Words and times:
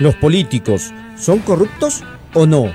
¿Los 0.00 0.14
políticos 0.14 0.94
son 1.18 1.40
corruptos 1.40 2.02
o 2.32 2.46
no? 2.46 2.72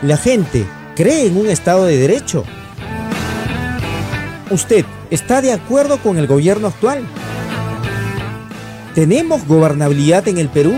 ¿La 0.00 0.16
gente 0.16 0.64
cree 0.96 1.26
en 1.26 1.36
un 1.36 1.46
Estado 1.50 1.84
de 1.84 1.98
Derecho? 1.98 2.44
¿Usted 4.50 4.86
está 5.10 5.42
de 5.42 5.52
acuerdo 5.52 5.98
con 5.98 6.16
el 6.16 6.26
gobierno 6.26 6.68
actual? 6.68 7.06
¿Tenemos 8.94 9.46
gobernabilidad 9.46 10.26
en 10.26 10.38
el 10.38 10.48
Perú? 10.48 10.72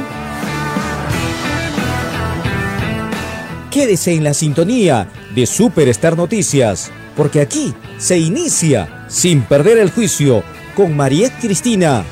Quédese 3.70 4.12
en 4.12 4.24
la 4.24 4.34
sintonía 4.34 5.08
de 5.36 5.46
Superstar 5.46 6.16
Noticias, 6.16 6.90
porque 7.16 7.40
aquí 7.40 7.72
se 7.96 8.18
inicia 8.18 9.06
sin 9.08 9.42
perder 9.42 9.78
el 9.78 9.92
juicio 9.92 10.42
con 10.74 10.96
Mariette 10.96 11.40
Cristina. 11.40 12.04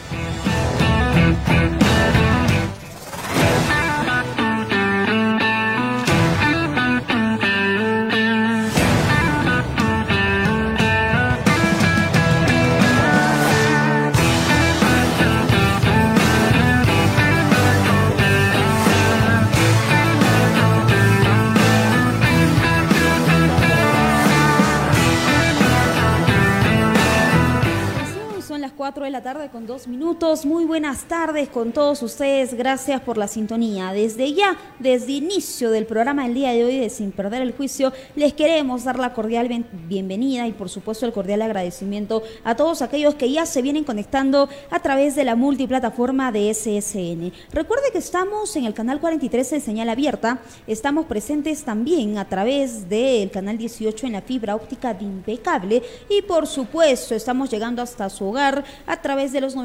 Con 29.84 29.98
dos 29.98 30.09
minutos. 30.20 30.45
Muy 30.45 30.66
buenas 30.66 31.04
tardes 31.04 31.49
con 31.49 31.73
todos 31.73 32.02
ustedes. 32.02 32.52
Gracias 32.52 33.01
por 33.01 33.16
la 33.16 33.26
sintonía. 33.26 33.93
Desde 33.93 34.35
ya, 34.35 34.54
desde 34.79 35.13
inicio 35.13 35.71
del 35.71 35.87
programa 35.87 36.24
del 36.24 36.35
día 36.35 36.51
de 36.51 36.63
hoy 36.63 36.79
de 36.79 36.90
Sin 36.90 37.10
Perder 37.10 37.40
el 37.40 37.52
Juicio, 37.52 37.90
les 38.16 38.35
queremos 38.35 38.85
dar 38.85 38.98
la 38.98 39.15
cordial 39.15 39.48
bienvenida 39.88 40.46
y 40.46 40.52
por 40.52 40.68
supuesto 40.68 41.07
el 41.07 41.15
cordial 41.15 41.41
agradecimiento 41.41 42.23
a 42.45 42.54
todos 42.54 42.82
aquellos 42.82 43.15
que 43.15 43.30
ya 43.30 43.46
se 43.46 43.63
vienen 43.63 43.85
conectando 43.85 44.51
a 44.71 44.80
través 44.80 45.15
de 45.15 45.24
la 45.24 45.37
multiplataforma 45.37 46.30
de 46.32 46.52
SSN. 46.52 47.32
Recuerde 47.54 47.91
que 47.91 47.98
estamos 47.98 48.54
en 48.57 48.66
el 48.66 48.74
canal 48.74 49.01
43 49.01 49.51
de 49.51 49.60
señal 49.60 49.88
abierta. 49.88 50.41
Estamos 50.66 51.07
presentes 51.07 51.65
también 51.65 52.18
a 52.18 52.29
través 52.29 52.91
del 52.91 53.30
canal 53.30 53.57
18 53.57 54.07
en 54.07 54.13
la 54.13 54.23
fibra 54.23 54.54
óptica 54.54 54.93
de 54.93 55.04
Impecable 55.04 55.82
y 56.10 56.21
por 56.23 56.46
supuesto 56.46 57.15
estamos 57.15 57.48
llegando 57.48 57.80
hasta 57.80 58.10
su 58.10 58.26
hogar 58.26 58.65
a 58.87 59.01
través 59.01 59.32
de 59.32 59.41
los 59.41 59.57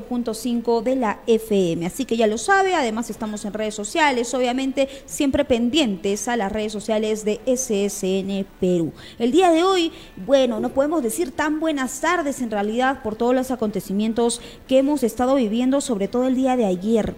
94.5 0.00 0.82
de 0.82 0.96
la 0.96 1.20
FM. 1.26 1.86
Así 1.86 2.04
que 2.04 2.16
ya 2.16 2.26
lo 2.26 2.38
sabe, 2.38 2.74
además 2.74 3.10
estamos 3.10 3.44
en 3.44 3.52
redes 3.52 3.74
sociales, 3.74 4.32
obviamente 4.34 4.88
siempre 5.06 5.44
pendientes 5.44 6.28
a 6.28 6.36
las 6.36 6.52
redes 6.52 6.72
sociales 6.72 7.24
de 7.24 7.40
SSN 7.46 8.46
Perú. 8.60 8.92
El 9.18 9.32
día 9.32 9.50
de 9.50 9.64
hoy, 9.64 9.92
bueno, 10.26 10.60
no 10.60 10.70
podemos 10.70 11.02
decir 11.02 11.32
tan 11.32 11.60
buenas 11.60 12.00
tardes 12.00 12.40
en 12.40 12.50
realidad 12.50 13.02
por 13.02 13.16
todos 13.16 13.34
los 13.34 13.50
acontecimientos 13.50 14.40
que 14.66 14.78
hemos 14.78 15.02
estado 15.02 15.34
viviendo, 15.34 15.80
sobre 15.80 16.08
todo 16.08 16.26
el 16.26 16.34
día 16.34 16.56
de 16.56 16.66
ayer. 16.66 17.14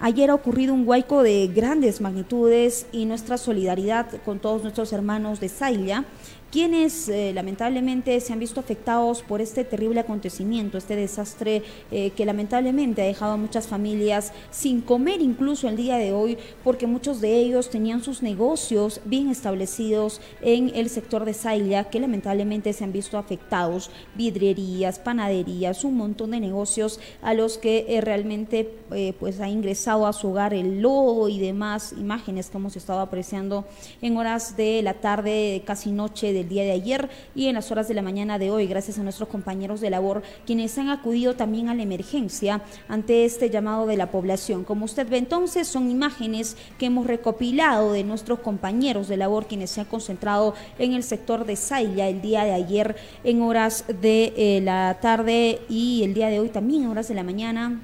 Ayer 0.00 0.30
ha 0.30 0.34
ocurrido 0.34 0.74
un 0.74 0.86
huaico 0.86 1.22
de 1.22 1.46
grandes 1.46 2.00
magnitudes 2.00 2.86
y 2.92 3.06
nuestra 3.06 3.38
solidaridad 3.38 4.06
con 4.24 4.40
todos 4.40 4.62
nuestros 4.62 4.92
hermanos 4.92 5.40
de 5.40 5.48
Saila 5.48 6.04
quienes 6.54 7.08
eh, 7.08 7.32
lamentablemente 7.34 8.20
se 8.20 8.32
han 8.32 8.38
visto 8.38 8.60
afectados 8.60 9.22
por 9.22 9.40
este 9.40 9.64
terrible 9.64 9.98
acontecimiento, 9.98 10.78
este 10.78 10.94
desastre 10.94 11.64
eh, 11.90 12.10
que 12.10 12.24
lamentablemente 12.24 13.02
ha 13.02 13.06
dejado 13.06 13.32
a 13.32 13.36
muchas 13.36 13.66
familias 13.66 14.32
sin 14.52 14.80
comer 14.80 15.20
incluso 15.20 15.68
el 15.68 15.74
día 15.74 15.96
de 15.96 16.12
hoy, 16.12 16.38
porque 16.62 16.86
muchos 16.86 17.20
de 17.20 17.34
ellos 17.40 17.70
tenían 17.70 18.04
sus 18.04 18.22
negocios 18.22 19.00
bien 19.04 19.30
establecidos 19.30 20.20
en 20.42 20.70
el 20.76 20.90
sector 20.90 21.24
de 21.24 21.34
Saila, 21.34 21.90
que 21.90 21.98
lamentablemente 21.98 22.72
se 22.72 22.84
han 22.84 22.92
visto 22.92 23.18
afectados, 23.18 23.90
vidrierías, 24.14 25.00
panaderías, 25.00 25.82
un 25.82 25.96
montón 25.96 26.30
de 26.30 26.38
negocios 26.38 27.00
a 27.20 27.34
los 27.34 27.58
que 27.58 27.84
eh, 27.88 28.00
realmente 28.00 28.70
pues 29.18 29.40
ha 29.40 29.48
ingresado 29.48 30.06
a 30.06 30.12
su 30.12 30.28
hogar 30.28 30.54
el 30.54 30.80
lodo 30.80 31.28
y 31.28 31.40
demás 31.40 31.92
imágenes 31.98 32.48
que 32.48 32.58
hemos 32.58 32.76
estado 32.76 33.00
apreciando 33.00 33.64
en 34.00 34.16
horas 34.16 34.56
de 34.56 34.82
la 34.82 34.94
tarde, 34.94 35.60
casi 35.66 35.90
noche 35.90 36.43
de 36.44 36.50
día 36.50 36.62
de 36.62 36.72
ayer 36.72 37.08
y 37.34 37.48
en 37.48 37.54
las 37.54 37.70
horas 37.70 37.88
de 37.88 37.94
la 37.94 38.02
mañana 38.02 38.38
de 38.38 38.50
hoy, 38.50 38.66
gracias 38.66 38.98
a 38.98 39.02
nuestros 39.02 39.28
compañeros 39.28 39.80
de 39.80 39.90
labor, 39.90 40.22
quienes 40.46 40.76
han 40.78 40.88
acudido 40.88 41.34
también 41.34 41.68
a 41.68 41.74
la 41.74 41.82
emergencia 41.82 42.62
ante 42.88 43.24
este 43.24 43.50
llamado 43.50 43.86
de 43.86 43.96
la 43.96 44.10
población. 44.10 44.64
Como 44.64 44.84
usted 44.84 45.08
ve 45.08 45.18
entonces, 45.18 45.66
son 45.66 45.90
imágenes 45.90 46.56
que 46.78 46.86
hemos 46.86 47.06
recopilado 47.06 47.92
de 47.92 48.04
nuestros 48.04 48.40
compañeros 48.40 49.08
de 49.08 49.16
labor, 49.16 49.46
quienes 49.46 49.70
se 49.70 49.80
han 49.80 49.86
concentrado 49.86 50.54
en 50.78 50.92
el 50.92 51.02
sector 51.02 51.44
de 51.46 51.56
Sailla 51.56 52.08
el 52.08 52.20
día 52.20 52.44
de 52.44 52.52
ayer 52.52 52.96
en 53.24 53.42
horas 53.42 53.84
de 54.00 54.32
eh, 54.36 54.60
la 54.62 54.98
tarde 55.00 55.60
y 55.68 56.02
el 56.04 56.14
día 56.14 56.28
de 56.28 56.40
hoy 56.40 56.48
también 56.48 56.84
en 56.84 56.90
horas 56.90 57.08
de 57.08 57.14
la 57.14 57.22
mañana 57.22 57.80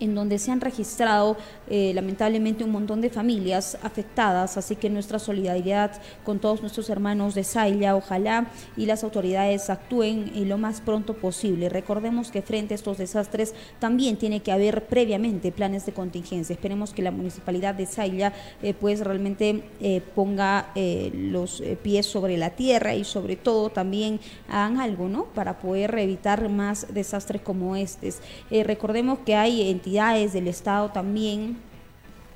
en 0.00 0.14
donde 0.14 0.38
se 0.38 0.50
han 0.50 0.60
registrado 0.60 1.36
eh, 1.68 1.92
lamentablemente 1.94 2.64
un 2.64 2.72
montón 2.72 3.00
de 3.00 3.10
familias 3.10 3.78
afectadas, 3.82 4.56
así 4.56 4.74
que 4.74 4.90
nuestra 4.90 5.18
solidaridad 5.18 5.92
con 6.24 6.40
todos 6.40 6.62
nuestros 6.62 6.90
hermanos 6.90 7.34
de 7.34 7.44
Saila, 7.44 7.94
ojalá 7.94 8.50
y 8.76 8.86
las 8.86 9.04
autoridades 9.04 9.70
actúen 9.70 10.32
lo 10.48 10.58
más 10.58 10.80
pronto 10.80 11.14
posible. 11.14 11.68
Recordemos 11.68 12.30
que 12.30 12.42
frente 12.42 12.74
a 12.74 12.76
estos 12.76 12.98
desastres 12.98 13.54
también 13.78 14.16
tiene 14.16 14.40
que 14.40 14.52
haber 14.52 14.86
previamente 14.86 15.52
planes 15.52 15.86
de 15.86 15.92
contingencia. 15.92 16.54
Esperemos 16.54 16.92
que 16.92 17.02
la 17.02 17.10
municipalidad 17.10 17.74
de 17.74 17.86
Saila 17.86 18.32
eh, 18.62 18.74
pues 18.74 19.00
realmente 19.00 19.62
eh, 19.80 20.00
ponga 20.14 20.72
los 21.12 21.62
pies 21.82 22.06
sobre 22.06 22.36
la 22.36 22.50
tierra 22.50 22.94
y 22.94 23.04
sobre 23.04 23.36
todo 23.36 23.70
también 23.70 24.18
hagan 24.48 24.80
algo, 24.80 25.08
¿no? 25.08 25.24
Para 25.26 25.58
poder 25.58 25.96
evitar 25.98 26.48
más 26.48 26.92
desastres 26.92 27.42
como 27.42 27.76
estos. 27.76 28.18
recordemos 28.50 29.18
que 29.20 29.34
hay 29.34 29.70
entidades 29.70 29.89
del 30.32 30.48
Estado 30.48 30.90
también 30.90 31.56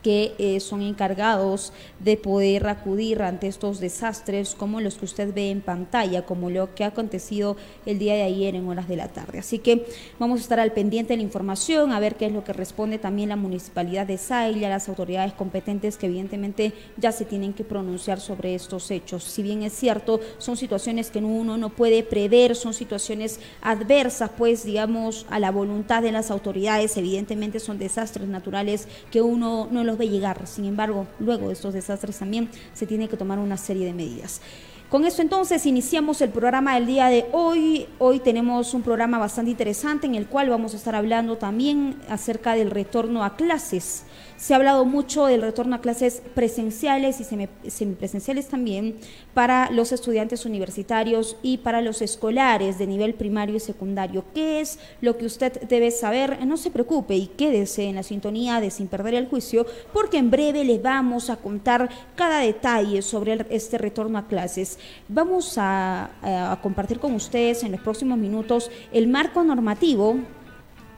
que 0.04 0.34
eh, 0.38 0.60
son 0.60 0.82
encargados 0.82 1.72
de 1.98 2.19
poder 2.19 2.66
acudir 2.69 3.22
ante 3.22 3.48
estos 3.48 3.81
desastres 3.81 4.54
como 4.54 4.82
los 4.82 4.97
que 4.97 5.06
usted 5.06 5.32
ve 5.34 5.50
en 5.50 5.62
pantalla, 5.62 6.26
como 6.26 6.50
lo 6.50 6.75
que 6.75 6.84
ha 6.84 6.88
acontecido 6.88 7.56
el 7.87 7.98
día 7.98 8.12
de 8.12 8.22
ayer 8.22 8.54
en 8.54 8.69
horas 8.69 8.87
de 8.87 8.97
la 8.97 9.09
tarde. 9.09 9.38
Así 9.38 9.59
que 9.59 9.87
vamos 10.19 10.41
a 10.41 10.43
estar 10.43 10.60
al 10.60 10.72
pendiente 10.72 11.14
de 11.14 11.16
la 11.16 11.22
información, 11.22 11.91
a 11.91 12.00
ver 12.00 12.16
qué 12.16 12.26
es 12.26 12.32
lo 12.32 12.44
que 12.44 12.53
responde 12.53 12.98
también 12.98 13.31
la 13.31 13.37
municipalidad 13.37 14.06
de 14.06 14.19
Saila, 14.19 14.69
las 14.69 14.91
autoridades 14.91 15.32
competentes 15.32 15.97
que 15.97 16.06
evidentemente 16.06 16.75
ya 16.98 17.10
se 17.10 17.25
tienen 17.25 17.54
que 17.54 17.64
pronunciar 17.64 18.20
sobre 18.20 18.54
estos 18.54 18.91
hechos. 18.91 19.25
Si 19.25 19.43
bien 19.43 19.62
es 19.62 19.72
cierto, 19.72 20.20
son 20.37 20.59
situaciones 20.59 21.10
que 21.10 21.20
uno 21.20 21.56
no 21.56 21.70
puede 21.70 22.03
prever, 22.03 22.56
son 22.56 22.75
situaciones 22.75 23.41
adversas, 23.62 24.31
pues 24.37 24.64
digamos, 24.64 25.25
a 25.31 25.38
la 25.38 25.50
voluntad 25.50 26.03
de 26.03 26.12
las 26.12 26.31
autoridades, 26.31 26.98
evidentemente 26.98 27.59
son 27.59 27.78
desastres 27.78 28.28
naturales 28.28 28.87
que 29.10 29.22
uno 29.22 29.66
no 29.70 29.82
los 29.82 29.94
de 29.99 30.09
llegar. 30.09 30.47
Sin 30.47 30.65
embargo, 30.65 31.06
luego 31.19 31.49
de 31.49 31.55
estos 31.55 31.75
desastres 31.75 32.19
también 32.19 32.49
se 32.72 32.87
tiene 32.87 33.09
que 33.09 33.16
tomar 33.16 33.38
una 33.38 33.56
serie 33.56 33.87
de 33.87 33.94
medidas. 33.94 34.41
Con 34.88 35.05
esto 35.05 35.22
entonces 35.22 35.66
iniciamos 35.66 36.21
el 36.21 36.31
programa 36.31 36.75
del 36.75 36.87
día 36.87 37.09
de 37.09 37.27
hoy. 37.32 37.88
Hoy 37.99 38.21
tenemos 38.21 38.75
un 38.75 38.82
programa 38.82 39.19
bastante 39.19 39.50
interesante 39.50 40.06
en 40.06 40.15
el 40.15 40.27
cual 40.27 40.50
vamos 40.50 40.72
a 40.75 40.77
estar 40.77 40.94
hablando 40.94 41.37
también 41.37 41.97
acerca 42.09 42.55
del 42.55 42.71
retorno 42.71 43.25
a 43.25 43.34
clases. 43.34 44.05
Se 44.36 44.52
ha 44.52 44.56
hablado 44.56 44.84
mucho 44.84 45.26
del 45.26 45.42
retorno 45.42 45.76
a 45.76 45.80
clases 45.80 46.20
presenciales 46.34 47.20
y 47.20 47.70
semipresenciales 47.70 48.48
también 48.48 48.96
para 49.32 49.70
los 49.70 49.92
estudiantes 49.92 50.44
universitarios 50.44 51.36
y 51.40 51.58
para 51.58 51.80
los 51.80 52.02
escolares 52.02 52.78
de 52.78 52.86
nivel 52.86 53.14
primario 53.14 53.56
y 53.56 53.60
secundario. 53.60 54.25
¿Qué 54.34 54.60
es 54.60 54.81
lo 55.00 55.16
que 55.16 55.26
usted 55.26 55.62
debe 55.69 55.92
saber? 55.92 56.44
No 56.44 56.56
se 56.56 56.72
preocupe 56.72 57.14
y 57.14 57.28
quédese 57.28 57.84
en 57.84 57.94
la 57.94 58.02
sintonía 58.02 58.60
de 58.60 58.70
Sin 58.70 58.88
Perder 58.88 59.14
el 59.14 59.28
Juicio, 59.28 59.66
porque 59.92 60.19
en 60.19 60.31
breve 60.31 60.64
le 60.64 60.78
vamos 60.78 61.30
a 61.30 61.37
contar 61.37 61.88
cada 62.16 62.40
detalle 62.40 63.02
sobre 63.02 63.46
este 63.50 63.78
retorno 63.78 64.19
a 64.19 64.26
clases. 64.26 64.78
Vamos 65.08 65.56
a, 65.58 66.10
a 66.52 66.60
compartir 66.60 66.98
con 66.98 67.14
ustedes 67.14 67.62
en 67.62 67.72
los 67.72 67.80
próximos 67.80 68.19
minutos 68.19 68.70
el 68.92 69.06
marco 69.06 69.44
normativo 69.44 70.16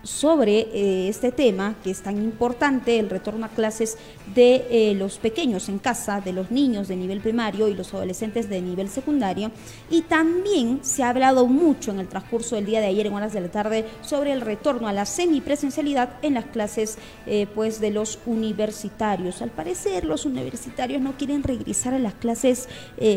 sobre 0.07 0.69
eh, 0.73 1.09
este 1.09 1.33
tema 1.33 1.75
que 1.83 1.91
es 1.91 2.01
tan 2.01 2.17
importante, 2.17 2.99
el 2.99 3.11
retorno 3.11 3.47
a 3.47 3.49
clases 3.49 3.99
de 4.35 4.67
eh, 4.71 4.95
los 4.95 5.19
pequeños 5.19 5.69
en 5.69 5.79
casa, 5.79 6.21
de 6.21 6.33
los 6.33 6.51
niños 6.51 6.89
de 6.89 6.97
nivel 6.97 7.21
primario 7.21 7.69
y 7.69 7.75
los 7.75 7.93
adolescentes 7.93 8.49
de 8.49 8.63
nivel 8.63 8.89
secundario. 8.89 9.51
Y 9.91 10.03
también 10.03 10.81
se 10.83 11.03
ha 11.03 11.11
hablado 11.11 11.47
mucho 11.47 11.91
en 11.91 12.01
el 12.01 12.09
transcurso 12.09 12.57
del 12.57 12.67
día 12.67 12.81
de 12.81 12.87
ayer 12.87 13.07
en 13.07 13.15
horas 13.15 13.33
de 13.33 13.41
la 13.41 13.51
tarde 13.51 13.85
sobre 14.03 14.33
el 14.33 14.41
retorno 14.41 14.89
a 14.89 14.93
la 14.93 15.07
semipresencialidad 15.07 16.15
en 16.23 16.35
las 16.35 16.47
clases 16.47 16.99
eh, 17.27 17.47
pues 17.55 17.81
de 17.81 17.91
los 17.91 18.19
universitarios. 18.27 19.43
Al 19.43 19.51
parecer 19.51 20.05
los 20.05 20.25
universitarios 20.25 21.03
no 21.03 21.17
quieren 21.17 21.43
regresar 21.43 21.95
a 21.95 21.99
las 21.99 22.15
clases 22.15 22.69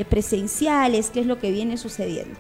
presenciales, 0.10 1.10
que 1.10 1.22
es 1.22 1.26
lo 1.26 1.40
que 1.40 1.52
viene 1.52 1.78
sucediendo. 1.78 2.38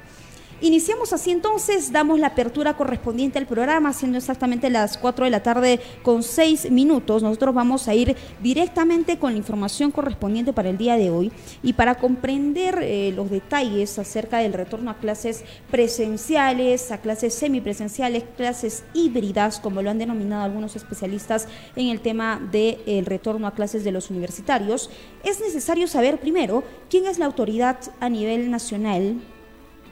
Iniciamos 0.62 1.14
así 1.14 1.32
entonces, 1.32 1.90
damos 1.94 2.20
la 2.20 2.28
apertura 2.28 2.76
correspondiente 2.76 3.40
al 3.40 3.46
programa, 3.46 3.94
siendo 3.94 4.18
exactamente 4.18 4.70
las 4.70 4.98
4 4.98 5.24
de 5.24 5.32
la 5.32 5.42
tarde 5.42 5.80
con 6.04 6.22
6 6.22 6.70
minutos. 6.70 7.24
Nosotros 7.24 7.56
vamos 7.56 7.88
a 7.88 7.94
ir 7.94 8.18
directamente 8.42 9.18
con 9.18 9.32
la 9.32 9.38
información 9.38 9.92
correspondiente 9.92 10.52
para 10.52 10.70
el 10.70 10.78
día 10.78 10.98
de 10.98 11.12
hoy 11.12 11.32
y 11.64 11.74
para 11.74 11.96
comprender 11.96 12.80
eh, 12.82 13.14
los 13.16 13.30
detalles 13.30 13.98
acerca 14.00 14.40
del 14.40 14.52
retorno 14.52 14.92
a 14.92 14.98
clases 14.98 15.46
presenciales, 15.72 16.92
a 16.92 16.98
clases 16.98 17.34
semipresenciales, 17.36 18.26
clases 18.36 18.84
híbridas, 18.94 19.62
como 19.62 19.82
lo 19.82 19.90
han 19.90 19.98
denominado 19.98 20.44
algunos 20.44 20.76
especialistas 20.76 21.48
en 21.78 21.88
el 21.88 22.02
tema 22.02 22.46
del 22.52 23.06
retorno 23.06 23.48
a 23.48 23.54
clases 23.54 23.86
de 23.86 23.94
los 23.94 24.10
universitarios, 24.10 24.90
es 25.24 25.40
necesario 25.40 25.88
saber 25.88 26.20
primero 26.20 26.66
quién 26.90 27.06
es 27.06 27.18
la 27.18 27.28
autoridad 27.28 27.80
a 28.02 28.10
nivel 28.10 28.52
nacional 28.52 29.22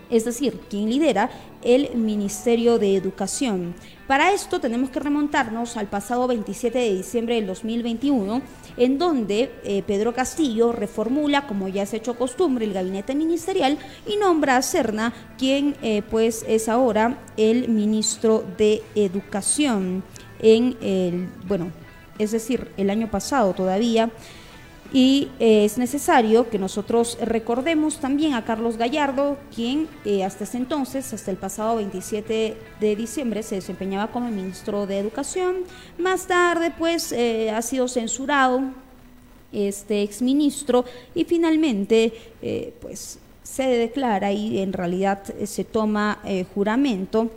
es 0.09 0.25
decir, 0.25 0.59
quien 0.69 0.89
lidera 0.89 1.29
el 1.63 1.95
Ministerio 1.95 2.79
de 2.79 2.95
Educación. 2.95 3.75
Para 4.07 4.31
esto 4.31 4.61
tenemos 4.61 4.89
que 4.89 5.01
remontarnos 5.01 5.75
al 5.75 5.87
pasado 5.87 6.27
27 6.27 6.77
de 6.77 6.95
diciembre 6.95 7.35
del 7.35 7.47
2021, 7.47 8.41
en 8.77 8.97
donde 8.97 9.51
eh, 9.63 9.83
Pedro 9.85 10.13
Castillo 10.13 10.71
reformula, 10.71 11.45
como 11.45 11.67
ya 11.67 11.85
se 11.85 11.97
ha 11.97 11.99
hecho 11.99 12.15
costumbre, 12.15 12.65
el 12.65 12.73
gabinete 12.73 13.15
ministerial 13.15 13.77
y 14.05 14.15
nombra 14.15 14.57
a 14.57 14.61
Cerna, 14.61 15.13
quien 15.37 15.75
eh, 15.81 16.03
pues 16.09 16.45
es 16.47 16.69
ahora 16.69 17.19
el 17.35 17.67
ministro 17.67 18.45
de 18.57 18.81
Educación 18.95 20.03
en 20.39 20.77
el, 20.81 21.27
bueno, 21.47 21.71
es 22.17 22.31
decir, 22.31 22.71
el 22.77 22.89
año 22.89 23.09
pasado 23.09 23.53
todavía 23.53 24.09
y 24.93 25.29
eh, 25.39 25.65
es 25.65 25.77
necesario 25.77 26.49
que 26.49 26.57
nosotros 26.57 27.17
recordemos 27.21 27.97
también 27.97 28.33
a 28.33 28.45
Carlos 28.45 28.77
Gallardo, 28.77 29.37
quien 29.53 29.87
eh, 30.05 30.23
hasta 30.23 30.45
ese 30.45 30.57
entonces, 30.57 31.13
hasta 31.13 31.29
el 31.31 31.37
pasado 31.37 31.77
27 31.77 32.57
de 32.79 32.95
diciembre, 32.95 33.43
se 33.43 33.55
desempeñaba 33.55 34.11
como 34.11 34.29
ministro 34.29 34.87
de 34.87 34.99
Educación. 34.99 35.57
Más 35.97 36.27
tarde, 36.27 36.71
pues, 36.77 37.11
eh, 37.11 37.51
ha 37.51 37.61
sido 37.61 37.87
censurado 37.87 38.61
este 39.51 40.03
exministro 40.03 40.85
y 41.15 41.23
finalmente, 41.25 42.13
pues, 42.81 43.19
se 43.43 43.63
declara 43.63 44.31
y 44.33 44.59
en 44.59 44.73
realidad 44.73 45.23
se 45.45 45.63
toma 45.63 46.19
juramento 46.53 47.31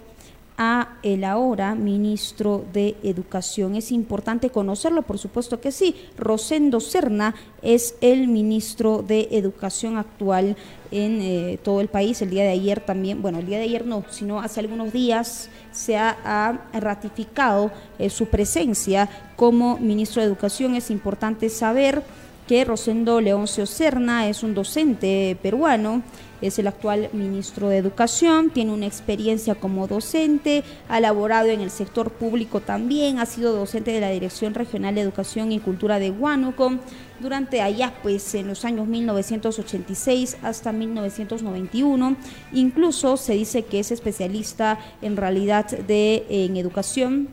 a 0.62 0.98
el 1.02 1.24
ahora 1.24 1.74
ministro 1.74 2.66
de 2.74 2.94
Educación. 3.02 3.76
Es 3.76 3.90
importante 3.90 4.50
conocerlo, 4.50 5.00
por 5.00 5.16
supuesto 5.16 5.58
que 5.58 5.72
sí. 5.72 5.96
Rosendo 6.18 6.80
Serna 6.80 7.34
es 7.62 7.94
el 8.02 8.28
ministro 8.28 9.02
de 9.02 9.28
Educación 9.30 9.96
actual 9.96 10.58
en 10.90 11.22
eh, 11.22 11.58
todo 11.64 11.80
el 11.80 11.88
país. 11.88 12.20
El 12.20 12.28
día 12.28 12.42
de 12.42 12.50
ayer 12.50 12.80
también, 12.80 13.22
bueno, 13.22 13.38
el 13.38 13.46
día 13.46 13.56
de 13.56 13.64
ayer 13.64 13.86
no, 13.86 14.04
sino 14.10 14.38
hace 14.38 14.60
algunos 14.60 14.92
días 14.92 15.48
se 15.72 15.96
ha, 15.96 16.68
ratificado 16.74 17.70
eh, 17.98 18.10
su 18.10 18.26
presencia 18.26 19.08
como 19.36 19.78
ministro 19.78 20.20
de 20.20 20.28
Educación. 20.28 20.74
Es 20.74 20.90
importante 20.90 21.48
saber 21.48 22.02
que 22.50 22.64
Rosendo 22.64 23.20
Leoncio 23.20 23.64
Serna 23.64 24.28
es 24.28 24.42
un 24.42 24.54
docente 24.54 25.38
peruano 25.40 26.02
es 26.42 26.58
el 26.58 26.66
actual 26.66 27.10
ministro 27.12 27.68
de 27.68 27.76
Educación, 27.76 28.50
tiene 28.50 28.72
una 28.72 28.86
experiencia 28.86 29.54
como 29.54 29.86
docente, 29.86 30.64
ha 30.88 30.98
laborado 30.98 31.48
en 31.48 31.60
el 31.60 31.70
sector 31.70 32.10
público 32.10 32.60
también, 32.60 33.20
ha 33.20 33.26
sido 33.26 33.54
docente 33.54 33.92
de 33.92 34.00
la 34.00 34.10
Dirección 34.10 34.54
Regional 34.54 34.94
de 34.96 35.02
Educación 35.02 35.52
y 35.52 35.60
Cultura 35.60 36.00
de 36.00 36.10
Huánuco 36.10 36.72
durante 37.20 37.60
allá, 37.60 37.94
pues 38.02 38.34
en 38.34 38.48
los 38.48 38.64
años 38.64 38.88
1986 38.88 40.38
hasta 40.42 40.72
1991. 40.72 42.16
Incluso 42.52 43.16
se 43.16 43.34
dice 43.34 43.62
que 43.64 43.80
es 43.80 43.92
especialista 43.92 44.78
en 45.02 45.16
realidad 45.16 45.66
de 45.66 46.26
en 46.28 46.56
educación 46.56 47.28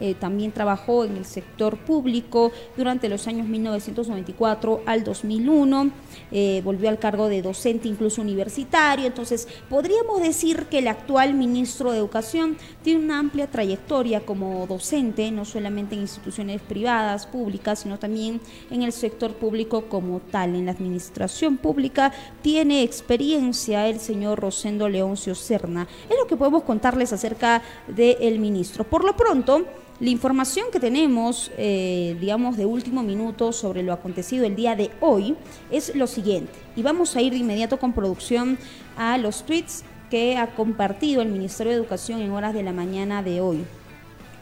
eh, 0.00 0.14
también 0.14 0.52
trabajó 0.52 1.04
en 1.04 1.16
el 1.16 1.24
sector 1.24 1.76
público 1.78 2.52
durante 2.76 3.08
los 3.08 3.26
años 3.26 3.46
1994 3.46 4.82
al 4.86 5.04
2001, 5.04 5.90
eh, 6.32 6.62
volvió 6.64 6.88
al 6.88 6.98
cargo 6.98 7.28
de 7.28 7.42
docente 7.42 7.88
incluso 7.88 8.22
universitario, 8.22 9.06
entonces 9.06 9.46
podríamos 9.68 10.20
decir 10.20 10.66
que 10.66 10.78
el 10.78 10.88
actual 10.88 11.34
ministro 11.34 11.92
de 11.92 11.98
Educación 11.98 12.56
tiene 12.82 13.04
una 13.04 13.18
amplia 13.18 13.50
trayectoria 13.50 14.20
como 14.20 14.66
docente, 14.66 15.30
no 15.30 15.44
solamente 15.44 15.94
en 15.94 16.02
instituciones 16.02 16.60
privadas, 16.60 17.26
públicas, 17.26 17.80
sino 17.80 17.98
también 17.98 18.40
en 18.70 18.82
el 18.82 18.92
sector 18.92 19.34
público 19.34 19.86
como 19.88 20.20
tal, 20.20 20.54
en 20.54 20.66
la 20.66 20.72
administración 20.72 21.56
pública 21.56 22.12
tiene 22.42 22.82
experiencia 22.82 23.88
el 23.88 24.00
señor 24.00 24.40
Rosendo 24.40 24.88
Leoncio 24.88 25.34
Serna. 25.34 25.86
Es 26.08 26.16
lo 26.16 26.26
que 26.26 26.36
podemos 26.36 26.62
contarles 26.62 27.12
acerca 27.12 27.62
del 27.88 28.38
ministro. 28.38 28.84
Por 28.84 29.04
lo 29.04 29.16
pronto, 29.16 29.64
la 30.00 30.08
información 30.08 30.66
que 30.72 30.80
tenemos, 30.80 31.50
eh, 31.58 32.16
digamos, 32.18 32.56
de 32.56 32.64
último 32.64 33.02
minuto 33.02 33.52
sobre 33.52 33.82
lo 33.82 33.92
acontecido 33.92 34.46
el 34.46 34.56
día 34.56 34.74
de 34.74 34.90
hoy 35.00 35.36
es 35.70 35.94
lo 35.94 36.06
siguiente. 36.06 36.52
Y 36.74 36.82
vamos 36.82 37.16
a 37.16 37.20
ir 37.20 37.32
de 37.32 37.38
inmediato 37.38 37.78
con 37.78 37.92
producción 37.92 38.58
a 38.96 39.18
los 39.18 39.44
tweets 39.44 39.84
que 40.10 40.38
ha 40.38 40.54
compartido 40.54 41.20
el 41.20 41.28
Ministerio 41.28 41.72
de 41.72 41.78
Educación 41.78 42.22
en 42.22 42.30
horas 42.32 42.54
de 42.54 42.62
la 42.62 42.72
mañana 42.72 43.22
de 43.22 43.42
hoy 43.42 43.64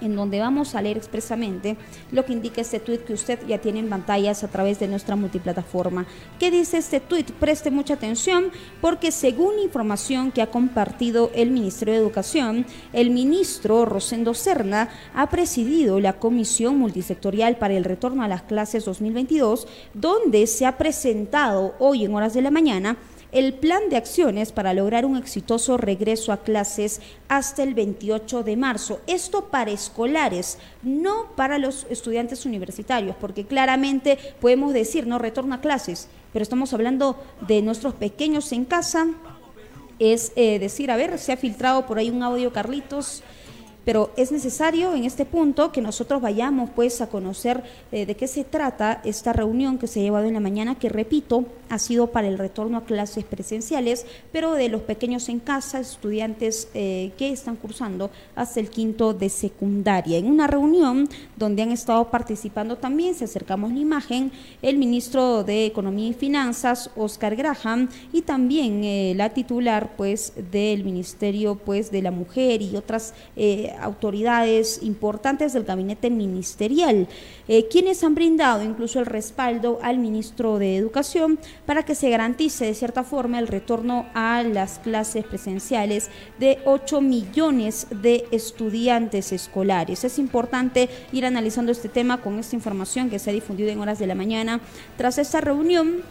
en 0.01 0.17
donde 0.17 0.41
vamos 0.41 0.75
a 0.75 0.83
leer 0.83 0.97
expresamente 0.97 1.77
lo 2.13 2.25
que 2.25 2.33
indica 2.33 2.61
este 2.61 2.81
tweet 2.81 2.99
que 2.99 3.13
usted 3.13 3.39
ya 3.47 3.59
tiene 3.59 3.81
en 3.81 3.89
pantallas 3.89 4.45
a 4.45 4.49
través 4.49 4.79
de 4.79 4.89
nuestra 4.89 5.17
multiplataforma. 5.17 6.07
¿Qué 6.39 6.51
dice 6.51 6.79
este 6.79 7.01
tweet? 7.01 7.27
Preste 7.39 7.71
mucha 7.71 7.95
atención 7.95 8.51
porque 8.81 9.13
según 9.13 9.59
información 9.59 10.33
que 10.33 10.43
ha 10.43 10.51
compartido 10.51 11.31
el 11.35 11.51
Ministerio 11.51 11.95
de 11.95 12.01
Educación, 12.01 12.67
el 12.93 13.11
ministro 13.11 13.85
Rosendo 13.85 14.35
Serna 14.35 14.89
ha 15.15 15.29
presidido 15.31 16.01
la 16.01 16.15
Comisión 16.15 16.79
Multisectorial 16.79 17.57
para 17.57 17.75
el 17.75 17.85
Retorno 17.85 18.23
a 18.23 18.29
las 18.29 18.43
Clases 18.43 18.85
2022, 18.85 19.67
donde 19.95 20.47
se 20.47 20.67
ha 20.67 20.79
presentado 20.79 21.75
hoy 21.79 22.05
en 22.05 22.15
horas 22.15 22.35
de 22.35 22.43
la 22.43 22.51
mañana 22.51 22.97
el 23.33 23.55
plan 23.55 23.91
de 23.91 23.97
acciones 23.97 24.53
para 24.53 24.75
lograr 24.75 25.05
un 25.05 25.17
exitoso 25.17 25.77
regreso 25.77 26.33
a 26.33 26.39
clases 26.39 27.01
hasta 27.29 27.63
el 27.63 27.75
28 27.75 28.43
de 28.43 28.57
marzo. 28.57 29.01
Esto 29.07 29.47
para 29.47 29.71
escolares, 29.71 30.59
no 30.83 31.27
para 31.37 31.59
los 31.59 31.87
estudiantes 31.91 32.47
universitarios, 32.47 33.17
porque 33.21 33.45
claramente 33.45 34.19
podemos 34.41 34.73
decir, 34.73 35.07
no 35.07 35.19
retorno 35.19 35.55
a 35.55 35.61
clases, 35.61 36.09
pero 36.33 36.43
estamos 36.43 36.73
hablando 36.73 37.23
de 37.47 37.63
nuestros 37.63 37.95
pequeños 37.95 38.53
en 38.53 38.65
casa. 38.65 39.07
Es 39.99 40.33
eh, 40.37 40.59
decir, 40.59 40.91
a 40.91 40.97
ver, 40.97 41.19
se 41.19 41.33
ha 41.33 41.37
filtrado 41.37 41.87
por 41.87 41.99
ahí 41.99 42.09
un 42.09 42.23
audio, 42.23 42.53
Carlitos, 42.53 43.23
pero 43.89 44.11
es 44.19 44.33
necesario 44.33 44.93
en 44.93 45.05
este 45.05 45.25
punto 45.25 45.73
que 45.73 45.81
nosotros 45.81 46.21
vayamos 46.21 46.69
pues 46.77 47.01
a 47.01 47.07
conocer 47.07 47.65
eh, 47.91 48.05
de 48.05 48.17
qué 48.17 48.27
se 48.27 48.45
trata 48.45 49.01
esta 49.03 49.33
reunión 49.33 49.79
que 49.79 49.87
se 49.87 50.01
ha 50.01 50.03
llevado 50.03 50.27
en 50.27 50.35
la 50.35 50.41
mañana, 50.41 50.75
que 50.75 50.91
repito, 50.91 51.47
ha 51.71 51.79
sido 51.79 52.09
para 52.09 52.29
el 52.29 52.37
retorno 52.37 52.77
a 52.77 52.85
clases 52.85 53.25
presenciales, 53.25 54.05
pero 54.31 54.53
de 54.53 54.69
los 54.69 54.83
pequeños 54.83 55.31
en 55.31 55.41
casa, 55.41 55.81
estudiantes 55.81 56.69
eh, 56.75 57.13
que 57.17 57.31
están 57.31 57.57
cursando 57.57 58.11
hasta 58.37 58.61
el 58.61 58.69
quinto 58.69 59.15
de 59.15 59.31
secundaria. 59.31 60.19
En 60.19 60.27
una 60.27 60.47
reunión 60.47 61.09
donde 61.37 61.63
han 61.63 61.73
estado 61.73 62.11
participando 62.11 62.77
también, 62.77 63.15
se 63.15 63.25
acercamos 63.25 63.73
la 63.73 63.79
imagen, 63.79 64.33
el 64.61 64.77
ministro 64.77 65.45
de 65.45 65.65
Economía 65.65 66.11
y 66.11 66.13
Finanzas, 66.13 66.91
Oscar 66.95 67.37
Graham, 67.37 67.89
y 68.13 68.21
también 68.21 68.85
eh, 68.85 69.15
la 69.17 69.31
titular 69.31 69.97
pues 69.97 70.35
del 70.51 70.85
Ministerio 70.85 71.55
pues 71.55 71.91
de 71.91 72.03
la 72.03 72.11
Mujer 72.11 72.61
y 72.61 72.77
otras 72.77 73.15
autoridades 73.83 74.83
importantes 74.83 75.53
del 75.53 75.65
gabinete 75.65 76.11
ministerial, 76.11 77.09
eh, 77.49 77.69
quienes 77.69 78.05
han 78.05 78.15
brindado 78.15 78.63
incluso 78.63 79.01
el 79.01 79.07
respaldo 79.07 79.79
al 79.83 79.99
ministro 79.99 80.59
de 80.59 80.77
Educación 80.77 81.39
para 81.67 81.85
que 81.85 81.95
se 81.95 82.11
garantice 82.11 82.67
de 82.67 82.75
cierta 82.75 83.05
forma 83.05 83.39
el 83.39 83.49
retorno 83.49 84.07
a 84.15 84.43
las 84.43 84.79
clases 84.79 85.25
presenciales 85.25 86.11
de 86.39 86.59
8 86.65 87.01
millones 87.01 87.87
de 87.91 88.27
estudiantes 88.31 89.33
escolares. 89.33 90.05
Es 90.05 90.19
importante 90.19 90.89
ir 91.13 91.27
analizando 91.27 91.73
este 91.73 91.89
tema 91.89 92.21
con 92.21 92.39
esta 92.39 92.57
información 92.57 93.11
que 93.11 93.19
se 93.19 93.31
ha 93.31 93.33
difundido 93.33 93.71
en 93.71 93.81
horas 93.81 93.99
de 93.99 94.07
la 94.07 94.15
mañana 94.15 94.61
tras 94.97 95.19
esta 95.19 95.41
reunión 95.41 96.03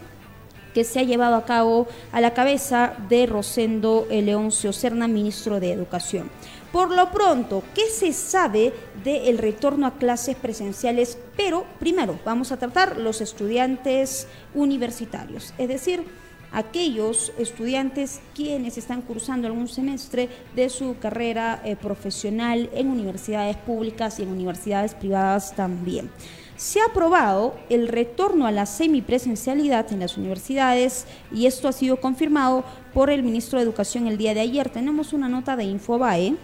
que 0.74 0.84
se 0.84 1.00
ha 1.00 1.02
llevado 1.02 1.36
a 1.36 1.44
cabo 1.44 1.88
a 2.12 2.20
la 2.20 2.34
cabeza 2.34 2.92
de 3.08 3.26
Rosendo 3.26 4.06
Leoncio 4.10 4.72
Cerna, 4.72 5.08
ministro 5.08 5.60
de 5.60 5.72
Educación. 5.72 6.30
Por 6.72 6.90
lo 6.90 7.10
pronto, 7.10 7.62
¿qué 7.74 7.86
se 7.86 8.12
sabe 8.12 8.74
del 9.02 9.38
retorno 9.38 9.86
a 9.86 9.94
clases 9.94 10.36
presenciales? 10.36 11.16
Pero 11.34 11.64
primero 11.78 12.18
vamos 12.26 12.52
a 12.52 12.58
tratar 12.58 12.98
los 12.98 13.22
estudiantes 13.22 14.26
universitarios, 14.54 15.54
es 15.56 15.68
decir, 15.68 16.04
aquellos 16.52 17.32
estudiantes 17.38 18.20
quienes 18.34 18.76
están 18.76 19.00
cursando 19.00 19.46
algún 19.46 19.68
semestre 19.68 20.28
de 20.54 20.68
su 20.68 20.96
carrera 20.98 21.62
eh, 21.64 21.74
profesional 21.76 22.68
en 22.74 22.88
universidades 22.88 23.56
públicas 23.56 24.18
y 24.18 24.24
en 24.24 24.30
universidades 24.30 24.94
privadas 24.94 25.54
también. 25.54 26.10
se 26.56 26.80
ha 26.80 26.86
aprobado 26.86 27.54
el 27.70 27.86
retorno 27.86 28.46
a 28.46 28.50
la 28.50 28.66
semipresencialidad 28.66 29.92
en 29.92 30.00
las 30.00 30.16
universidades 30.16 31.06
y 31.32 31.46
esto 31.46 31.68
ha 31.68 31.72
sido 31.72 32.00
confirmado 32.00 32.64
por 32.92 33.10
el 33.10 33.22
ministro 33.22 33.58
de 33.58 33.64
Educación 33.64 34.08
el 34.08 34.18
día 34.18 34.34
de 34.34 34.40
ayer. 34.40 34.68
Tenemos 34.68 35.12
una 35.12 35.28
nota 35.28 35.54
de 35.54 35.64
Infobae 35.64 36.36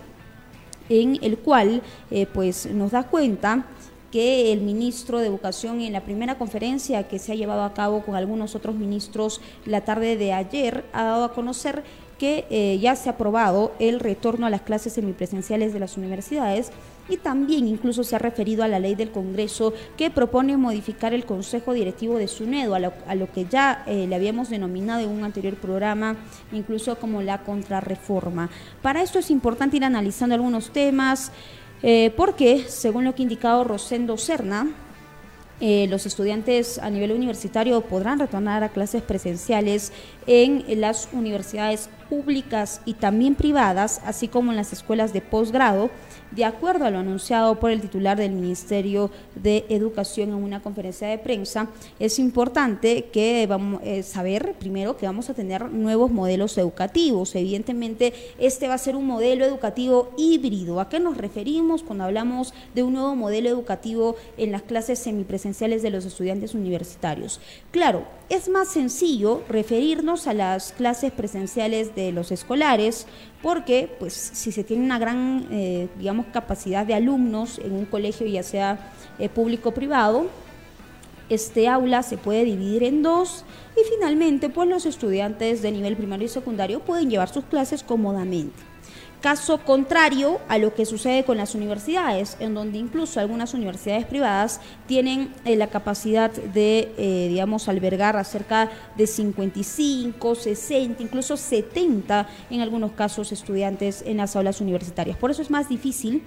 en 0.89 1.19
el 1.23 1.39
cual 1.39 1.83
eh, 2.11 2.27
pues 2.27 2.67
nos 2.67 2.93
da 2.93 3.05
cuenta 3.05 3.67
que 4.11 4.53
el 4.53 4.61
ministro 4.61 5.19
de 5.19 5.27
Educación 5.27 5.81
en 5.81 5.93
la 5.93 6.03
primera 6.03 6.39
conferencia 6.39 7.09
que 7.09 7.19
se 7.19 7.33
ha 7.33 7.35
llevado 7.35 7.65
a 7.65 7.75
cabo 7.75 8.03
con 8.05 8.15
algunos 8.15 8.55
otros 8.55 8.77
ministros 8.77 9.41
la 9.67 9.81
tarde 9.81 10.17
de 10.17 10.33
ayer 10.33 10.85
ha 10.93 11.03
dado 11.03 11.25
a 11.25 11.33
conocer 11.33 11.83
que 12.19 12.47
eh, 12.49 12.79
ya 12.81 12.95
se 12.95 13.09
ha 13.09 13.13
aprobado 13.13 13.73
el 13.81 13.99
retorno 13.99 14.47
a 14.47 14.51
las 14.51 14.63
clases 14.63 14.93
semipresenciales 14.93 15.73
de 15.73 15.81
las 15.81 15.97
universidades 15.97 16.71
y 17.09 17.19
también 17.19 17.67
incluso 17.67 18.05
se 18.05 18.17
ha 18.17 18.19
referido 18.19 18.63
a 18.63 18.69
la 18.69 18.79
ley 18.79 18.95
del 18.95 19.11
Congreso 19.11 19.75
que 19.97 20.11
propone 20.11 20.57
modificar 20.57 21.13
el 21.13 21.25
Consejo 21.25 21.73
Directivo 21.73 22.19
de 22.19 22.29
SUNEDO, 22.29 22.75
a 22.75 23.15
lo, 23.15 23.33
que 23.33 23.47
ya 23.47 23.83
eh, 23.87 24.07
le 24.09 24.15
habíamos 24.15 24.51
denominado 24.51 25.01
en 25.01 25.11
un 25.11 25.25
anterior 25.25 25.57
programa, 25.57 26.17
incluso 26.53 26.97
como 26.97 27.23
la 27.23 27.43
contrarreforma. 27.43 28.51
Para 28.83 29.03
esto 29.03 29.19
es 29.19 29.31
importante 29.31 29.77
ir 29.77 29.85
analizando 29.85 30.35
algunos 30.35 30.71
temas, 30.71 31.31
eh, 31.83 32.13
porque, 32.17 32.65
según 32.69 33.05
lo 33.05 33.15
que 33.15 33.23
ha 33.23 33.25
indicado 33.25 33.65
Rosendo 33.65 34.17
Serna, 34.17 34.69
eh, 35.61 35.87
los 35.89 36.05
estudiantes 36.05 36.79
a 36.79 36.91
nivel 36.91 37.13
universitario 37.13 37.81
podrán 37.83 38.19
retornar 38.19 38.65
a 38.65 38.71
clases 38.71 39.03
presenciales 39.03 39.93
en 40.27 40.65
las 40.81 41.09
universidades 41.13 41.89
públicas 42.09 42.81
y 42.85 42.95
también 42.95 43.37
privadas, 43.37 44.01
así 44.05 44.27
como 44.27 44.51
en 44.51 44.57
las 44.57 44.73
escuelas 44.73 45.13
de 45.13 45.21
posgrado, 45.21 45.91
de 46.35 46.45
acuerdo 46.45 46.85
a 46.85 46.91
lo 46.91 46.99
anunciado 46.99 47.61
por 47.61 47.71
el 47.71 47.81
titular 47.81 48.17
del 48.17 48.33
Ministerio 48.33 49.11
de 49.35 49.65
Educación 49.69 50.31
en 50.31 50.35
una 50.35 50.61
conferencia 50.61 51.09
de 51.09 51.19
prensa, 51.19 51.69
es 51.99 52.19
importante 52.19 53.05
que 53.13 53.47
vamos 53.47 53.81
eh, 53.85 54.03
saber 54.03 54.55
primero 54.59 54.97
que 54.97 55.07
vamos 55.07 55.31
a 55.31 55.35
tener 55.35 55.71
nuevos 55.71 56.11
modelos 56.11 56.59
educativos. 56.59 57.35
Evidentemente, 57.35 58.13
este 58.39 58.69
va 58.69 58.75
a 58.75 58.79
ser 58.79 58.97
un 58.97 59.07
modelo 59.07 59.45
educativo 59.45 60.11
híbrido. 60.17 60.81
¿A 60.81 60.89
qué 60.89 61.01
nos 61.01 61.17
referimos 61.17 61.83
cuando 61.83 62.05
hablamos 62.05 62.55
de 62.75 62.83
un 62.83 62.95
nuevo 62.95 63.15
modelo 63.15 63.49
educativo 63.49 64.17
en 64.37 64.53
las 64.53 64.63
clases 64.63 64.99
semipresenciales 64.99 65.83
de 65.83 65.91
los 65.91 66.05
estudiantes 66.05 66.55
universitarios? 66.55 67.41
Claro, 67.71 68.05
es 68.29 68.49
más 68.49 68.69
sencillo 68.69 69.43
referirnos 69.49 70.27
a 70.27 70.35
las 70.35 70.73
clases 70.73 71.13
presenciales 71.13 71.95
de 71.95 72.13
los 72.13 72.33
escolares 72.33 73.07
porque 73.43 73.95
pues 73.99 74.15
si 74.15 74.51
se 74.53 74.65
tiene 74.65 74.85
una 74.85 74.99
gran 74.99 75.47
eh, 75.51 75.89
digamos 75.99 76.27
capacidad 76.33 76.87
de 76.87 76.95
alumnos 76.95 77.59
en 77.59 77.73
un 77.73 77.85
colegio 77.85 78.27
ya 78.27 78.43
sea 78.43 78.93
eh, 79.19 79.29
público 79.29 79.71
o 79.71 79.75
privado 79.75 80.27
este 81.29 81.69
aula 81.69 82.03
se 82.03 82.17
puede 82.17 82.45
dividir 82.45 82.85
en 82.85 83.03
dos 83.03 83.45
y 83.77 83.81
finalmente 83.95 84.49
pues 84.49 84.69
los 84.69 84.87
estudiantes 84.87 85.63
de 85.63 85.73
nivel 85.73 85.97
primario 85.97 86.27
y 86.27 86.31
secundario 86.31 86.81
pueden 86.81 87.11
llevar 87.11 87.29
sus 87.29 87.45
clases 87.45 87.83
cómodamente 87.83 88.74
Caso 89.25 89.57
contrario 89.57 90.39
a 90.49 90.59
lo 90.59 90.75
que 90.75 90.85
sucede 90.85 91.25
con 91.25 91.39
las 91.39 91.55
universidades, 91.55 92.37
en 92.41 92.53
donde 92.53 92.77
incluso 92.77 93.21
algunas 93.21 93.55
universidades 93.55 94.05
privadas 94.05 94.61
tienen 94.87 95.33
eh, 95.47 95.57
la 95.57 95.69
capacidad 95.69 96.31
de, 96.31 96.93
eh, 96.99 97.29
digamos, 97.31 97.67
albergar 97.71 98.19
a 98.19 98.25
cerca 98.25 98.71
de 98.99 99.07
55, 99.07 100.35
60, 100.35 101.03
incluso 101.03 101.39
70 101.39 102.29
en 102.51 102.61
algunos 102.61 102.93
casos 102.93 103.33
estudiantes 103.33 104.05
en 104.07 104.19
las 104.19 104.37
aulas 104.37 104.61
universitarias. 104.61 105.17
Por 105.17 105.31
eso 105.31 105.41
es 105.41 105.51
más 105.51 105.71
difícil 105.71 106.23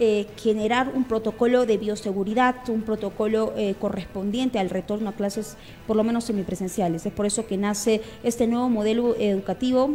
eh, 0.00 0.26
generar 0.36 0.90
un 0.92 1.04
protocolo 1.04 1.64
de 1.64 1.76
bioseguridad, 1.78 2.56
un 2.70 2.82
protocolo 2.82 3.52
correspondiente 3.78 4.58
al 4.58 4.68
retorno 4.68 5.10
a 5.10 5.12
clases, 5.12 5.56
por 5.86 5.94
lo 5.96 6.02
menos 6.02 6.24
semipresenciales. 6.24 7.06
Es 7.06 7.12
por 7.12 7.24
eso 7.24 7.46
que 7.46 7.56
nace 7.56 8.02
este 8.24 8.48
nuevo 8.48 8.68
modelo 8.68 9.14
educativo 9.16 9.90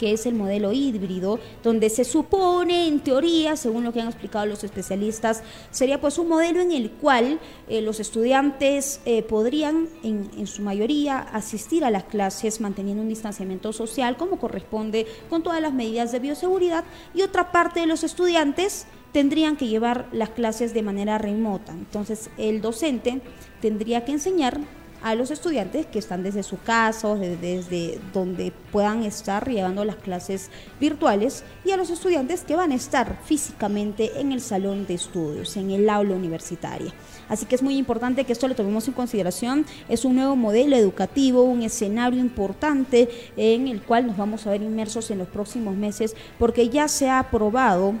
que 0.00 0.12
es 0.14 0.24
el 0.24 0.34
modelo 0.34 0.72
híbrido, 0.72 1.38
donde 1.62 1.90
se 1.90 2.04
supone, 2.04 2.88
en 2.88 3.00
teoría, 3.00 3.54
según 3.54 3.84
lo 3.84 3.92
que 3.92 4.00
han 4.00 4.08
explicado 4.08 4.46
los 4.46 4.64
especialistas, 4.64 5.42
sería 5.70 6.00
pues 6.00 6.16
un 6.16 6.26
modelo 6.26 6.62
en 6.62 6.72
el 6.72 6.90
cual 6.90 7.38
eh, 7.68 7.82
los 7.82 8.00
estudiantes 8.00 9.02
eh, 9.04 9.22
podrían, 9.22 9.90
en, 10.02 10.30
en 10.38 10.46
su 10.46 10.62
mayoría, 10.62 11.18
asistir 11.18 11.84
a 11.84 11.90
las 11.90 12.04
clases 12.04 12.62
manteniendo 12.62 13.02
un 13.02 13.10
distanciamiento 13.10 13.74
social 13.74 14.16
como 14.16 14.38
corresponde 14.38 15.06
con 15.28 15.42
todas 15.42 15.60
las 15.60 15.74
medidas 15.74 16.12
de 16.12 16.18
bioseguridad 16.18 16.84
y 17.14 17.20
otra 17.20 17.52
parte 17.52 17.80
de 17.80 17.86
los 17.86 18.02
estudiantes 18.02 18.86
tendrían 19.12 19.58
que 19.58 19.68
llevar 19.68 20.08
las 20.12 20.30
clases 20.30 20.72
de 20.72 20.82
manera 20.82 21.18
remota. 21.18 21.72
Entonces, 21.72 22.30
el 22.38 22.62
docente 22.62 23.20
tendría 23.60 24.06
que 24.06 24.12
enseñar 24.12 24.60
a 25.02 25.14
los 25.14 25.30
estudiantes 25.30 25.86
que 25.86 25.98
están 25.98 26.22
desde 26.22 26.42
su 26.42 26.60
casa 26.60 27.08
o 27.08 27.16
desde, 27.16 28.00
donde 28.12 28.52
puedan 28.72 29.02
estar 29.02 29.48
llevando 29.48 29.84
las 29.84 29.96
clases 29.96 30.50
virtuales 30.80 31.44
y 31.64 31.70
a 31.70 31.76
los 31.76 31.90
estudiantes 31.90 32.42
que 32.42 32.56
van 32.56 32.72
a 32.72 32.74
estar 32.74 33.18
físicamente 33.24 34.20
en 34.20 34.32
el 34.32 34.40
salón 34.40 34.86
de 34.86 34.94
estudios, 34.94 35.56
en 35.56 35.70
el 35.70 35.88
aula 35.88 36.14
universitaria. 36.14 36.92
Así 37.28 37.46
que 37.46 37.54
es 37.54 37.62
muy 37.62 37.76
importante 37.76 38.24
que 38.24 38.32
esto 38.32 38.48
lo 38.48 38.54
tomemos 38.54 38.88
en 38.88 38.94
consideración. 38.94 39.64
Es 39.88 40.04
un 40.04 40.16
nuevo 40.16 40.36
modelo 40.36 40.76
educativo, 40.76 41.42
un 41.42 41.62
escenario 41.62 42.20
importante 42.20 43.08
en 43.36 43.68
el 43.68 43.82
cual 43.82 44.06
nos 44.06 44.16
vamos 44.16 44.46
a 44.46 44.50
ver 44.50 44.62
inmersos 44.62 45.10
en 45.10 45.18
los 45.18 45.28
próximos 45.28 45.76
meses 45.76 46.16
porque 46.38 46.68
ya 46.68 46.88
se 46.88 47.08
ha 47.08 47.20
aprobado 47.20 47.94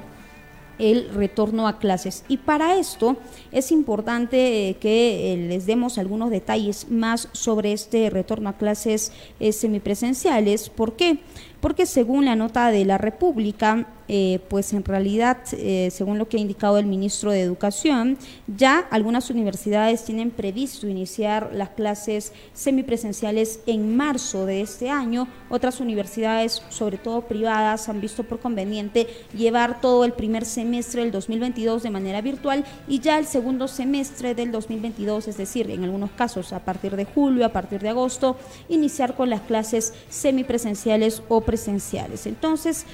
el 0.80 1.10
retorno 1.10 1.68
a 1.68 1.78
clases. 1.78 2.24
Y 2.28 2.38
para 2.38 2.76
esto 2.76 3.16
es 3.52 3.70
importante 3.70 4.70
eh, 4.70 4.76
que 4.76 5.34
eh, 5.34 5.36
les 5.36 5.66
demos 5.66 5.98
algunos 5.98 6.30
detalles 6.30 6.90
más 6.90 7.28
sobre 7.32 7.72
este 7.72 8.10
retorno 8.10 8.48
a 8.48 8.56
clases 8.56 9.12
eh, 9.38 9.52
semipresenciales. 9.52 10.70
¿Por 10.70 10.94
qué? 10.96 11.20
Porque 11.60 11.86
según 11.86 12.24
la 12.24 12.36
nota 12.36 12.70
de 12.70 12.84
la 12.84 12.98
República, 12.98 13.86
eh, 14.12 14.40
pues 14.48 14.72
en 14.72 14.84
realidad, 14.84 15.38
eh, 15.52 15.88
según 15.92 16.18
lo 16.18 16.28
que 16.28 16.36
ha 16.36 16.40
indicado 16.40 16.78
el 16.78 16.86
ministro 16.86 17.30
de 17.30 17.42
Educación, 17.42 18.18
ya 18.48 18.80
algunas 18.90 19.30
universidades 19.30 20.02
tienen 20.02 20.32
previsto 20.32 20.88
iniciar 20.88 21.50
las 21.54 21.68
clases 21.68 22.32
semipresenciales 22.52 23.60
en 23.66 23.96
marzo 23.96 24.46
de 24.46 24.62
este 24.62 24.90
año. 24.90 25.28
Otras 25.48 25.78
universidades, 25.78 26.60
sobre 26.70 26.98
todo 26.98 27.20
privadas, 27.20 27.88
han 27.88 28.00
visto 28.00 28.24
por 28.24 28.40
conveniente 28.40 29.06
llevar 29.32 29.80
todo 29.80 30.04
el 30.04 30.12
primer 30.12 30.44
semestre 30.44 31.02
del 31.02 31.12
2022 31.12 31.84
de 31.84 31.90
manera 31.90 32.20
virtual 32.20 32.64
y 32.88 32.98
ya 32.98 33.16
el 33.16 33.26
segundo 33.26 33.68
semestre 33.68 34.34
del 34.34 34.50
2022, 34.50 35.28
es 35.28 35.36
decir, 35.36 35.70
en 35.70 35.84
algunos 35.84 36.10
casos 36.10 36.52
a 36.52 36.64
partir 36.64 36.96
de 36.96 37.04
julio, 37.04 37.46
a 37.46 37.50
partir 37.50 37.80
de 37.80 37.90
agosto, 37.90 38.36
iniciar 38.68 39.14
con 39.14 39.30
las 39.30 39.42
clases 39.42 39.94
semipresenciales 40.08 41.22
o 41.28 41.42
presenciales. 41.50 42.26
Entonces, 42.26 42.86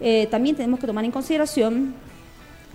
eh, 0.00 0.26
también 0.32 0.56
tenemos 0.56 0.80
que 0.80 0.86
tomar 0.88 1.04
en 1.04 1.12
consideración 1.12 1.94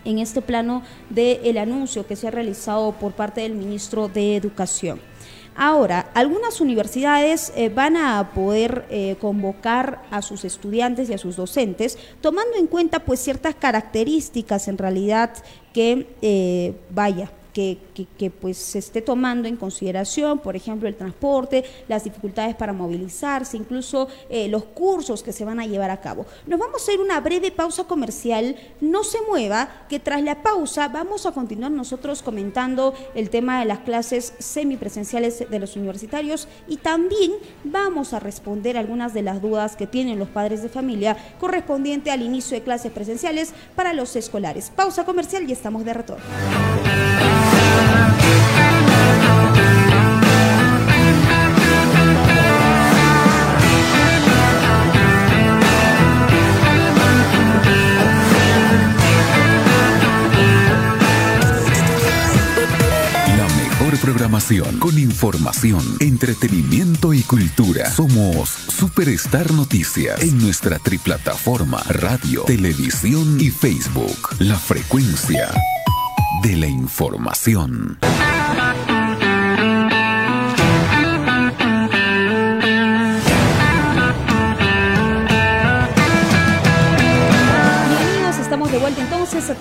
en 0.05 0.19
este 0.19 0.43
plano 0.43 0.83
del 1.11 1.41
el 1.45 1.59
anuncio 1.59 2.07
que 2.07 2.17
se 2.17 2.29
ha 2.29 2.31
realizado 2.31 2.93
por 2.93 3.13
parte 3.13 3.41
del 3.41 3.55
ministro 3.55 4.09
de 4.09 4.37
Educación. 4.37 5.01
Ahora, 5.57 6.11
algunas 6.15 6.61
universidades 6.61 7.53
eh, 7.55 7.69
van 7.69 7.97
a 7.97 8.33
poder 8.35 8.87
eh, 8.91 9.17
convocar 9.21 10.03
a 10.11 10.21
sus 10.21 10.45
estudiantes 10.45 11.09
y 11.09 11.15
a 11.15 11.19
sus 11.19 11.37
docentes, 11.37 11.97
tomando 12.21 12.57
en 12.57 12.67
cuenta 12.67 13.01
pues 13.01 13.21
ciertas 13.21 13.55
características 13.55 14.67
en 14.67 14.79
realidad 14.79 15.31
que, 15.73 16.09
eh, 16.23 16.75
vaya, 16.91 17.31
que, 17.55 18.33
pues 18.41 18.59
se 18.59 18.81
esté 18.81 19.01
tomando 19.01 19.47
en 19.47 19.57
consideración, 19.57 20.41
por 20.41 20.57
ejemplo, 20.57 20.89
el 20.89 20.97
transporte, 20.97 21.65
las 21.89 22.03
dificultades 22.03 22.57
para 22.57 22.73
movilizarse, 22.73 23.57
incluso 23.57 24.09
eh, 24.29 24.49
los 24.49 24.65
cursos 24.65 25.23
que 25.23 25.33
se 25.33 25.45
van 25.45 25.61
a 25.61 25.67
llevar 25.67 25.91
a 25.91 26.01
cabo. 26.01 26.27
Nos 26.47 26.59
vamos 26.59 26.81
a 26.81 26.85
hacer 26.85 27.01
una 27.01 27.21
breve 27.21 27.53
pausa 27.53 27.85
comercial, 27.85 28.57
no 28.81 29.05
se 29.05 29.19
mueva, 29.29 29.87
que 29.89 30.01
tras 30.01 30.23
la 30.23 30.43
pausa 30.43 30.89
vamos 30.89 31.27
a 31.27 31.33
continuar 31.33 31.71
nosotros 31.71 32.23
comentando 32.23 32.93
el 33.15 33.31
tema 33.31 33.61
de 33.61 33.67
las 33.67 33.81
clases 33.81 34.35
semipresenciales 34.39 35.49
de 35.49 35.59
los 35.59 35.77
universitarios 35.77 36.49
y 36.67 36.79
también 36.79 37.33
vamos 37.63 38.13
a 38.13 38.19
responder 38.19 38.77
algunas 38.77 39.15
de 39.15 39.23
las 39.23 39.41
dudas 39.41 39.77
que 39.77 39.87
tienen 39.87 40.19
los 40.19 40.29
padres 40.29 40.63
de 40.63 40.69
familia 40.69 41.17
correspondiente 41.39 42.11
al 42.11 42.23
inicio 42.23 42.57
de 42.57 42.65
clases 42.65 42.91
presenciales 42.91 43.55
para 43.77 43.93
los 43.93 44.17
escolares. 44.17 44.73
Pausa 44.75 45.05
comercial 45.05 45.49
y 45.49 45.53
estamos 45.53 45.85
de 45.85 45.95
retorno. 45.95 46.25
La 63.37 63.49
mejor 63.57 63.99
programación 63.99 64.79
con 64.79 64.99
información, 64.99 65.83
entretenimiento 66.01 67.13
y 67.13 67.23
cultura. 67.23 67.91
Somos 67.91 68.49
Superstar 68.49 69.53
Noticias 69.53 70.21
en 70.21 70.39
nuestra 70.39 70.79
triplataforma 70.79 71.83
radio, 71.89 72.43
televisión 72.43 73.41
y 73.41 73.51
Facebook. 73.51 74.37
La 74.39 74.57
frecuencia 74.57 75.51
de 76.45 76.57
la 76.57 76.67
información. 76.67 77.99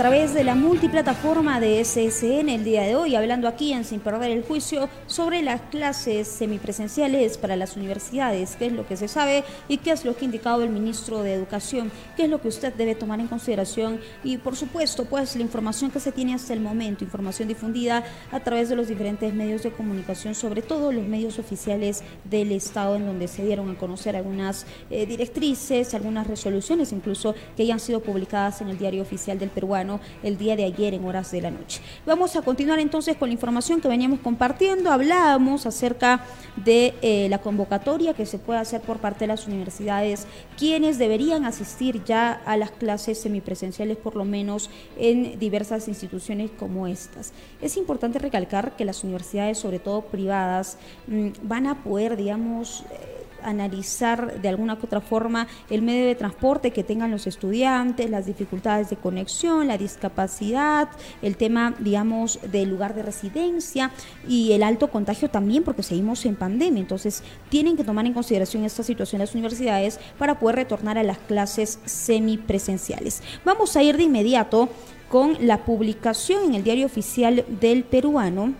Través 0.03 0.33
de 0.33 0.43
la 0.43 0.53
multiplataforma 0.53 1.61
de 1.61 1.81
SSN 1.81 2.49
el 2.49 2.65
día 2.65 2.81
de 2.81 2.97
hoy, 2.97 3.15
hablando 3.15 3.47
aquí 3.47 3.71
en 3.71 3.85
Sin 3.85 4.01
Perder 4.01 4.31
el 4.31 4.43
Juicio 4.43 4.89
sobre 5.07 5.41
las 5.41 5.61
clases 5.61 6.27
semipresenciales 6.27 7.37
para 7.37 7.55
las 7.55 7.77
universidades, 7.77 8.57
qué 8.57 8.65
es 8.65 8.73
lo 8.73 8.85
que 8.85 8.97
se 8.97 9.07
sabe 9.07 9.45
y 9.69 9.77
qué 9.77 9.91
es 9.91 10.03
lo 10.03 10.13
que 10.13 10.25
ha 10.25 10.25
indicado 10.25 10.61
el 10.61 10.71
ministro 10.71 11.23
de 11.23 11.33
Educación, 11.33 11.89
qué 12.17 12.23
es 12.23 12.29
lo 12.29 12.41
que 12.41 12.49
usted 12.49 12.73
debe 12.73 12.95
tomar 12.95 13.21
en 13.21 13.29
consideración 13.29 14.01
y 14.25 14.37
por 14.39 14.57
supuesto 14.57 15.05
pues 15.05 15.37
la 15.37 15.41
información 15.41 15.89
que 15.89 16.01
se 16.01 16.11
tiene 16.11 16.33
hasta 16.33 16.51
el 16.51 16.59
momento, 16.59 17.05
información 17.05 17.47
difundida 17.47 18.03
a 18.33 18.41
través 18.41 18.67
de 18.67 18.75
los 18.75 18.89
diferentes 18.89 19.33
medios 19.33 19.63
de 19.63 19.71
comunicación, 19.71 20.35
sobre 20.35 20.61
todo 20.61 20.91
los 20.91 21.07
medios 21.07 21.39
oficiales 21.39 22.03
del 22.25 22.51
Estado 22.51 22.97
en 22.97 23.05
donde 23.05 23.29
se 23.29 23.45
dieron 23.45 23.71
a 23.71 23.75
conocer 23.75 24.17
algunas 24.17 24.65
eh, 24.89 25.05
directrices, 25.05 25.93
algunas 25.93 26.27
resoluciones 26.27 26.91
incluso 26.91 27.35
que 27.55 27.65
ya 27.65 27.75
han 27.75 27.79
sido 27.79 28.01
publicadas 28.01 28.59
en 28.59 28.67
el 28.67 28.77
diario 28.77 29.01
oficial 29.01 29.39
del 29.39 29.49
peruano 29.49 29.92
el 30.23 30.37
día 30.37 30.55
de 30.55 30.65
ayer 30.65 30.93
en 30.93 31.05
horas 31.05 31.31
de 31.31 31.41
la 31.41 31.51
noche. 31.51 31.81
Vamos 32.05 32.35
a 32.35 32.41
continuar 32.41 32.79
entonces 32.79 33.17
con 33.17 33.29
la 33.29 33.33
información 33.33 33.81
que 33.81 33.87
veníamos 33.87 34.19
compartiendo. 34.19 34.91
Hablábamos 34.91 35.65
acerca 35.65 36.23
de 36.55 36.93
eh, 37.01 37.27
la 37.29 37.39
convocatoria 37.39 38.13
que 38.13 38.25
se 38.25 38.39
puede 38.39 38.59
hacer 38.59 38.81
por 38.81 38.97
parte 38.97 39.21
de 39.21 39.27
las 39.27 39.47
universidades, 39.47 40.27
quienes 40.57 40.97
deberían 40.97 41.45
asistir 41.45 42.03
ya 42.03 42.41
a 42.45 42.57
las 42.57 42.71
clases 42.71 43.19
semipresenciales, 43.19 43.97
por 43.97 44.15
lo 44.15 44.25
menos 44.25 44.69
en 44.97 45.39
diversas 45.39 45.87
instituciones 45.87 46.51
como 46.57 46.87
estas. 46.87 47.33
Es 47.61 47.77
importante 47.77 48.19
recalcar 48.19 48.75
que 48.75 48.85
las 48.85 49.03
universidades, 49.03 49.57
sobre 49.57 49.79
todo 49.79 50.01
privadas, 50.01 50.77
mm, 51.07 51.29
van 51.43 51.67
a 51.67 51.83
poder, 51.83 52.15
digamos, 52.17 52.83
eh, 52.91 53.12
analizar 53.43 54.41
de 54.41 54.49
alguna 54.49 54.73
u 54.75 54.85
otra 54.85 55.01
forma 55.01 55.47
el 55.69 55.81
medio 55.81 56.05
de 56.05 56.15
transporte 56.15 56.71
que 56.71 56.83
tengan 56.83 57.11
los 57.11 57.27
estudiantes, 57.27 58.09
las 58.09 58.25
dificultades 58.25 58.89
de 58.89 58.95
conexión, 58.97 59.67
la 59.67 59.77
discapacidad, 59.77 60.89
el 61.21 61.37
tema, 61.37 61.75
digamos, 61.79 62.39
del 62.51 62.69
lugar 62.69 62.95
de 62.95 63.03
residencia 63.03 63.91
y 64.27 64.51
el 64.53 64.63
alto 64.63 64.89
contagio 64.89 65.29
también, 65.29 65.63
porque 65.63 65.83
seguimos 65.83 66.25
en 66.25 66.35
pandemia. 66.35 66.81
Entonces, 66.81 67.23
tienen 67.49 67.77
que 67.77 67.83
tomar 67.83 68.05
en 68.05 68.13
consideración 68.13 68.63
esta 68.63 68.83
situación 68.83 69.19
las 69.19 69.33
universidades 69.33 69.99
para 70.17 70.39
poder 70.39 70.57
retornar 70.57 70.97
a 70.97 71.03
las 71.03 71.17
clases 71.17 71.79
semipresenciales. 71.85 73.21
Vamos 73.45 73.75
a 73.75 73.83
ir 73.83 73.97
de 73.97 74.03
inmediato 74.03 74.69
con 75.09 75.37
la 75.45 75.63
publicación 75.65 76.45
en 76.45 76.55
el 76.55 76.63
diario 76.63 76.85
oficial 76.85 77.45
del 77.47 77.83
peruano, 77.83 78.53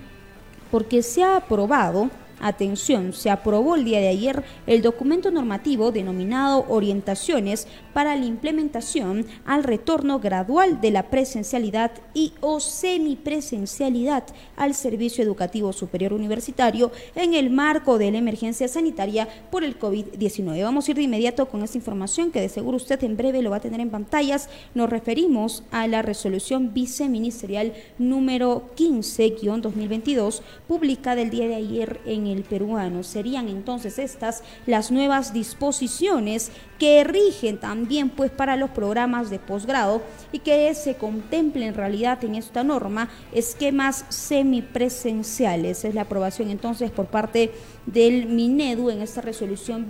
porque 0.70 1.02
se 1.02 1.24
ha 1.24 1.38
aprobado 1.38 2.10
Atención, 2.44 3.14
se 3.14 3.30
aprobó 3.30 3.76
el 3.76 3.86
día 3.86 4.02
de 4.02 4.10
ayer 4.10 4.44
el 4.68 4.82
documento 4.82 5.32
normativo 5.32 5.94
denominado 5.94 6.66
Orientaciones 6.68 7.70
para 7.94 8.18
la 8.18 8.26
implementación 8.26 9.26
al 9.46 9.64
retorno 9.64 10.20
gradual 10.20 10.82
de 10.82 10.92
la 10.92 11.04
presencialidad 11.04 11.92
y 12.14 12.34
o 12.42 12.60
semipresencialidad 12.60 14.26
al 14.58 14.74
servicio 14.74 15.24
educativo 15.24 15.72
superior 15.72 16.12
universitario 16.12 16.92
en 17.16 17.34
el 17.34 17.50
marco 17.50 17.98
de 17.98 18.12
la 18.12 18.18
emergencia 18.18 18.68
sanitaria 18.68 19.30
por 19.50 19.64
el 19.64 19.80
COVID-19. 19.80 20.64
Vamos 20.64 20.88
a 20.88 20.92
ir 20.92 20.98
de 20.98 21.04
inmediato 21.04 21.48
con 21.48 21.64
esta 21.64 21.78
información 21.78 22.32
que 22.32 22.42
de 22.42 22.50
seguro 22.50 22.76
usted 22.76 23.02
en 23.06 23.16
breve 23.16 23.42
lo 23.42 23.52
va 23.52 23.58
a 23.58 23.62
tener 23.62 23.80
en 23.80 23.90
pantallas. 23.90 24.50
Nos 24.76 24.90
referimos 24.90 25.64
a 25.72 25.88
la 25.88 26.02
resolución 26.02 26.74
viceministerial 26.74 27.72
número 27.98 28.64
15-2022 28.76 30.42
publicada 30.68 31.22
el 31.22 31.30
día 31.30 31.48
de 31.48 31.56
ayer 31.56 32.02
en 32.06 32.28
el 32.28 32.33
el 32.34 32.44
peruano. 32.44 33.04
Serían 33.04 33.48
entonces 33.48 33.98
estas 34.00 34.44
las 34.66 34.92
nuevas 34.92 35.34
disposiciones 35.34 36.52
que 36.80 37.04
rigen 37.04 37.60
también 37.60 38.10
pues 38.10 38.32
para 38.32 38.58
los 38.58 38.72
programas 38.72 39.30
de 39.30 39.40
posgrado 39.40 40.02
y 40.32 40.40
que 40.40 40.74
se 40.76 40.96
contemplen 40.96 41.70
en 41.70 41.76
realidad 41.76 42.24
en 42.24 42.36
esta 42.36 42.64
norma 42.64 43.10
esquemas 43.32 44.06
semipresenciales. 44.10 45.86
Es 45.86 45.96
la 45.96 46.02
aprobación 46.02 46.50
entonces 46.50 46.92
por 46.92 47.06
parte 47.06 47.52
del 47.86 48.28
Minedu 48.28 48.90
en 48.90 49.02
esta 49.02 49.22
resolución 49.22 49.86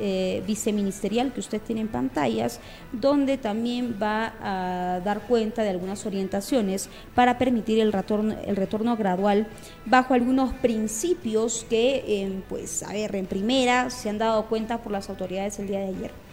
eh, 0.00 0.42
viceministerial 0.46 1.32
que 1.32 1.40
usted 1.40 1.60
tiene 1.60 1.80
en 1.80 1.88
pantallas, 1.88 2.60
donde 2.92 3.36
también 3.36 3.96
va 4.00 4.34
a 4.40 5.00
dar 5.00 5.22
cuenta 5.22 5.62
de 5.62 5.70
algunas 5.70 6.06
orientaciones 6.06 6.88
para 7.14 7.38
permitir 7.38 7.80
el 7.80 7.92
retorno, 7.92 8.34
el 8.46 8.56
retorno 8.56 8.96
gradual 8.96 9.46
bajo 9.84 10.14
algunos 10.14 10.52
principios 10.54 11.66
que, 11.68 12.04
eh, 12.06 12.42
pues, 12.48 12.82
a 12.82 12.92
ver, 12.92 13.14
en 13.16 13.26
primera 13.26 13.90
se 13.90 14.08
han 14.08 14.18
dado 14.18 14.46
cuenta 14.46 14.78
por 14.78 14.92
las 14.92 15.08
autoridades 15.10 15.58
el 15.58 15.68
día 15.68 15.80
de 15.80 15.88
ayer. 15.88 16.24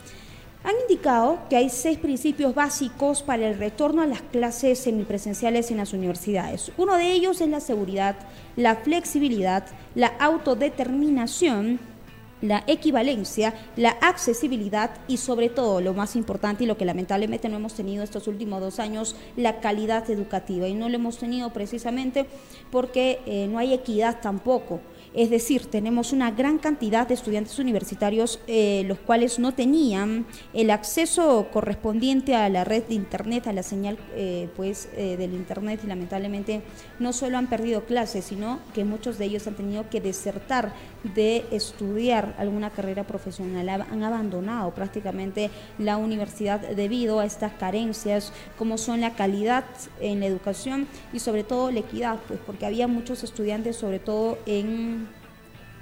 Han 0.63 0.75
indicado 0.87 1.39
que 1.49 1.55
hay 1.55 1.69
seis 1.69 1.97
principios 1.97 2.53
básicos 2.53 3.23
para 3.23 3.49
el 3.49 3.57
retorno 3.57 4.03
a 4.03 4.05
las 4.05 4.21
clases 4.21 4.77
semipresenciales 4.77 5.71
en 5.71 5.77
las 5.77 5.91
universidades. 5.91 6.71
Uno 6.77 6.97
de 6.97 7.11
ellos 7.11 7.41
es 7.41 7.49
la 7.49 7.59
seguridad, 7.59 8.15
la 8.55 8.75
flexibilidad, 8.75 9.65
la 9.95 10.07
autodeterminación, 10.07 11.79
la 12.41 12.63
equivalencia, 12.67 13.53
la 13.75 13.91
accesibilidad 14.01 14.91
y 15.07 15.17
sobre 15.17 15.49
todo 15.49 15.79
lo 15.79 15.93
más 15.93 16.15
importante 16.15 16.63
y 16.63 16.67
lo 16.67 16.77
que 16.77 16.85
lamentablemente 16.85 17.49
no 17.49 17.57
hemos 17.57 17.75
tenido 17.75 18.03
estos 18.03 18.27
últimos 18.27 18.61
dos 18.61 18.79
años, 18.79 19.15
la 19.37 19.59
calidad 19.59 20.09
educativa. 20.09 20.67
Y 20.67 20.73
no 20.73 20.89
lo 20.89 20.95
hemos 20.95 21.17
tenido 21.17 21.51
precisamente 21.51 22.25
porque 22.71 23.19
eh, 23.25 23.47
no 23.47 23.59
hay 23.59 23.73
equidad 23.73 24.21
tampoco. 24.21 24.79
Es 25.13 25.29
decir, 25.29 25.65
tenemos 25.65 26.13
una 26.13 26.31
gran 26.31 26.57
cantidad 26.57 27.05
de 27.05 27.15
estudiantes 27.15 27.59
universitarios 27.59 28.39
eh, 28.47 28.83
los 28.87 28.97
cuales 28.97 29.39
no 29.39 29.53
tenían 29.53 30.25
el 30.53 30.69
acceso 30.69 31.49
correspondiente 31.51 32.33
a 32.33 32.47
la 32.47 32.63
red 32.63 32.83
de 32.83 32.95
Internet, 32.95 33.47
a 33.47 33.53
la 33.53 33.63
señal 33.63 33.97
eh, 34.15 34.47
pues, 34.55 34.87
eh, 34.95 35.17
del 35.17 35.33
Internet 35.33 35.81
y 35.83 35.87
lamentablemente 35.87 36.61
no 36.99 37.11
solo 37.11 37.37
han 37.37 37.47
perdido 37.47 37.83
clases, 37.83 38.23
sino 38.23 38.59
que 38.73 38.85
muchos 38.85 39.17
de 39.17 39.25
ellos 39.25 39.47
han 39.47 39.55
tenido 39.55 39.89
que 39.89 39.99
desertar 39.99 40.73
de 41.13 41.43
estudiar 41.51 42.33
alguna 42.37 42.69
carrera 42.69 43.03
profesional, 43.03 43.67
han 43.67 44.03
abandonado 44.03 44.71
prácticamente 44.71 45.49
la 45.77 45.97
universidad 45.97 46.59
debido 46.61 47.19
a 47.19 47.25
estas 47.25 47.51
carencias 47.53 48.31
como 48.57 48.77
son 48.77 49.01
la 49.01 49.15
calidad 49.15 49.65
en 49.99 50.21
la 50.21 50.27
educación 50.27 50.87
y 51.11 51.19
sobre 51.19 51.43
todo 51.43 51.69
la 51.69 51.79
equidad, 51.79 52.19
pues 52.27 52.39
porque 52.45 52.65
había 52.65 52.87
muchos 52.87 53.23
estudiantes 53.23 53.75
sobre 53.75 53.99
todo 53.99 54.37
en 54.45 55.00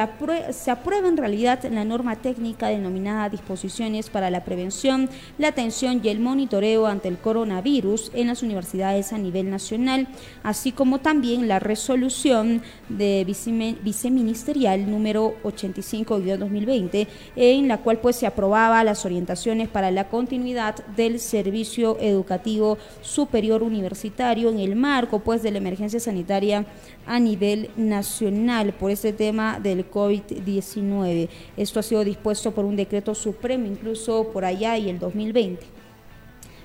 se 0.52 0.72
aprueba 0.72 1.08
en 1.08 1.18
realidad 1.18 1.64
la 1.72 1.86
norma 1.86 2.18
técnica 2.18 2.68
denominada 2.68 3.30
Disposiciones 3.30 4.10
para 4.10 4.30
la 4.30 4.44
Prevención, 4.44 5.10
la 5.38 5.50
Atención 5.50 6.02
y 6.04 6.10
el 6.10 6.20
Monitoreo 6.20 6.88
ante 6.88 7.08
el 7.08 7.18
Coronavirus 7.18 8.12
en 8.14 8.28
las 8.28 8.44
universidades 8.44 9.14
a 9.14 9.18
nivel 9.18 9.50
nacional, 9.50 10.08
así 10.44 10.72
como 10.72 11.00
también 11.00 11.48
la 11.48 11.60
resolución 11.60 12.62
de 12.90 13.26
viceministerial 13.26 14.90
número 14.90 15.36
85-2020, 15.44 17.08
en 17.36 17.68
la 17.68 17.78
cual 17.78 18.00
pues 18.00 18.16
se 18.16 18.28
aprobaba 18.28 18.84
las 18.84 19.06
orientaciones 19.06 19.70
para 19.70 19.92
la 19.92 20.10
continuidad 20.10 20.49
del 20.96 21.20
servicio 21.20 21.98
educativo 22.00 22.78
superior 23.02 23.64
universitario 23.64 24.50
en 24.50 24.60
el 24.60 24.76
marco 24.76 25.20
pues 25.20 25.44
de 25.44 25.52
la 25.52 25.58
emergencia 25.58 26.00
sanitaria 26.00 26.66
a 27.06 27.20
nivel 27.20 27.70
nacional 27.78 28.74
por 28.74 28.92
este 28.92 29.14
tema 29.14 29.60
del 29.60 29.90
COVID-19. 29.90 31.30
Esto 31.58 31.80
ha 31.80 31.84
sido 31.84 32.04
dispuesto 32.04 32.52
por 32.52 32.66
un 32.66 32.76
decreto 32.76 33.16
supremo 33.16 33.66
incluso 33.66 34.30
por 34.32 34.46
allá 34.46 34.78
y 34.78 34.90
el 34.90 35.00
2020. 35.00 35.80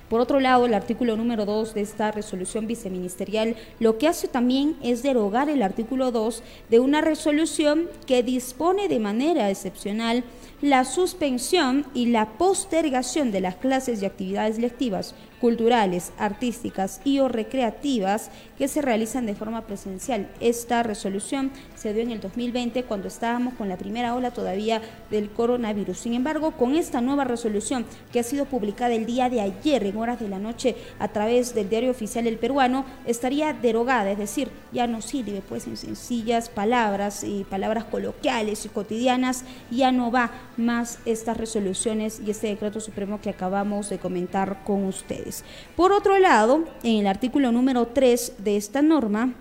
Por 0.09 0.21
otro 0.21 0.39
lado, 0.39 0.67
el 0.67 0.75
artículo 0.75 1.17
número 1.17 1.45
2 1.45 1.73
de 1.73 1.81
esta 1.81 2.11
resolución 2.11 2.67
viceministerial 2.67 3.55
lo 3.79 3.97
que 3.97 4.07
hace 4.07 4.27
también 4.27 4.75
es 4.83 5.01
derogar 5.01 5.49
el 5.49 5.63
artículo 5.63 6.11
2 6.11 6.43
de 6.69 6.79
una 6.79 7.01
resolución 7.01 7.89
que 8.05 8.21
dispone 8.21 8.87
de 8.87 8.99
manera 8.99 9.49
excepcional 9.49 10.23
la 10.61 10.85
suspensión 10.85 11.85
y 11.93 12.07
la 12.07 12.37
postergación 12.37 13.31
de 13.31 13.41
las 13.41 13.55
clases 13.55 14.01
y 14.01 14.05
actividades 14.05 14.57
lectivas 14.57 15.15
culturales, 15.41 16.11
artísticas 16.17 17.01
y 17.03 17.19
o 17.19 17.27
recreativas 17.27 18.31
que 18.57 18.67
se 18.67 18.81
realizan 18.81 19.25
de 19.25 19.35
forma 19.35 19.67
presencial. 19.67 20.31
Esta 20.39 20.81
resolución 20.81 21.51
se 21.85 21.93
dio 21.93 22.01
en 22.01 22.09
el 22.09 22.19
2020 22.19 22.81
cuando 22.85 23.07
estábamos 23.07 23.53
con 23.53 23.69
la 23.69 23.77
primera 23.77 24.15
ola 24.15 24.31
todavía 24.31 24.81
del 25.11 25.29
coronavirus. 25.29 25.99
Sin 25.99 26.15
embargo, 26.15 26.49
con 26.49 26.73
esta 26.73 26.99
nueva 26.99 27.25
resolución 27.25 27.85
que 28.11 28.19
ha 28.19 28.23
sido 28.23 28.45
publicada 28.45 28.95
el 28.95 29.05
día 29.05 29.29
de 29.29 29.39
ayer 29.39 29.83
en 29.83 29.95
horas 29.95 30.19
de 30.19 30.27
la 30.27 30.39
noche 30.39 30.75
a 30.97 31.09
través 31.09 31.53
del 31.53 31.69
diario 31.69 31.91
oficial 31.91 32.25
El 32.25 32.39
Peruano, 32.39 32.85
estaría 33.05 33.53
derogada, 33.53 34.09
es 34.09 34.17
decir, 34.17 34.49
ya 34.71 34.87
no 34.87 34.99
sirve 34.99 35.43
pues 35.47 35.67
en 35.67 35.77
sencillas 35.77 36.49
palabras 36.49 37.23
y 37.23 37.43
palabras 37.43 37.83
coloquiales 37.83 38.65
y 38.65 38.69
cotidianas, 38.69 39.43
ya 39.69 39.91
no 39.91 40.09
va 40.09 40.31
más 40.57 40.97
estas 41.05 41.37
resoluciones 41.37 42.19
y 42.25 42.31
este 42.31 42.47
decreto 42.47 42.79
supremo 42.79 43.21
que 43.21 43.29
acabamos 43.29 43.91
de 43.91 43.99
comentar 43.99 44.63
con 44.63 44.85
ustedes. 44.85 45.43
Por 45.75 45.91
otro 45.91 46.17
lado, 46.17 46.63
en 46.81 47.01
el 47.01 47.05
artículo 47.05 47.51
número 47.51 47.85
3 47.85 48.37
de 48.39 48.57
esta 48.57 48.81
norma, 48.81 49.35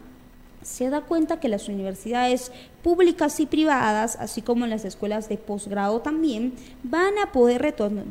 se 0.64 0.90
da 0.90 1.02
cuenta 1.02 1.38
que 1.38 1.48
las 1.48 1.68
universidades 1.68 2.50
públicas 2.84 3.40
y 3.40 3.46
privadas, 3.46 4.16
así 4.20 4.42
como 4.42 4.66
las 4.66 4.84
escuelas 4.84 5.30
de 5.30 5.38
posgrado 5.38 6.02
también, 6.02 6.52
van 6.82 7.18
a 7.18 7.32
poder 7.32 7.62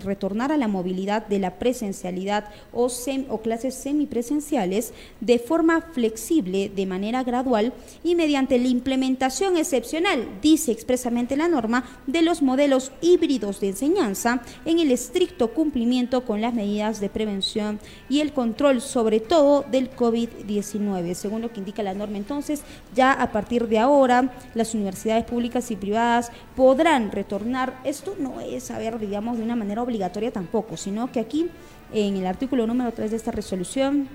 retornar 0.03 0.51
a 0.51 0.57
la 0.57 0.67
movilidad 0.67 1.27
de 1.27 1.37
la 1.37 1.59
presencialidad 1.59 2.45
o, 2.73 2.89
o 3.29 3.41
clases 3.41 3.75
semipresenciales 3.75 4.91
de 5.21 5.37
forma 5.37 5.81
flexible, 5.81 6.71
de 6.75 6.87
manera 6.87 7.23
gradual 7.23 7.71
y 8.03 8.15
mediante 8.15 8.57
la 8.57 8.67
implementación 8.67 9.57
excepcional, 9.57 10.27
dice 10.41 10.71
expresamente 10.71 11.37
la 11.37 11.47
norma, 11.47 11.83
de 12.07 12.23
los 12.23 12.41
modelos 12.41 12.91
híbridos 12.99 13.59
de 13.59 13.69
enseñanza 13.69 14.41
en 14.65 14.79
el 14.79 14.91
estricto 14.91 15.53
cumplimiento 15.53 16.25
con 16.25 16.41
las 16.41 16.55
medidas 16.55 16.99
de 16.99 17.09
prevención 17.09 17.79
y 18.09 18.21
el 18.21 18.33
control, 18.33 18.81
sobre 18.81 19.19
todo 19.19 19.65
del 19.69 19.95
COVID-19. 19.95 21.13
Según 21.13 21.43
lo 21.43 21.53
que 21.53 21.59
indica 21.59 21.83
la 21.83 21.93
norma, 21.93 22.17
entonces, 22.17 22.63
ya 22.95 23.13
a 23.13 23.31
partir 23.31 23.67
de 23.67 23.77
ahora, 23.77 24.33
las 24.63 24.73
universidades 24.73 25.25
públicas 25.25 25.69
y 25.71 25.75
privadas 25.75 26.31
podrán 26.55 27.11
retornar. 27.11 27.79
Esto 27.83 28.15
no 28.17 28.39
es 28.39 28.63
saber, 28.63 28.97
digamos, 28.97 29.37
de 29.37 29.43
una 29.43 29.57
manera 29.57 29.81
obligatoria 29.81 30.31
tampoco, 30.31 30.77
sino 30.77 31.11
que 31.11 31.19
aquí 31.19 31.49
en 31.93 32.15
el 32.15 32.25
artículo 32.25 32.65
número 32.65 32.93
3 32.93 33.11
de 33.11 33.17
esta 33.17 33.31
resolución 33.31 34.07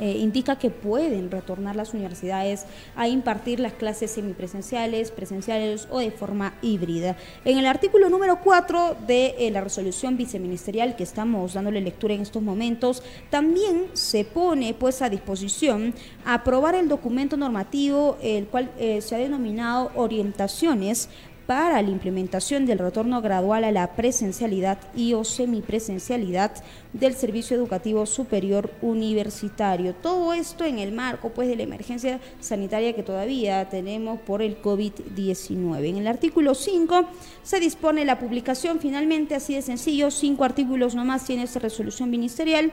eh, 0.00 0.16
indica 0.18 0.56
que 0.56 0.70
pueden 0.70 1.30
retornar 1.30 1.76
las 1.76 1.94
universidades 1.94 2.64
a 2.96 3.06
impartir 3.08 3.60
las 3.60 3.74
clases 3.74 4.10
semipresenciales, 4.10 5.10
presenciales 5.10 5.86
o 5.90 5.98
de 5.98 6.10
forma 6.10 6.54
híbrida. 6.62 7.16
En 7.44 7.58
el 7.58 7.66
artículo 7.66 8.08
número 8.08 8.40
4 8.42 8.96
de 9.06 9.34
eh, 9.38 9.50
la 9.50 9.60
resolución 9.60 10.16
viceministerial 10.16 10.96
que 10.96 11.02
estamos 11.02 11.54
dándole 11.54 11.80
lectura 11.80 12.14
en 12.14 12.22
estos 12.22 12.42
momentos, 12.42 13.02
también 13.30 13.86
se 13.92 14.24
pone 14.24 14.74
pues 14.74 15.02
a 15.02 15.10
disposición 15.10 15.94
aprobar 16.24 16.74
el 16.74 16.88
documento 16.88 17.36
normativo 17.36 18.16
el 18.22 18.46
cual 18.46 18.70
eh, 18.78 19.00
se 19.00 19.14
ha 19.14 19.18
denominado 19.18 19.90
orientaciones 19.94 21.08
para 21.50 21.82
la 21.82 21.90
implementación 21.90 22.64
del 22.64 22.78
retorno 22.78 23.20
gradual 23.20 23.64
a 23.64 23.72
la 23.72 23.96
presencialidad 23.96 24.78
y 24.94 25.14
o 25.14 25.24
semipresencialidad 25.24 26.52
del 26.92 27.14
servicio 27.14 27.56
educativo 27.56 28.06
superior 28.06 28.70
universitario. 28.82 29.92
Todo 29.96 30.32
esto 30.32 30.64
en 30.64 30.78
el 30.78 30.92
marco 30.92 31.30
pues 31.30 31.48
de 31.48 31.56
la 31.56 31.64
emergencia 31.64 32.20
sanitaria 32.38 32.94
que 32.94 33.02
todavía 33.02 33.68
tenemos 33.68 34.20
por 34.20 34.42
el 34.42 34.62
COVID-19. 34.62 35.88
En 35.88 35.96
el 35.96 36.06
artículo 36.06 36.54
5 36.54 37.06
se 37.42 37.58
dispone 37.58 38.04
la 38.04 38.20
publicación 38.20 38.78
finalmente 38.78 39.34
así 39.34 39.56
de 39.56 39.62
sencillo, 39.62 40.12
cinco 40.12 40.44
artículos 40.44 40.94
nomás 40.94 41.24
tiene 41.24 41.42
esta 41.42 41.58
resolución 41.58 42.10
ministerial. 42.10 42.70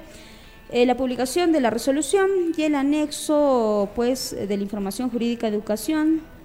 Eh, 0.69 0.85
la 0.85 0.95
publicación 0.95 1.51
de 1.51 1.61
la 1.61 1.71
resolución 1.71 2.29
y 2.55 2.61
el 2.61 2.75
anexo 2.75 3.89
pues 3.95 4.35
de 4.37 4.55
la 4.55 4.61
información 4.61 5.09
jurídica 5.09 5.49
de 5.49 5.55
educación 5.55 6.36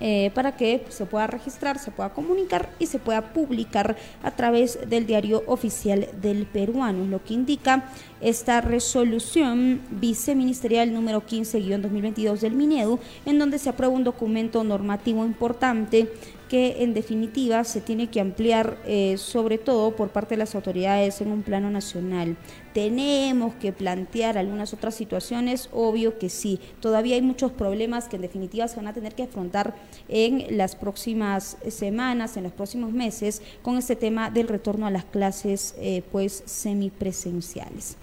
eh, 0.00 0.30
para 0.34 0.56
que 0.56 0.84
se 0.88 1.06
pueda 1.06 1.26
registrar, 1.26 1.78
se 1.78 1.90
pueda 1.90 2.10
comunicar 2.10 2.70
y 2.78 2.86
se 2.86 2.98
pueda 2.98 3.32
publicar 3.32 3.96
a 4.22 4.30
través 4.30 4.78
del 4.88 5.06
diario 5.06 5.42
oficial 5.46 6.08
del 6.20 6.46
peruano, 6.46 7.04
lo 7.06 7.22
que 7.24 7.34
indica 7.34 7.90
esta 8.20 8.60
resolución 8.60 9.80
viceministerial 9.90 10.92
número 10.92 11.24
15-2022 11.26 12.38
del 12.40 12.54
Minedu, 12.54 12.98
en 13.26 13.38
donde 13.38 13.58
se 13.58 13.68
aprueba 13.68 13.94
un 13.94 14.04
documento 14.04 14.64
normativo 14.64 15.24
importante 15.24 16.08
que 16.48 16.82
en 16.82 16.94
definitiva 16.94 17.62
se 17.64 17.80
tiene 17.80 18.08
que 18.08 18.20
ampliar 18.20 18.78
eh, 18.86 19.16
sobre 19.18 19.58
todo 19.58 19.94
por 19.94 20.08
parte 20.08 20.34
de 20.34 20.38
las 20.38 20.54
autoridades 20.54 21.20
en 21.20 21.30
un 21.30 21.42
plano 21.42 21.70
nacional. 21.70 22.36
Tenemos 22.72 23.54
que 23.56 23.72
plantear 23.72 24.38
algunas 24.38 24.72
otras 24.72 24.94
situaciones, 24.94 25.68
obvio 25.72 26.18
que 26.18 26.28
sí. 26.28 26.60
Todavía 26.80 27.16
hay 27.16 27.22
muchos 27.22 27.52
problemas 27.52 28.08
que 28.08 28.16
en 28.16 28.22
definitiva 28.22 28.68
se 28.68 28.76
van 28.76 28.88
a 28.88 28.94
tener 28.94 29.14
que 29.14 29.24
afrontar 29.24 29.74
en 30.08 30.56
las 30.56 30.76
próximas 30.76 31.56
semanas, 31.68 32.36
en 32.36 32.44
los 32.44 32.52
próximos 32.52 32.92
meses, 32.92 33.42
con 33.62 33.76
este 33.76 33.96
tema 33.96 34.30
del 34.30 34.48
retorno 34.48 34.86
a 34.86 34.90
las 34.90 35.04
clases 35.04 35.74
eh, 35.78 36.02
pues 36.10 36.42
semipresenciales. 36.46 37.96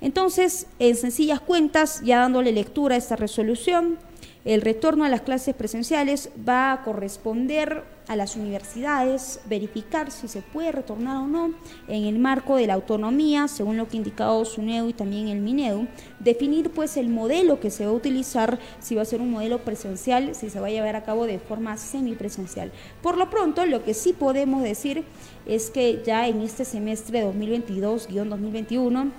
Entonces, 0.00 0.66
en 0.78 0.96
sencillas 0.96 1.40
cuentas, 1.40 2.00
ya 2.02 2.20
dándole 2.20 2.52
lectura 2.52 2.94
a 2.94 2.98
esta 2.98 3.16
resolución, 3.16 3.98
el 4.44 4.62
retorno 4.62 5.04
a 5.04 5.08
las 5.08 5.20
clases 5.20 5.54
presenciales 5.54 6.30
va 6.48 6.72
a 6.72 6.82
corresponder 6.82 7.84
a 8.08 8.16
las 8.16 8.34
universidades 8.34 9.40
verificar 9.48 10.10
si 10.10 10.26
se 10.26 10.42
puede 10.42 10.72
retornar 10.72 11.18
o 11.18 11.26
no 11.28 11.54
en 11.86 12.06
el 12.06 12.18
marco 12.18 12.56
de 12.56 12.66
la 12.66 12.74
autonomía, 12.74 13.46
según 13.46 13.76
lo 13.76 13.86
que 13.86 13.96
ha 13.96 13.98
indicado 13.98 14.44
SUNEDU 14.44 14.88
y 14.88 14.92
también 14.94 15.28
el 15.28 15.40
MINEDU, 15.40 15.86
definir 16.18 16.70
pues 16.70 16.96
el 16.96 17.08
modelo 17.08 17.60
que 17.60 17.70
se 17.70 17.84
va 17.84 17.92
a 17.92 17.94
utilizar, 17.94 18.58
si 18.80 18.96
va 18.96 19.02
a 19.02 19.04
ser 19.04 19.20
un 19.20 19.30
modelo 19.30 19.58
presencial, 19.58 20.34
si 20.34 20.50
se 20.50 20.58
va 20.58 20.66
a 20.66 20.70
llevar 20.70 20.96
a 20.96 21.04
cabo 21.04 21.26
de 21.26 21.38
forma 21.38 21.76
semipresencial. 21.76 22.72
Por 23.02 23.16
lo 23.16 23.30
pronto, 23.30 23.64
lo 23.66 23.84
que 23.84 23.94
sí 23.94 24.12
podemos 24.12 24.62
decir 24.62 25.04
es 25.46 25.70
que 25.70 26.02
ya 26.04 26.26
en 26.26 26.40
este 26.40 26.64
semestre 26.64 27.24
2022-2021, 27.24 29.12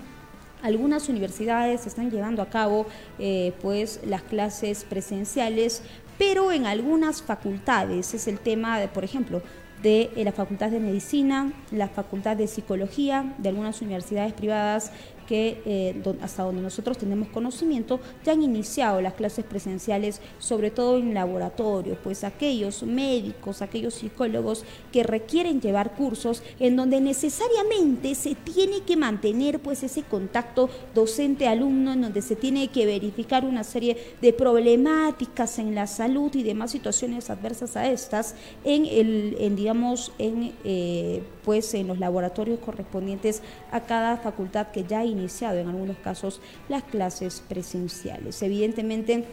algunas 0.62 1.10
universidades 1.10 1.86
están 1.88 2.12
llevando 2.12 2.41
a 2.41 2.50
cabo 2.50 2.86
eh, 3.19 3.54
pues 3.62 4.00
las 4.06 4.24
clases 4.24 4.84
presenciales, 4.84 5.82
pero 6.17 6.52
en 6.52 6.65
algunas 6.65 7.21
facultades 7.21 8.13
es 8.13 8.28
el 8.28 8.39
tema 8.39 8.80
de, 8.80 8.88
por 8.88 9.04
ejemplo, 9.04 9.41
de 9.82 10.12
la 10.17 10.32
Facultad 10.32 10.69
de 10.69 10.80
Medicina, 10.80 11.52
la 11.71 11.88
Facultad 11.88 12.38
de 12.38 12.47
Psicología, 12.47 13.34
de 13.39 13.50
algunas 13.50 13.82
universidades 13.82 14.34
privadas 14.34 14.91
que 15.27 15.62
eh, 15.65 16.01
hasta 16.21 16.43
donde 16.43 16.62
nosotros 16.62 16.97
tenemos 16.97 17.29
conocimiento 17.29 17.99
ya 18.23 18.34
han 18.34 18.43
iniciado 18.43 19.01
las 19.01 19.13
clases 19.13 19.45
presenciales, 19.45 20.21
sobre 20.39 20.71
todo 20.71 20.97
en 20.97 21.13
laboratorio, 21.13 21.97
pues 22.03 22.23
aquellos 22.23 22.84
médicos, 22.84 23.62
aquellos 23.62 23.95
psicólogos 23.95 24.63
que 24.91 25.03
requieren 25.03 25.62
llevar 25.62 25.95
cursos 25.95 26.43
en 26.60 26.75
donde 26.75 27.01
necesariamente 27.01 28.15
se 28.15 28.36
tiene 28.36 28.81
que 28.81 28.97
mantener 28.97 29.60
pues 29.60 29.84
ese 29.84 30.03
contacto 30.03 30.69
docente-alumno, 30.93 31.93
en 31.93 32.01
donde 32.01 32.21
se 32.21 32.36
tiene 32.36 32.67
que 32.69 32.86
verificar 32.86 33.45
una 33.45 33.63
serie 33.63 33.97
de 34.21 34.34
problemáticas 34.34 35.60
en 35.60 35.75
la 35.75 35.88
salud 35.88 36.34
y 36.36 36.43
demás 36.43 36.71
situaciones 36.71 37.29
adversas 37.29 37.75
a 37.77 37.89
estas 37.89 38.36
en 38.63 38.86
el, 38.86 39.36
en, 39.39 39.55
digamos, 39.55 40.12
en 40.17 40.53
eh, 40.63 41.23
pues 41.43 41.73
en 41.73 41.88
los 41.88 41.99
laboratorios 41.99 42.60
correspondientes 42.60 43.41
a 43.71 43.81
cada 43.81 44.17
facultad 44.17 44.67
que 44.67 44.84
ya 44.84 45.03
inició 45.03 45.11
iniciado 45.12 45.60
en 45.60 45.67
algunos 45.67 45.97
casos 45.97 46.41
las 46.69 46.84
clases 46.84 47.43
presenciales. 47.47 48.41
Evidentemente 48.41 49.26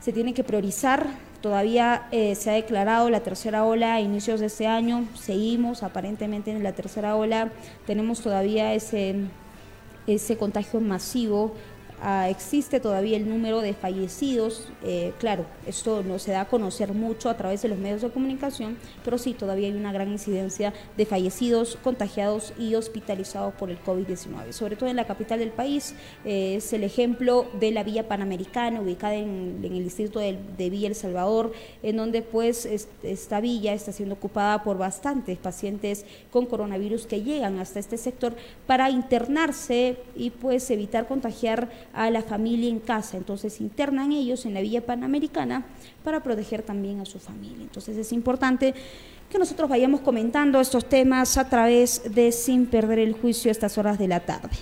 se 0.00 0.12
tiene 0.12 0.34
que 0.34 0.44
priorizar, 0.44 1.06
todavía 1.40 2.08
eh, 2.10 2.34
se 2.34 2.50
ha 2.50 2.54
declarado 2.54 3.08
la 3.10 3.20
tercera 3.20 3.64
ola 3.64 3.94
a 3.94 4.00
inicios 4.00 4.40
de 4.40 4.46
este 4.46 4.66
año, 4.66 5.06
seguimos 5.14 5.82
aparentemente 5.82 6.50
en 6.50 6.62
la 6.62 6.72
tercera 6.72 7.16
ola, 7.16 7.52
tenemos 7.86 8.20
todavía 8.20 8.74
ese, 8.74 9.14
ese 10.06 10.36
contagio 10.36 10.80
masivo 10.80 11.54
Ah, 12.04 12.28
existe 12.28 12.80
todavía 12.80 13.16
el 13.16 13.28
número 13.28 13.60
de 13.60 13.74
fallecidos. 13.74 14.66
Eh, 14.82 15.12
claro, 15.20 15.46
esto 15.68 16.02
no 16.02 16.18
se 16.18 16.32
da 16.32 16.40
a 16.40 16.48
conocer 16.48 16.92
mucho 16.92 17.30
a 17.30 17.36
través 17.36 17.62
de 17.62 17.68
los 17.68 17.78
medios 17.78 18.02
de 18.02 18.10
comunicación, 18.10 18.76
pero 19.04 19.18
sí, 19.18 19.34
todavía 19.34 19.68
hay 19.68 19.74
una 19.74 19.92
gran 19.92 20.10
incidencia 20.10 20.74
de 20.96 21.06
fallecidos, 21.06 21.78
contagiados 21.80 22.54
y 22.58 22.74
hospitalizados 22.74 23.54
por 23.54 23.70
el 23.70 23.80
COVID-19. 23.84 24.50
Sobre 24.50 24.74
todo 24.74 24.90
en 24.90 24.96
la 24.96 25.06
capital 25.06 25.38
del 25.38 25.50
país, 25.50 25.94
eh, 26.24 26.56
es 26.56 26.72
el 26.72 26.82
ejemplo 26.82 27.46
de 27.60 27.70
la 27.70 27.84
Vía 27.84 28.08
Panamericana, 28.08 28.80
ubicada 28.80 29.14
en, 29.14 29.60
el 29.62 29.84
distrito 29.84 30.18
de, 30.18 30.36
Villa 30.58 30.88
El 30.88 30.96
Salvador, 30.96 31.52
en 31.84 31.98
donde 31.98 32.22
pues 32.22 32.66
esta 33.04 33.40
villa 33.40 33.74
está 33.74 33.92
siendo 33.92 34.16
ocupada 34.16 34.64
por 34.64 34.76
bastantes 34.76 35.38
pacientes 35.38 36.04
con 36.32 36.46
coronavirus 36.46 37.06
que 37.06 37.22
llegan 37.22 37.60
hasta 37.60 37.78
este 37.78 37.96
sector 37.96 38.34
para 38.66 38.90
internarse 38.90 39.98
y 40.16 40.30
pues 40.30 40.68
evitar 40.70 41.06
contagiar 41.06 41.68
a 41.94 42.10
la 42.10 42.22
familia 42.22 42.68
en 42.68 42.80
casa. 42.80 43.16
Entonces 43.16 43.60
internan 43.60 44.12
ellos 44.12 44.46
en 44.46 44.54
la 44.54 44.60
Villa 44.60 44.84
Panamericana 44.84 45.64
para 46.04 46.22
proteger 46.22 46.62
también 46.62 47.00
a 47.00 47.04
su 47.04 47.18
familia. 47.18 47.62
Entonces 47.62 47.96
es 47.96 48.12
importante 48.12 48.74
que 49.30 49.38
nosotros 49.38 49.68
vayamos 49.68 50.00
comentando 50.00 50.60
estos 50.60 50.88
temas 50.88 51.36
a 51.38 51.48
través 51.48 52.02
de 52.14 52.32
Sin 52.32 52.66
Perder 52.66 52.98
el 52.98 53.14
Juicio 53.14 53.50
a 53.50 53.52
estas 53.52 53.78
horas 53.78 53.98
de 53.98 54.08
la 54.08 54.20
tarde. 54.20 54.56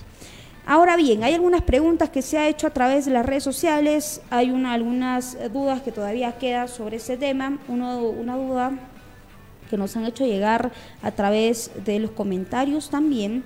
Ahora 0.65 0.95
bien, 0.95 1.23
hay 1.23 1.33
algunas 1.33 1.63
preguntas 1.63 2.09
que 2.09 2.21
se 2.21 2.37
ha 2.37 2.47
hecho 2.47 2.67
a 2.67 2.69
través 2.69 3.05
de 3.05 3.11
las 3.11 3.25
redes 3.25 3.43
sociales, 3.43 4.21
hay 4.29 4.51
una, 4.51 4.73
algunas 4.73 5.35
dudas 5.51 5.81
que 5.81 5.91
todavía 5.91 6.37
quedan 6.37 6.67
sobre 6.67 6.97
ese 6.97 7.17
tema. 7.17 7.57
una 7.67 8.35
duda 8.35 8.71
que 9.69 9.77
nos 9.77 9.95
han 9.95 10.05
hecho 10.05 10.25
llegar 10.25 10.71
a 11.01 11.11
través 11.11 11.71
de 11.83 11.99
los 11.99 12.11
comentarios 12.11 12.89
también 12.89 13.43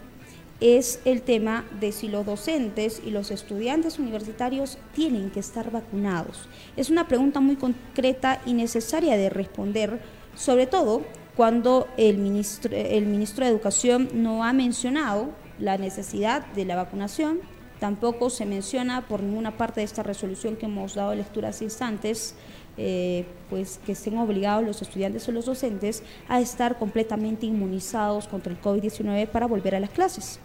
es 0.62 1.00
el 1.06 1.22
tema 1.22 1.66
de 1.80 1.92
si 1.92 2.08
los 2.08 2.26
docentes 2.26 3.02
y 3.06 3.12
los 3.12 3.32
estudiantes 3.32 4.00
universitarios 4.00 4.78
tienen 4.94 5.30
que 5.30 5.40
estar 5.40 5.72
vacunados. 5.72 6.48
Es 6.78 6.90
una 6.90 7.08
pregunta 7.08 7.40
muy 7.40 7.58
concreta 7.58 8.42
y 8.46 8.54
necesaria 8.54 9.18
de 9.18 9.30
responder, 9.30 10.00
sobre 10.36 10.68
todo 10.68 11.02
cuando 11.36 11.88
el 11.98 12.18
ministro, 12.18 12.72
el 12.74 13.06
ministro 13.06 13.44
de 13.44 13.52
Educación 13.52 14.10
no 14.14 14.46
ha 14.46 14.54
mencionado 14.54 15.30
la 15.60 15.78
necesidad 15.78 16.46
de 16.54 16.66
la 16.66 16.76
vacunación, 16.76 17.40
tampoco 17.80 18.30
se 18.30 18.46
menciona 18.46 19.08
por 19.08 19.22
ninguna 19.22 19.58
parte 19.58 19.82
de 19.82 19.86
esta 19.86 20.04
resolución 20.04 20.56
que 20.56 20.66
hemos 20.66 20.96
dado 20.96 21.14
lectura 21.14 21.50
hace 21.50 21.66
instantes, 21.66 22.36
eh, 22.78 23.26
pues 23.50 23.80
que 23.86 23.94
estén 23.94 24.18
obligados 24.18 24.66
los 24.66 24.82
estudiantes 24.82 25.28
o 25.28 25.32
los 25.32 25.46
docentes 25.46 26.04
a 26.28 26.40
estar 26.42 26.78
completamente 26.78 27.46
inmunizados 27.46 28.28
contra 28.28 28.52
el 28.52 28.62
COVID-19 28.62 29.28
para 29.28 29.48
volver 29.48 29.76
a 29.76 29.80
las 29.80 29.92
clases. 29.92 30.40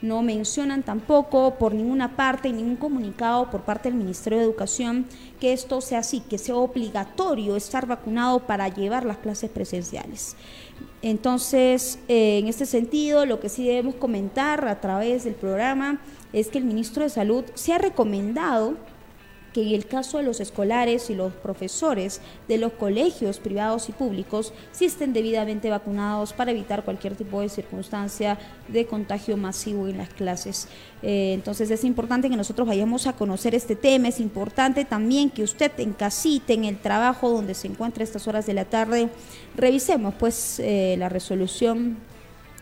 No 0.00 0.22
mencionan 0.22 0.82
tampoco 0.82 1.56
por 1.58 1.74
ninguna 1.74 2.16
parte, 2.16 2.52
ningún 2.52 2.76
comunicado 2.76 3.50
por 3.50 3.62
parte 3.62 3.88
del 3.88 3.98
Ministerio 3.98 4.38
de 4.38 4.44
Educación 4.44 5.06
que 5.40 5.52
esto 5.52 5.80
sea 5.80 6.00
así, 6.00 6.20
que 6.20 6.38
sea 6.38 6.56
obligatorio 6.56 7.56
estar 7.56 7.86
vacunado 7.86 8.40
para 8.46 8.68
llevar 8.68 9.04
las 9.04 9.18
clases 9.18 9.50
presenciales. 9.50 10.36
Entonces, 11.02 11.98
eh, 12.08 12.38
en 12.38 12.48
este 12.48 12.66
sentido, 12.66 13.26
lo 13.26 13.40
que 13.40 13.48
sí 13.48 13.66
debemos 13.66 13.96
comentar 13.96 14.66
a 14.68 14.80
través 14.80 15.24
del 15.24 15.34
programa 15.34 16.00
es 16.32 16.48
que 16.48 16.58
el 16.58 16.64
ministro 16.64 17.02
de 17.02 17.10
Salud 17.10 17.44
se 17.54 17.72
ha 17.72 17.78
recomendado 17.78 18.76
que 19.52 19.62
en 19.62 19.74
el 19.74 19.86
caso 19.86 20.18
de 20.18 20.24
los 20.24 20.40
escolares 20.40 21.10
y 21.10 21.14
los 21.14 21.32
profesores 21.32 22.20
de 22.48 22.58
los 22.58 22.72
colegios 22.72 23.38
privados 23.38 23.88
y 23.88 23.92
públicos 23.92 24.52
sí 24.72 24.86
estén 24.86 25.12
debidamente 25.12 25.70
vacunados 25.70 26.32
para 26.32 26.50
evitar 26.50 26.84
cualquier 26.84 27.14
tipo 27.14 27.40
de 27.40 27.48
circunstancia 27.48 28.38
de 28.68 28.86
contagio 28.86 29.36
masivo 29.36 29.88
en 29.88 29.98
las 29.98 30.08
clases. 30.10 30.68
Eh, 31.02 31.32
entonces 31.34 31.70
es 31.70 31.84
importante 31.84 32.30
que 32.30 32.36
nosotros 32.36 32.66
vayamos 32.66 33.06
a 33.06 33.12
conocer 33.12 33.54
este 33.54 33.76
tema, 33.76 34.08
es 34.08 34.20
importante 34.20 34.84
también 34.84 35.30
que 35.30 35.42
usted 35.42 35.72
en 35.78 35.92
casita, 35.92 36.52
en 36.52 36.64
el 36.64 36.78
trabajo 36.78 37.30
donde 37.30 37.54
se 37.54 37.68
encuentra 37.68 38.04
estas 38.04 38.26
horas 38.28 38.46
de 38.46 38.54
la 38.54 38.64
tarde, 38.64 39.08
revisemos 39.56 40.14
pues 40.14 40.60
eh, 40.60 40.96
la 40.98 41.08
resolución 41.08 41.98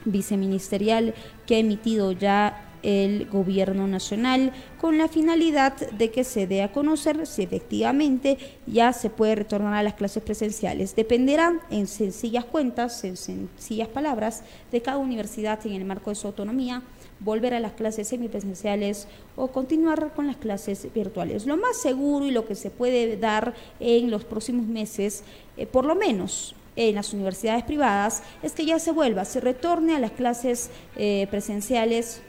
viceministerial 0.04 1.14
que 1.46 1.56
ha 1.56 1.58
emitido 1.58 2.12
ya 2.12 2.69
el 2.82 3.26
gobierno 3.26 3.86
nacional 3.86 4.52
con 4.80 4.98
la 4.98 5.08
finalidad 5.08 5.76
de 5.90 6.10
que 6.10 6.24
se 6.24 6.46
dé 6.46 6.62
a 6.62 6.72
conocer 6.72 7.26
si 7.26 7.42
efectivamente 7.42 8.38
ya 8.66 8.92
se 8.92 9.10
puede 9.10 9.34
retornar 9.34 9.74
a 9.74 9.82
las 9.82 9.94
clases 9.94 10.22
presenciales. 10.22 10.96
Dependerá 10.96 11.60
en 11.70 11.86
sencillas 11.86 12.44
cuentas, 12.44 13.04
en 13.04 13.16
sencillas 13.16 13.88
palabras, 13.88 14.42
de 14.70 14.82
cada 14.82 14.98
universidad 14.98 15.64
en 15.66 15.74
el 15.74 15.84
marco 15.84 16.10
de 16.10 16.16
su 16.16 16.26
autonomía 16.26 16.82
volver 17.20 17.54
a 17.54 17.60
las 17.60 17.72
clases 17.72 18.08
semipresenciales 18.08 19.06
o 19.36 19.48
continuar 19.48 20.12
con 20.14 20.26
las 20.26 20.36
clases 20.36 20.88
virtuales. 20.92 21.46
Lo 21.46 21.56
más 21.56 21.76
seguro 21.80 22.26
y 22.26 22.30
lo 22.30 22.46
que 22.46 22.54
se 22.54 22.70
puede 22.70 23.16
dar 23.16 23.54
en 23.78 24.10
los 24.10 24.24
próximos 24.24 24.66
meses, 24.66 25.22
eh, 25.56 25.66
por 25.66 25.84
lo 25.84 25.94
menos 25.94 26.54
en 26.76 26.94
las 26.94 27.12
universidades 27.12 27.64
privadas, 27.64 28.22
es 28.42 28.52
que 28.52 28.64
ya 28.64 28.78
se 28.78 28.92
vuelva, 28.92 29.24
se 29.24 29.40
retorne 29.40 29.94
a 29.94 29.98
las 29.98 30.12
clases 30.12 30.70
eh, 30.96 31.26
presenciales 31.30 32.22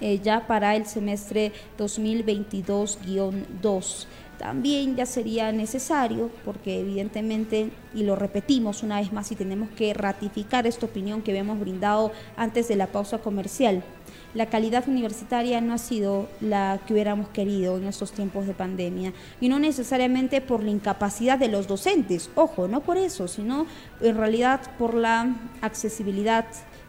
eh, 0.00 0.20
ya 0.22 0.46
para 0.46 0.76
el 0.76 0.86
semestre 0.86 1.52
2022-2. 1.78 4.06
También 4.38 4.96
ya 4.96 5.06
sería 5.06 5.50
necesario, 5.50 6.30
porque 6.44 6.80
evidentemente, 6.80 7.70
y 7.94 8.02
lo 8.02 8.16
repetimos 8.16 8.82
una 8.82 9.00
vez 9.00 9.10
más 9.12 9.32
y 9.32 9.36
tenemos 9.36 9.70
que 9.70 9.94
ratificar 9.94 10.66
esta 10.66 10.84
opinión 10.84 11.22
que 11.22 11.30
habíamos 11.30 11.58
brindado 11.58 12.12
antes 12.36 12.68
de 12.68 12.76
la 12.76 12.88
pausa 12.88 13.18
comercial, 13.18 13.82
la 14.34 14.46
calidad 14.46 14.86
universitaria 14.86 15.62
no 15.62 15.72
ha 15.72 15.78
sido 15.78 16.28
la 16.42 16.78
que 16.86 16.92
hubiéramos 16.92 17.28
querido 17.28 17.78
en 17.78 17.84
estos 17.84 18.12
tiempos 18.12 18.46
de 18.46 18.52
pandemia 18.52 19.14
y 19.40 19.48
no 19.48 19.58
necesariamente 19.58 20.42
por 20.42 20.62
la 20.62 20.70
incapacidad 20.70 21.38
de 21.38 21.48
los 21.48 21.66
docentes, 21.66 22.28
ojo, 22.34 22.68
no 22.68 22.82
por 22.82 22.98
eso, 22.98 23.28
sino 23.28 23.66
en 24.02 24.14
realidad 24.14 24.60
por 24.78 24.92
la 24.92 25.34
accesibilidad 25.62 26.44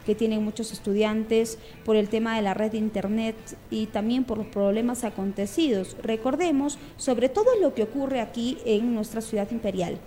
que 0.07 0.15
tienen 0.15 0.41
muchos 0.41 0.71
estudiantes 0.71 1.59
por 1.83 1.97
el 1.97 2.07
tema 2.07 2.37
de 2.37 2.41
la 2.41 2.53
red 2.53 2.71
de 2.71 2.77
Internet 2.77 3.35
y 3.69 3.87
también 3.87 4.23
por 4.23 4.37
los 4.37 4.47
problemas 4.47 5.03
acontecidos. 5.03 5.97
Recordemos 6.01 6.79
sobre 6.95 7.27
todo 7.27 7.59
lo 7.61 7.75
que 7.75 7.83
ocurre 7.83 8.21
aquí 8.21 8.57
en 8.63 8.95
nuestra 8.95 9.19
ciudad 9.19 9.51
imperial. 9.51 9.99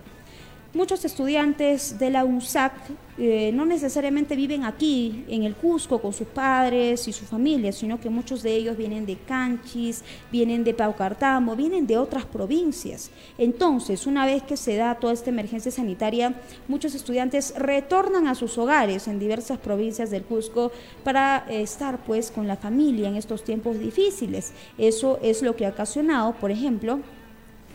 Muchos 0.72 1.04
estudiantes 1.04 1.98
de 1.98 2.10
la 2.10 2.24
UNSAC 2.24 2.72
eh, 3.18 3.50
no 3.52 3.66
necesariamente 3.66 4.36
viven 4.36 4.62
aquí, 4.62 5.24
en 5.26 5.42
el 5.42 5.56
Cusco, 5.56 6.00
con 6.00 6.12
sus 6.12 6.28
padres 6.28 7.08
y 7.08 7.12
su 7.12 7.24
familia, 7.24 7.72
sino 7.72 8.00
que 8.00 8.08
muchos 8.08 8.44
de 8.44 8.54
ellos 8.54 8.76
vienen 8.76 9.04
de 9.04 9.16
Canchis, 9.16 10.04
vienen 10.30 10.62
de 10.62 10.72
Paucartambo, 10.72 11.56
vienen 11.56 11.88
de 11.88 11.98
otras 11.98 12.24
provincias. 12.24 13.10
Entonces, 13.36 14.06
una 14.06 14.24
vez 14.24 14.44
que 14.44 14.56
se 14.56 14.76
da 14.76 14.94
toda 14.94 15.12
esta 15.12 15.30
emergencia 15.30 15.72
sanitaria, 15.72 16.34
muchos 16.68 16.94
estudiantes 16.94 17.52
retornan 17.56 18.28
a 18.28 18.36
sus 18.36 18.56
hogares 18.56 19.08
en 19.08 19.18
diversas 19.18 19.58
provincias 19.58 20.10
del 20.10 20.22
Cusco 20.22 20.70
para 21.02 21.46
eh, 21.48 21.62
estar 21.62 21.98
pues 22.04 22.30
con 22.30 22.46
la 22.46 22.56
familia 22.56 23.08
en 23.08 23.16
estos 23.16 23.42
tiempos 23.42 23.80
difíciles. 23.80 24.52
Eso 24.78 25.18
es 25.20 25.42
lo 25.42 25.56
que 25.56 25.66
ha 25.66 25.70
ocasionado, 25.70 26.32
por 26.34 26.52
ejemplo, 26.52 27.00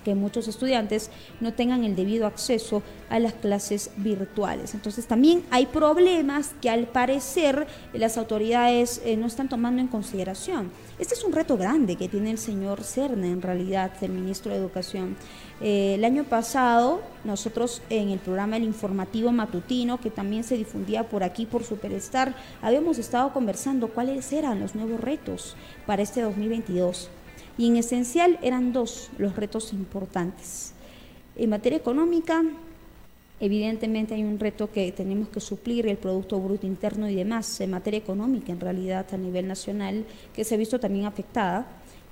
que 0.05 0.15
muchos 0.15 0.47
estudiantes 0.47 1.09
no 1.41 1.53
tengan 1.53 1.83
el 1.83 1.95
debido 1.95 2.27
acceso 2.27 2.83
a 3.09 3.19
las 3.19 3.33
clases 3.33 3.91
virtuales. 3.97 4.73
Entonces 4.73 5.07
también 5.07 5.43
hay 5.49 5.65
problemas 5.65 6.53
que 6.61 6.69
al 6.69 6.87
parecer 6.87 7.67
las 7.91 8.17
autoridades 8.17 9.01
eh, 9.03 9.17
no 9.17 9.25
están 9.25 9.49
tomando 9.49 9.81
en 9.81 9.87
consideración. 9.87 10.71
Este 10.99 11.15
es 11.15 11.23
un 11.23 11.33
reto 11.33 11.57
grande 11.57 11.97
que 11.97 12.07
tiene 12.07 12.31
el 12.31 12.37
señor 12.37 12.83
Cerna, 12.83 13.27
en 13.27 13.41
realidad, 13.41 13.91
el 14.01 14.11
ministro 14.11 14.51
de 14.53 14.59
Educación. 14.59 15.17
Eh, 15.59 15.95
el 15.95 16.05
año 16.05 16.23
pasado, 16.23 17.01
nosotros 17.23 17.81
en 17.89 18.09
el 18.09 18.19
programa 18.19 18.57
El 18.57 18.63
Informativo 18.63 19.31
Matutino, 19.31 19.99
que 19.99 20.11
también 20.11 20.43
se 20.43 20.55
difundía 20.55 21.09
por 21.09 21.23
aquí, 21.23 21.45
por 21.45 21.63
Superstar, 21.63 22.35
habíamos 22.61 22.99
estado 22.99 23.33
conversando 23.33 23.87
cuáles 23.87 24.31
eran 24.31 24.59
los 24.59 24.75
nuevos 24.75 24.99
retos 24.99 25.55
para 25.85 26.03
este 26.03 26.21
2022. 26.21 27.09
Y 27.57 27.67
en 27.67 27.77
esencial 27.77 28.37
eran 28.41 28.73
dos 28.73 29.09
los 29.17 29.35
retos 29.35 29.71
importantes. 29.71 30.73
En 31.37 31.49
materia 31.49 31.77
económica, 31.77 32.43
evidentemente 33.39 34.13
hay 34.13 34.23
un 34.23 34.39
reto 34.39 34.71
que 34.71 34.91
tenemos 34.91 35.29
que 35.29 35.39
suplir 35.39 35.87
el 35.87 35.97
Producto 35.97 36.39
Bruto 36.39 36.67
Interno 36.67 37.09
y 37.09 37.15
demás, 37.15 37.59
en 37.61 37.71
materia 37.71 37.97
económica 37.97 38.51
en 38.51 38.59
realidad 38.59 39.05
a 39.11 39.17
nivel 39.17 39.47
nacional, 39.47 40.05
que 40.33 40.43
se 40.43 40.55
ha 40.55 40.57
visto 40.57 40.79
también 40.79 41.05
afectada. 41.05 41.65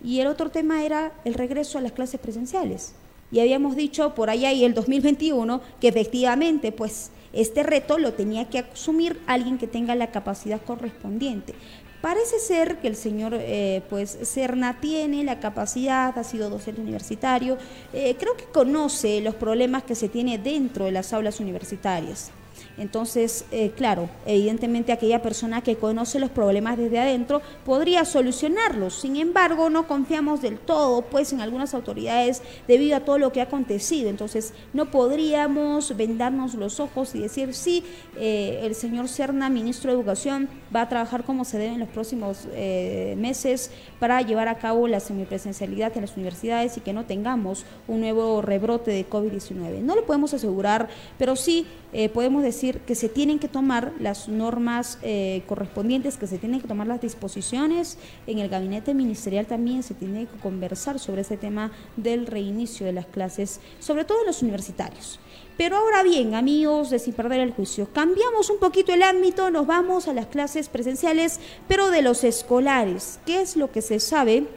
Y 0.03 0.19
el 0.19 0.27
otro 0.27 0.49
tema 0.49 0.83
era 0.83 1.13
el 1.25 1.33
regreso 1.33 1.77
a 1.77 1.81
las 1.81 1.93
clases 1.93 2.19
presenciales. 2.19 2.93
Y 3.31 3.39
habíamos 3.39 3.75
dicho 3.75 4.13
por 4.13 4.29
allá 4.29 4.51
y 4.53 4.63
el 4.63 4.73
2021 4.73 5.61
que 5.81 5.87
efectivamente 5.87 6.71
pues 6.71 7.09
este 7.33 7.63
reto 7.63 7.97
lo 7.97 8.13
tenía 8.13 8.47
que 8.47 8.59
asumir 8.59 9.19
alguien 9.25 9.57
que 9.57 9.65
tenga 9.65 9.95
la 9.95 10.11
capacidad 10.11 10.61
correspondiente. 10.61 11.55
Parece 12.03 12.37
ser 12.37 12.79
que 12.79 12.89
el 12.89 12.97
señor 12.97 13.33
eh, 13.33 13.81
pues 13.89 14.17
Cerna 14.23 14.81
tiene 14.81 15.23
la 15.23 15.39
capacidad, 15.39 16.17
ha 16.19 16.23
sido 16.25 16.49
docente 16.49 16.81
universitario, 16.81 17.57
eh, 17.93 18.17
creo 18.19 18.35
que 18.35 18.43
conoce 18.43 19.21
los 19.21 19.35
problemas 19.35 19.83
que 19.83 19.95
se 19.95 20.09
tiene 20.09 20.37
dentro 20.37 20.83
de 20.83 20.91
las 20.91 21.13
aulas 21.13 21.39
universitarias. 21.39 22.33
Entonces, 22.77 23.45
eh, 23.51 23.71
claro, 23.75 24.09
evidentemente 24.25 24.91
aquella 24.91 25.21
persona 25.21 25.61
que 25.61 25.75
conoce 25.75 26.19
los 26.19 26.31
problemas 26.31 26.77
desde 26.77 26.99
adentro 26.99 27.41
podría 27.65 28.03
solucionarlos. 28.05 28.95
Sin 28.95 29.15
embargo, 29.15 29.69
no 29.69 29.87
confiamos 29.87 30.41
del 30.41 30.57
todo, 30.57 31.03
pues, 31.03 31.33
en 31.33 31.41
algunas 31.41 31.73
autoridades 31.73 32.41
debido 32.67 32.97
a 32.97 33.01
todo 33.01 33.19
lo 33.19 33.31
que 33.31 33.41
ha 33.41 33.45
acontecido. 33.45 34.09
Entonces, 34.09 34.53
no 34.73 34.89
podríamos 34.89 35.95
vendarnos 35.95 36.55
los 36.55 36.79
ojos 36.79 37.13
y 37.15 37.19
decir, 37.19 37.53
sí, 37.53 37.83
eh, 38.17 38.61
el 38.63 38.75
señor 38.75 39.07
Serna, 39.07 39.49
ministro 39.49 39.91
de 39.91 39.97
Educación, 39.97 40.49
va 40.75 40.81
a 40.81 40.89
trabajar 40.89 41.23
como 41.23 41.45
se 41.45 41.57
debe 41.57 41.73
en 41.73 41.79
los 41.79 41.89
próximos 41.89 42.47
eh, 42.53 43.15
meses 43.17 43.71
para 43.99 44.21
llevar 44.21 44.47
a 44.47 44.57
cabo 44.57 44.87
la 44.87 44.99
semipresencialidad 44.99 45.91
en 45.95 46.01
las 46.01 46.15
universidades 46.15 46.77
y 46.77 46.81
que 46.81 46.93
no 46.93 47.05
tengamos 47.05 47.65
un 47.87 48.01
nuevo 48.01 48.41
rebrote 48.41 48.91
de 48.91 49.07
COVID-19. 49.07 49.81
No 49.81 49.95
lo 49.95 50.05
podemos 50.05 50.33
asegurar, 50.33 50.89
pero 51.17 51.35
sí 51.35 51.67
podemos 52.11 52.41
decir 52.41 52.79
que 52.79 52.95
se 52.95 53.07
tienen 53.07 53.37
que 53.37 53.47
tomar 53.47 53.93
las 53.99 54.27
normas 54.27 54.97
eh, 55.03 55.43
correspondientes, 55.47 56.17
que 56.17 56.27
se 56.27 56.37
tienen 56.37 56.61
que 56.61 56.67
tomar 56.67 56.87
las 56.87 57.01
disposiciones. 57.01 57.97
En 58.27 58.39
el 58.39 58.49
gabinete 58.49 58.93
ministerial 58.93 59.45
también 59.45 59.83
se 59.83 59.93
tiene 59.93 60.25
que 60.25 60.37
conversar 60.39 60.99
sobre 60.99 61.21
ese 61.21 61.37
tema 61.37 61.71
del 61.95 62.27
reinicio 62.27 62.85
de 62.85 62.93
las 62.93 63.05
clases, 63.05 63.59
sobre 63.79 64.05
todo 64.05 64.21
en 64.21 64.27
los 64.27 64.41
universitarios. 64.41 65.19
Pero 65.57 65.77
ahora 65.77 66.01
bien, 66.03 66.33
amigos, 66.33 66.89
de 66.89 66.99
sin 66.99 67.13
perder 67.13 67.39
el 67.39 67.51
juicio, 67.51 67.87
cambiamos 67.93 68.49
un 68.49 68.57
poquito 68.57 68.93
el 68.93 69.03
ámbito, 69.03 69.51
nos 69.51 69.67
vamos 69.67 70.07
a 70.07 70.13
las 70.13 70.27
clases 70.27 70.67
presenciales, 70.67 71.39
pero 71.67 71.91
de 71.91 72.01
los 72.01 72.23
escolares. 72.23 73.19
¿Qué 73.25 73.41
es 73.41 73.55
lo 73.55 73.71
que 73.71 73.81
se 73.81 73.99
sabe? 73.99 74.47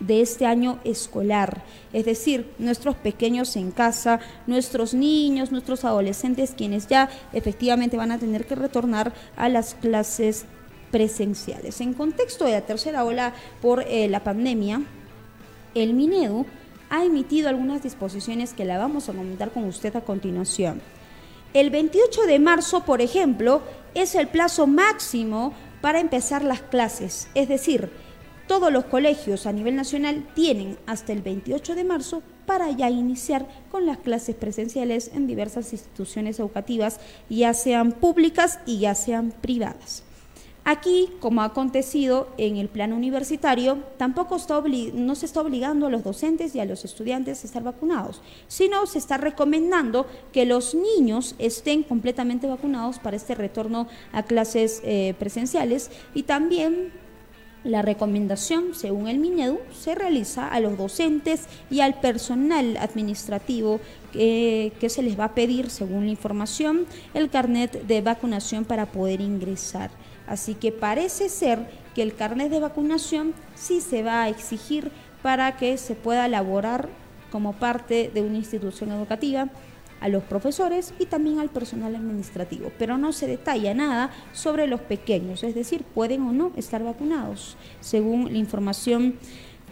de 0.00 0.20
este 0.20 0.46
año 0.46 0.80
escolar, 0.82 1.62
es 1.92 2.04
decir, 2.04 2.50
nuestros 2.58 2.96
pequeños 2.96 3.54
en 3.54 3.70
casa, 3.70 4.18
nuestros 4.48 4.94
niños, 4.94 5.52
nuestros 5.52 5.84
adolescentes, 5.84 6.54
quienes 6.56 6.88
ya 6.88 7.08
efectivamente 7.32 7.96
van 7.96 8.10
a 8.10 8.18
tener 8.18 8.44
que 8.46 8.56
retornar 8.56 9.12
a 9.36 9.48
las 9.48 9.74
clases 9.74 10.44
presenciales. 10.90 11.80
En 11.80 11.94
contexto 11.94 12.44
de 12.44 12.52
la 12.52 12.62
tercera 12.62 13.04
ola 13.04 13.32
por 13.60 13.84
eh, 13.86 14.08
la 14.08 14.24
pandemia, 14.24 14.82
el 15.74 15.94
Minedu 15.94 16.46
ha 16.92 17.04
emitido 17.04 17.48
algunas 17.48 17.82
disposiciones 17.82 18.52
que 18.52 18.66
la 18.66 18.76
vamos 18.76 19.08
a 19.08 19.14
comentar 19.14 19.50
con 19.50 19.64
usted 19.64 19.96
a 19.96 20.02
continuación. 20.02 20.82
El 21.54 21.70
28 21.70 22.26
de 22.26 22.38
marzo, 22.38 22.84
por 22.84 23.00
ejemplo, 23.00 23.62
es 23.94 24.14
el 24.14 24.28
plazo 24.28 24.66
máximo 24.66 25.54
para 25.80 26.00
empezar 26.00 26.44
las 26.44 26.60
clases, 26.60 27.28
es 27.34 27.48
decir, 27.48 27.90
todos 28.46 28.70
los 28.70 28.84
colegios 28.84 29.46
a 29.46 29.52
nivel 29.52 29.74
nacional 29.74 30.28
tienen 30.34 30.76
hasta 30.86 31.14
el 31.14 31.22
28 31.22 31.74
de 31.76 31.84
marzo 31.84 32.22
para 32.44 32.70
ya 32.70 32.90
iniciar 32.90 33.46
con 33.70 33.86
las 33.86 33.96
clases 33.96 34.36
presenciales 34.36 35.12
en 35.14 35.26
diversas 35.26 35.72
instituciones 35.72 36.38
educativas, 36.38 37.00
ya 37.30 37.54
sean 37.54 37.92
públicas 37.92 38.58
y 38.66 38.80
ya 38.80 38.94
sean 38.94 39.32
privadas. 39.40 40.04
Aquí, 40.64 41.08
como 41.18 41.42
ha 41.42 41.46
acontecido 41.46 42.28
en 42.38 42.56
el 42.56 42.68
plano 42.68 42.94
universitario, 42.94 43.78
tampoco 43.96 44.36
no 44.94 45.14
se 45.16 45.26
está 45.26 45.40
obligando 45.40 45.86
a 45.86 45.90
los 45.90 46.04
docentes 46.04 46.54
y 46.54 46.60
a 46.60 46.64
los 46.64 46.84
estudiantes 46.84 47.42
a 47.42 47.46
estar 47.46 47.64
vacunados, 47.64 48.22
sino 48.46 48.86
se 48.86 48.98
está 48.98 49.16
recomendando 49.16 50.06
que 50.32 50.46
los 50.46 50.76
niños 50.76 51.34
estén 51.38 51.82
completamente 51.82 52.46
vacunados 52.46 53.00
para 53.00 53.16
este 53.16 53.34
retorno 53.34 53.88
a 54.12 54.22
clases 54.22 54.80
eh, 54.84 55.14
presenciales 55.18 55.90
y 56.14 56.22
también 56.22 56.92
la 57.64 57.82
recomendación, 57.82 58.74
según 58.74 59.08
el 59.08 59.18
MINEDU, 59.18 59.58
se 59.72 59.94
realiza 59.94 60.48
a 60.48 60.58
los 60.60 60.76
docentes 60.76 61.46
y 61.70 61.80
al 61.80 62.00
personal 62.00 62.76
administrativo 62.76 63.80
que, 64.12 64.72
se 64.88 65.02
les 65.02 65.18
va 65.18 65.26
a 65.26 65.34
pedir, 65.34 65.70
según 65.70 66.06
la 66.06 66.10
información, 66.10 66.86
el 67.14 67.30
carnet 67.30 67.86
de 67.86 68.00
vacunación 68.00 68.64
para 68.64 68.86
poder 68.86 69.20
ingresar. 69.20 69.90
Así 70.26 70.54
que 70.54 70.72
parece 70.72 71.28
ser 71.28 71.68
que 71.94 72.02
el 72.02 72.14
carnet 72.14 72.50
de 72.50 72.60
vacunación 72.60 73.34
sí 73.54 73.80
se 73.80 74.02
va 74.02 74.22
a 74.22 74.28
exigir 74.28 74.90
para 75.22 75.56
que 75.56 75.78
se 75.78 75.94
pueda 75.94 76.26
elaborar 76.26 76.88
como 77.30 77.54
parte 77.54 78.10
de 78.12 78.22
una 78.22 78.36
institución 78.36 78.92
educativa 78.92 79.48
a 80.00 80.08
los 80.08 80.24
profesores 80.24 80.92
y 80.98 81.06
también 81.06 81.38
al 81.38 81.48
personal 81.48 81.94
administrativo, 81.94 82.72
pero 82.76 82.98
no 82.98 83.12
se 83.12 83.28
detalla 83.28 83.72
nada 83.72 84.10
sobre 84.32 84.66
los 84.66 84.80
pequeños, 84.80 85.44
es 85.44 85.54
decir, 85.54 85.84
pueden 85.84 86.22
o 86.22 86.32
no 86.32 86.50
estar 86.56 86.82
vacunados, 86.82 87.56
según 87.80 88.32
la 88.32 88.38
información 88.38 89.14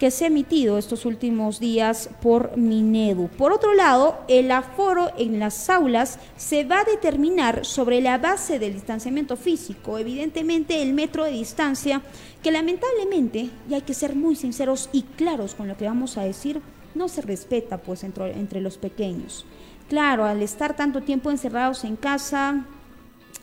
que 0.01 0.11
se 0.11 0.25
ha 0.25 0.29
emitido 0.29 0.79
estos 0.79 1.05
últimos 1.05 1.61
días 1.61 2.09
por 2.23 2.57
Minedu. 2.57 3.29
Por 3.29 3.53
otro 3.53 3.75
lado, 3.75 4.19
el 4.29 4.51
aforo 4.51 5.11
en 5.19 5.39
las 5.39 5.69
aulas 5.69 6.19
se 6.39 6.65
va 6.65 6.81
a 6.81 6.85
determinar 6.85 7.67
sobre 7.67 8.01
la 8.01 8.17
base 8.17 8.59
del 8.59 8.73
distanciamiento 8.73 9.37
físico, 9.37 9.99
evidentemente 9.99 10.81
el 10.81 10.95
metro 10.95 11.25
de 11.25 11.33
distancia, 11.33 12.01
que 12.43 12.51
lamentablemente, 12.51 13.51
y 13.69 13.75
hay 13.75 13.83
que 13.83 13.93
ser 13.93 14.17
muy 14.17 14.37
sinceros 14.37 14.89
y 14.91 15.03
claros 15.03 15.55
con 15.55 15.69
lo 15.69 15.77
que 15.77 15.85
vamos 15.85 16.17
a 16.17 16.23
decir, 16.23 16.63
no 16.95 17.07
se 17.09 17.21
respeta 17.21 17.77
pues 17.77 18.03
entre, 18.03 18.33
entre 18.33 18.63
los 18.63 18.79
pequeños. 18.79 19.45
Claro, 19.91 20.25
al 20.25 20.41
estar 20.41 20.75
tanto 20.77 21.03
tiempo 21.03 21.31
encerrados 21.31 21.85
en 21.85 21.97
casa, 21.97 22.65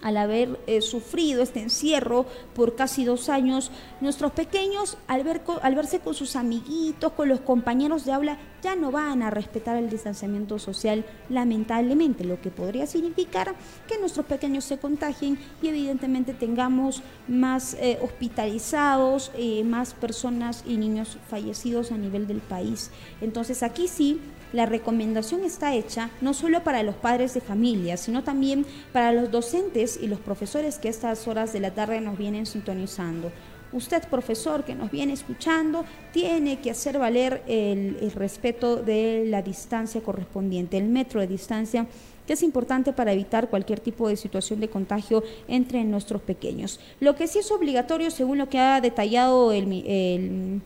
al 0.01 0.17
haber 0.17 0.60
eh, 0.67 0.81
sufrido 0.81 1.41
este 1.41 1.62
encierro 1.62 2.25
por 2.53 2.75
casi 2.75 3.03
dos 3.03 3.29
años, 3.29 3.71
nuestros 4.01 4.31
pequeños, 4.31 4.97
al, 5.07 5.23
ver, 5.23 5.41
al 5.62 5.75
verse 5.75 5.99
con 5.99 6.13
sus 6.13 6.36
amiguitos, 6.36 7.13
con 7.13 7.29
los 7.29 7.39
compañeros 7.41 8.05
de 8.05 8.13
aula, 8.13 8.38
ya 8.62 8.75
no 8.75 8.91
van 8.91 9.21
a 9.21 9.29
respetar 9.29 9.77
el 9.77 9.89
distanciamiento 9.89 10.60
social, 10.60 11.05
lamentablemente, 11.29 12.23
lo 12.23 12.41
que 12.41 12.51
podría 12.51 12.88
significar 12.88 13.55
que 13.88 13.99
nuestros 13.99 14.25
pequeños 14.25 14.65
se 14.65 14.77
contagien 14.77 15.38
y 15.62 15.67
evidentemente 15.67 16.33
tengamos 16.33 17.01
más 17.27 17.75
eh, 17.75 17.99
hospitalizados, 18.01 19.31
eh, 19.36 19.63
más 19.63 19.93
personas 19.93 20.63
y 20.65 20.77
niños 20.77 21.17
fallecidos 21.29 21.91
a 21.91 21.97
nivel 21.97 22.27
del 22.27 22.39
país. 22.39 22.91
Entonces 23.21 23.63
aquí 23.63 23.88
sí 23.88 24.19
la 24.53 24.65
recomendación 24.65 25.43
está 25.43 25.73
hecha 25.75 26.10
no 26.21 26.33
solo 26.33 26.63
para 26.63 26.83
los 26.83 26.95
padres 26.95 27.33
de 27.33 27.41
familia, 27.41 27.97
sino 27.97 28.23
también 28.23 28.65
para 28.93 29.12
los 29.12 29.31
docentes 29.31 29.99
y 30.01 30.07
los 30.07 30.19
profesores 30.19 30.79
que 30.79 30.88
a 30.88 30.91
estas 30.91 31.27
horas 31.27 31.53
de 31.53 31.60
la 31.60 31.71
tarde 31.71 32.01
nos 32.01 32.17
vienen 32.17 32.45
sintonizando. 32.45 33.31
Usted, 33.73 34.07
profesor, 34.07 34.63
que 34.63 34.75
nos 34.75 34.91
viene 34.91 35.13
escuchando, 35.13 35.83
tiene 36.13 36.60
que 36.60 36.71
hacer 36.71 36.97
valer 36.97 37.43
el, 37.47 38.12
respeto 38.15 38.77
de 38.77 39.25
la 39.27 39.41
distancia 39.41 40.01
correspondiente, 40.01 40.77
el 40.77 40.86
metro 40.86 41.19
de 41.19 41.27
distancia 41.27 41.86
que 42.25 42.33
es 42.33 42.43
importante 42.43 42.91
para 42.91 43.13
evitar 43.13 43.49
cualquier 43.49 43.79
tipo 43.79 44.10
de 44.10 44.17
situación 44.17 44.60
de 44.60 44.69
contagio 44.69 45.23
entre 45.47 45.83
nuestros 45.86 46.21
pequeños. 46.21 46.79
Lo 46.99 47.15
que 47.15 47.27
sí 47.27 47.39
es 47.39 47.49
obligatorio, 47.51 48.12
según 48.12 48.38
lo 48.38 48.49
que 48.49 48.60
ha 48.60 48.81
detallado 48.81 49.53
el, 49.53 49.71
el 49.88 50.62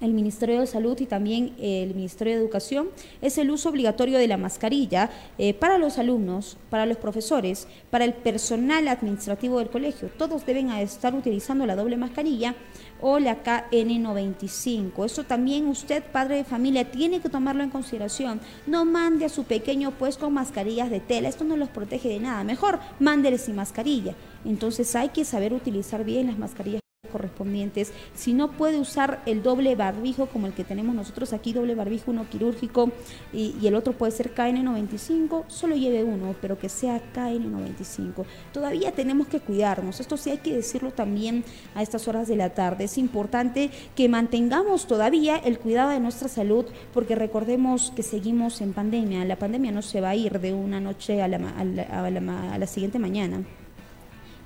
el 0.00 0.12
Ministerio 0.12 0.60
de 0.60 0.66
Salud 0.66 0.98
y 1.00 1.06
también 1.06 1.54
el 1.60 1.94
Ministerio 1.94 2.34
de 2.34 2.40
Educación 2.40 2.88
es 3.20 3.38
el 3.38 3.50
uso 3.50 3.68
obligatorio 3.68 4.18
de 4.18 4.28
la 4.28 4.36
mascarilla 4.36 5.10
eh, 5.38 5.54
para 5.54 5.78
los 5.78 5.98
alumnos, 5.98 6.56
para 6.70 6.86
los 6.86 6.96
profesores, 6.96 7.68
para 7.90 8.04
el 8.04 8.14
personal 8.14 8.88
administrativo 8.88 9.58
del 9.58 9.70
colegio. 9.70 10.10
Todos 10.16 10.46
deben 10.46 10.70
estar 10.70 11.14
utilizando 11.14 11.66
la 11.66 11.76
doble 11.76 11.96
mascarilla 11.96 12.54
o 13.00 13.18
la 13.18 13.42
KN95. 13.42 15.04
Eso 15.04 15.24
también 15.24 15.66
usted, 15.66 16.02
padre 16.02 16.36
de 16.36 16.44
familia, 16.44 16.90
tiene 16.90 17.20
que 17.20 17.28
tomarlo 17.28 17.62
en 17.62 17.70
consideración. 17.70 18.40
No 18.66 18.84
mande 18.84 19.26
a 19.26 19.28
su 19.28 19.44
pequeño 19.44 19.92
pues 19.92 20.16
con 20.16 20.34
mascarillas 20.34 20.90
de 20.90 21.00
tela, 21.00 21.28
esto 21.28 21.44
no 21.44 21.56
los 21.56 21.68
protege 21.68 22.08
de 22.08 22.20
nada. 22.20 22.44
Mejor 22.44 22.80
mándele 22.98 23.38
sin 23.38 23.56
mascarilla. 23.56 24.14
Entonces 24.44 24.94
hay 24.96 25.10
que 25.10 25.24
saber 25.24 25.52
utilizar 25.52 26.04
bien 26.04 26.26
las 26.26 26.38
mascarillas 26.38 26.80
correspondientes. 27.10 27.92
Si 28.14 28.32
no 28.32 28.52
puede 28.52 28.78
usar 28.78 29.22
el 29.26 29.42
doble 29.42 29.74
barbijo 29.74 30.26
como 30.26 30.46
el 30.46 30.54
que 30.54 30.64
tenemos 30.64 30.94
nosotros 30.94 31.32
aquí, 31.32 31.52
doble 31.52 31.74
barbijo, 31.74 32.10
uno 32.10 32.26
quirúrgico 32.30 32.90
y, 33.32 33.54
el 33.66 33.74
otro 33.74 33.92
puede 33.92 34.12
ser 34.12 34.34
KN95, 34.34 35.44
solo 35.48 35.76
lleve 35.76 36.02
uno, 36.02 36.34
pero 36.40 36.58
que 36.58 36.68
sea 36.68 37.00
KN95. 37.14 38.24
Todavía 38.52 38.92
tenemos 38.92 39.28
que 39.28 39.40
cuidarnos, 39.40 40.00
esto 40.00 40.16
sí 40.16 40.30
hay 40.30 40.38
que 40.38 40.56
decirlo 40.56 40.90
también 40.92 41.44
a 41.74 41.82
estas 41.82 42.08
horas 42.08 42.26
de 42.28 42.36
la 42.36 42.50
tarde. 42.50 42.84
Es 42.84 42.98
importante 42.98 43.70
que 43.94 44.08
mantengamos 44.08 44.86
todavía 44.86 45.36
el 45.36 45.58
cuidado 45.58 45.90
de 45.90 46.00
nuestra 46.00 46.28
salud 46.28 46.66
porque 46.92 47.14
recordemos 47.14 47.92
que 47.94 48.02
seguimos 48.02 48.60
en 48.60 48.72
pandemia, 48.72 49.24
la 49.24 49.36
pandemia 49.36 49.72
no 49.72 49.82
se 49.82 50.00
va 50.00 50.10
a 50.10 50.16
ir 50.16 50.40
de 50.40 50.52
una 50.52 50.80
noche 50.80 51.22
a 51.22 51.28
la, 51.28 51.38
a 51.38 52.58
la 52.58 52.66
siguiente 52.66 52.98
mañana. 52.98 53.42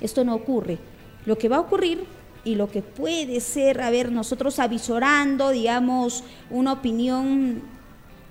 Esto 0.00 0.24
no 0.24 0.34
ocurre. 0.34 0.78
Lo 1.24 1.38
que 1.38 1.48
va 1.48 1.56
a 1.56 1.60
ocurrir 1.60 2.04
y 2.44 2.54
lo 2.54 2.70
que 2.70 2.82
puede 2.82 3.40
ser, 3.40 3.80
a 3.80 3.90
ver, 3.90 4.12
nosotros 4.12 4.58
avisorando, 4.58 5.50
digamos, 5.50 6.24
una 6.50 6.72
opinión 6.72 7.62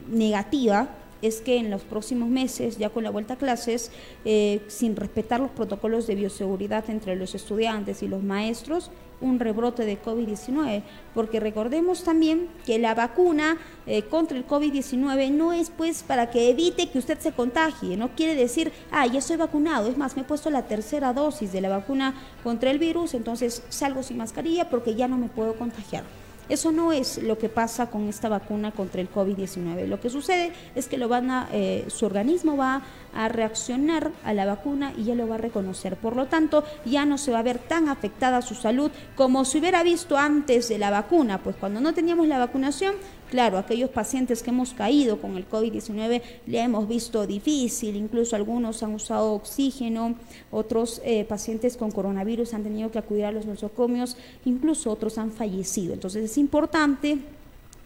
negativa, 0.07 0.87
es 1.23 1.41
que 1.41 1.57
en 1.57 1.71
los 1.71 1.81
próximos 1.83 2.29
meses, 2.29 2.77
ya 2.77 2.89
con 2.89 3.03
la 3.03 3.09
vuelta 3.09 3.35
a 3.35 3.37
clases, 3.37 3.91
eh, 4.25 4.61
sin 4.67 4.95
respetar 4.95 5.39
los 5.39 5.51
protocolos 5.51 6.05
de 6.05 6.15
bioseguridad 6.15 6.89
entre 6.89 7.15
los 7.15 7.33
estudiantes 7.33 8.03
y 8.03 8.07
los 8.09 8.21
maestros, 8.21 8.91
un 9.21 9.39
rebrote 9.39 9.85
de 9.85 10.01
COVID-19, 10.01 10.83
porque 11.13 11.39
recordemos 11.39 12.03
también 12.03 12.49
que 12.65 12.77
la 12.77 12.93
vacuna 12.93 13.57
eh, 13.87 14.03
contra 14.03 14.37
el 14.37 14.45
COVID-19 14.45 15.31
no 15.31 15.53
es 15.53 15.69
pues 15.69 16.03
para 16.03 16.29
que 16.29 16.49
evite 16.49 16.89
que 16.89 16.99
usted 16.99 17.17
se 17.19 17.31
contagie, 17.31 17.95
no 17.95 18.09
quiere 18.15 18.35
decir, 18.35 18.73
ah, 18.91 19.07
ya 19.07 19.21
soy 19.21 19.37
vacunado, 19.37 19.89
es 19.89 19.97
más, 19.97 20.17
me 20.17 20.23
he 20.23 20.25
puesto 20.25 20.49
la 20.49 20.63
tercera 20.63 21.13
dosis 21.13 21.53
de 21.53 21.61
la 21.61 21.69
vacuna 21.69 22.13
contra 22.43 22.69
el 22.69 22.79
virus, 22.79 23.13
entonces 23.13 23.63
salgo 23.69 24.03
sin 24.03 24.17
mascarilla 24.17 24.69
porque 24.69 24.95
ya 24.95 25.07
no 25.07 25.17
me 25.17 25.29
puedo 25.29 25.55
contagiar. 25.55 26.03
Eso 26.49 26.71
no 26.71 26.91
es 26.91 27.21
lo 27.21 27.37
que 27.37 27.49
pasa 27.49 27.89
con 27.89 28.07
esta 28.09 28.29
vacuna 28.29 28.71
contra 28.71 29.01
el 29.01 29.11
COVID-19. 29.11 29.87
Lo 29.87 29.99
que 29.99 30.09
sucede 30.09 30.51
es 30.75 30.87
que 30.87 30.97
lo 30.97 31.07
van 31.07 31.31
a, 31.31 31.47
eh, 31.51 31.85
su 31.87 32.05
organismo 32.05 32.57
va 32.57 32.81
a 33.15 33.27
reaccionar 33.29 34.11
a 34.23 34.33
la 34.33 34.45
vacuna 34.45 34.93
y 34.97 35.05
ya 35.05 35.15
lo 35.15 35.27
va 35.27 35.35
a 35.35 35.37
reconocer. 35.39 35.95
Por 35.95 36.15
lo 36.15 36.25
tanto, 36.25 36.63
ya 36.85 37.05
no 37.05 37.17
se 37.17 37.31
va 37.31 37.39
a 37.39 37.43
ver 37.43 37.59
tan 37.59 37.87
afectada 37.87 38.41
su 38.41 38.55
salud 38.55 38.91
como 39.15 39.45
se 39.45 39.59
hubiera 39.59 39.83
visto 39.83 40.17
antes 40.17 40.69
de 40.69 40.77
la 40.77 40.89
vacuna, 40.89 41.39
pues 41.39 41.55
cuando 41.55 41.79
no 41.79 41.93
teníamos 41.93 42.27
la 42.27 42.39
vacunación, 42.39 42.95
claro, 43.33 43.57
aquellos 43.57 43.89
pacientes 43.89 44.43
que 44.43 44.51
hemos 44.51 44.75
caído 44.75 45.19
con 45.19 45.37
el 45.37 45.49
COVID-19 45.49 46.21
le 46.45 46.59
hemos 46.59 46.87
visto 46.87 47.25
difícil, 47.25 47.95
incluso 47.95 48.35
algunos 48.35 48.83
han 48.83 48.93
usado 48.93 49.33
oxígeno, 49.33 50.13
otros 50.51 51.01
eh, 51.03 51.25
pacientes 51.25 51.75
con 51.75 51.89
coronavirus 51.89 52.53
han 52.53 52.61
tenido 52.61 52.91
que 52.91 52.99
acudir 52.99 53.25
a 53.25 53.31
los 53.31 53.47
nosocomios, 53.47 54.17
incluso 54.45 54.91
otros 54.91 55.17
han 55.17 55.31
fallecido. 55.31 55.95
Entonces 55.95 56.25
es 56.25 56.37
importante 56.37 57.17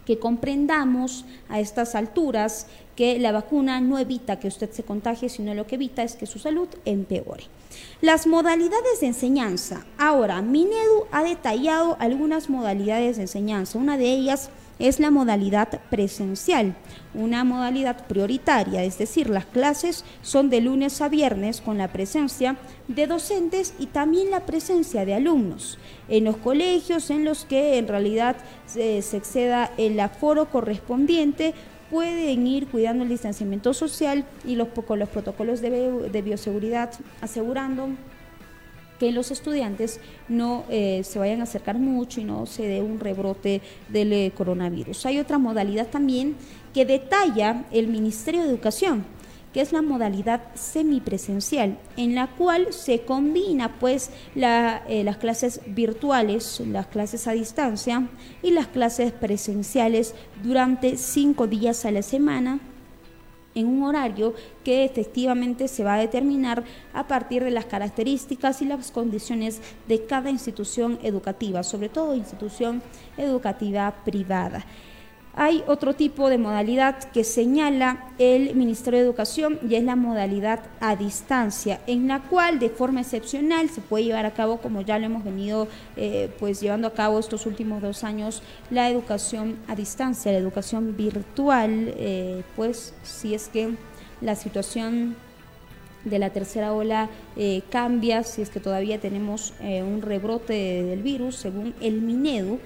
que 0.06 0.20
comprendamos 0.20 1.24
a 1.48 1.62
estas 1.62 1.96
alturas 1.96 2.68
que 2.98 3.18
la 3.18 3.32
vacuna 3.32 3.80
no 3.80 4.00
evita 4.00 4.40
que 4.42 4.50
usted 4.50 4.70
se 4.72 4.84
contagie, 4.84 5.30
sino 5.30 5.54
lo 5.54 5.66
que 5.66 5.76
evita 5.76 6.04
es 6.04 6.18
que 6.18 6.26
su 6.26 6.40
salud 6.40 6.68
empeore. 6.84 7.46
Las 8.02 8.28
modalidades 8.28 9.00
de 9.00 9.08
enseñanza. 9.08 9.86
Ahora, 9.98 10.42
Minedu 10.42 11.06
ha 11.10 11.24
detallado 11.24 11.96
algunas 12.02 12.50
modalidades 12.50 13.16
de 13.16 13.24
enseñanza. 13.24 13.78
Una 13.78 13.98
de 13.98 14.12
ellas 14.12 14.50
es 14.80 15.00
la 15.00 15.12
modalidad 15.12 15.82
presencial, 15.90 16.76
una 17.14 17.44
modalidad 17.44 18.06
prioritaria, 18.08 18.84
es 18.84 18.98
decir, 18.98 19.30
las 19.30 19.46
clases 19.46 20.06
son 20.22 20.50
de 20.50 20.62
lunes 20.62 21.02
a 21.02 21.10
viernes 21.10 21.62
con 21.62 21.78
la 21.78 21.88
presencia 21.88 22.58
de 22.88 23.08
docentes 23.08 23.74
y 23.80 23.88
también 23.88 24.32
la 24.32 24.46
presencia 24.46 25.06
de 25.06 25.16
alumnos. 25.16 25.78
En 26.10 26.26
los 26.26 26.38
colegios 26.38 27.10
en 27.10 27.26
los 27.26 27.46
que 27.46 27.78
en 27.78 27.88
realidad 27.88 28.38
se, 28.66 28.98
exceda 28.98 29.72
el 29.78 30.00
aforo 30.00 30.50
correspondiente, 30.50 31.54
pueden 31.90 32.46
ir 32.46 32.68
cuidando 32.68 33.04
el 33.04 33.10
distanciamiento 33.10 33.74
social 33.74 34.26
y 34.46 34.56
los, 34.56 34.68
con 34.70 35.00
los 35.00 35.10
protocolos 35.10 35.62
de 35.62 36.22
bioseguridad 36.24 36.92
asegurando 37.22 37.90
que 39.00 39.12
los 39.12 39.32
estudiantes 39.32 40.00
no 40.28 40.64
eh, 40.70 41.02
se 41.04 41.20
vayan 41.20 41.42
a 41.42 41.44
acercar 41.44 41.78
mucho 41.78 42.20
y 42.22 42.24
no 42.24 42.46
se 42.46 42.68
dé 42.68 42.82
un 42.82 43.00
rebrote 43.00 43.62
del 43.90 44.14
eh, 44.14 44.32
coronavirus. 44.36 45.06
Hay 45.06 45.20
otra 45.20 45.38
modalidad 45.38 45.88
también 45.88 46.36
que 46.74 46.86
detalla 46.86 47.66
el 47.72 47.88
Ministerio 47.88 48.44
de 48.44 48.50
Educación, 48.50 49.06
que 49.54 49.62
es 49.62 49.72
la 49.72 49.82
modalidad 49.82 50.42
semipresencial, 50.56 51.78
en 51.96 52.16
la 52.16 52.28
cual 52.28 52.68
se 52.72 53.02
combina 53.02 53.80
pues 53.80 54.10
eh, 54.36 55.04
las 55.04 55.18
clases 55.18 55.62
virtuales, 55.68 56.62
las 56.68 56.88
clases 56.88 57.28
a 57.28 57.32
distancia 57.32 58.08
y 58.44 58.52
las 58.52 58.68
clases 58.68 59.12
presenciales 59.14 60.14
durante 60.44 60.98
cinco 60.98 61.48
días 61.48 61.86
a 61.86 61.92
la 61.92 62.02
semana 62.02 62.60
en 63.58 63.68
un 63.68 63.84
horario 63.84 64.34
que 64.64 64.86
efectivamente 64.86 65.68
se 65.68 65.84
va 65.84 65.96
a 65.96 66.00
determinar 66.00 66.64
a 66.94 67.08
partir 67.08 67.44
de 67.44 67.52
las 67.52 67.66
características 67.66 68.62
y 68.62 68.66
las 68.66 68.92
condiciones 68.92 69.62
de 69.88 70.06
cada 70.06 70.30
institución 70.30 71.00
educativa, 71.02 71.64
sobre 71.64 71.90
todo 71.90 72.16
institución 72.16 72.84
educativa 73.18 73.94
privada. 74.06 74.66
Hay 75.40 75.64
otro 75.68 75.94
tipo 75.94 76.32
de 76.32 76.40
modalidad 76.40 76.98
que 77.12 77.24
señala 77.24 78.08
el 78.18 78.56
Ministerio 78.56 78.98
de 79.00 79.06
Educación 79.06 79.60
y 79.70 79.76
es 79.76 79.84
la 79.84 79.96
modalidad 79.96 80.62
a 80.80 80.96
distancia, 80.96 81.80
en 81.86 82.08
la 82.08 82.24
cual 82.24 82.58
de 82.58 82.72
forma 82.72 83.02
excepcional 83.02 83.70
se 83.70 83.82
puede 83.82 84.06
llevar 84.06 84.26
a 84.26 84.34
cabo, 84.34 84.58
como 84.58 84.82
ya 84.82 84.98
lo 84.98 85.06
hemos 85.06 85.24
venido 85.24 85.68
eh, 85.96 86.32
pues 86.40 86.60
llevando 86.60 86.88
a 86.88 86.94
cabo 86.94 87.20
estos 87.20 87.46
últimos 87.46 87.84
dos 87.84 88.04
años, 88.04 88.42
la 88.72 88.90
educación 88.90 89.60
a 89.68 89.76
distancia, 89.76 90.32
la 90.32 90.40
educación 90.40 90.98
virtual, 90.98 91.94
eh, 91.98 92.42
pues 92.56 92.96
si 93.04 93.36
es 93.36 93.48
que 93.48 93.76
la 94.22 94.34
situación 94.34 95.16
de 96.04 96.18
la 96.18 96.32
tercera 96.32 96.74
ola 96.74 97.10
eh, 97.36 97.62
cambia, 97.70 98.24
si 98.24 98.42
es 98.42 98.50
que 98.50 98.60
todavía 98.60 99.00
tenemos 99.00 99.54
un 99.60 100.02
rebrote 100.02 100.82
del 100.82 101.04
virus, 101.04 101.36
según 101.36 101.76
el 101.80 102.02
Minedu, 102.02 102.58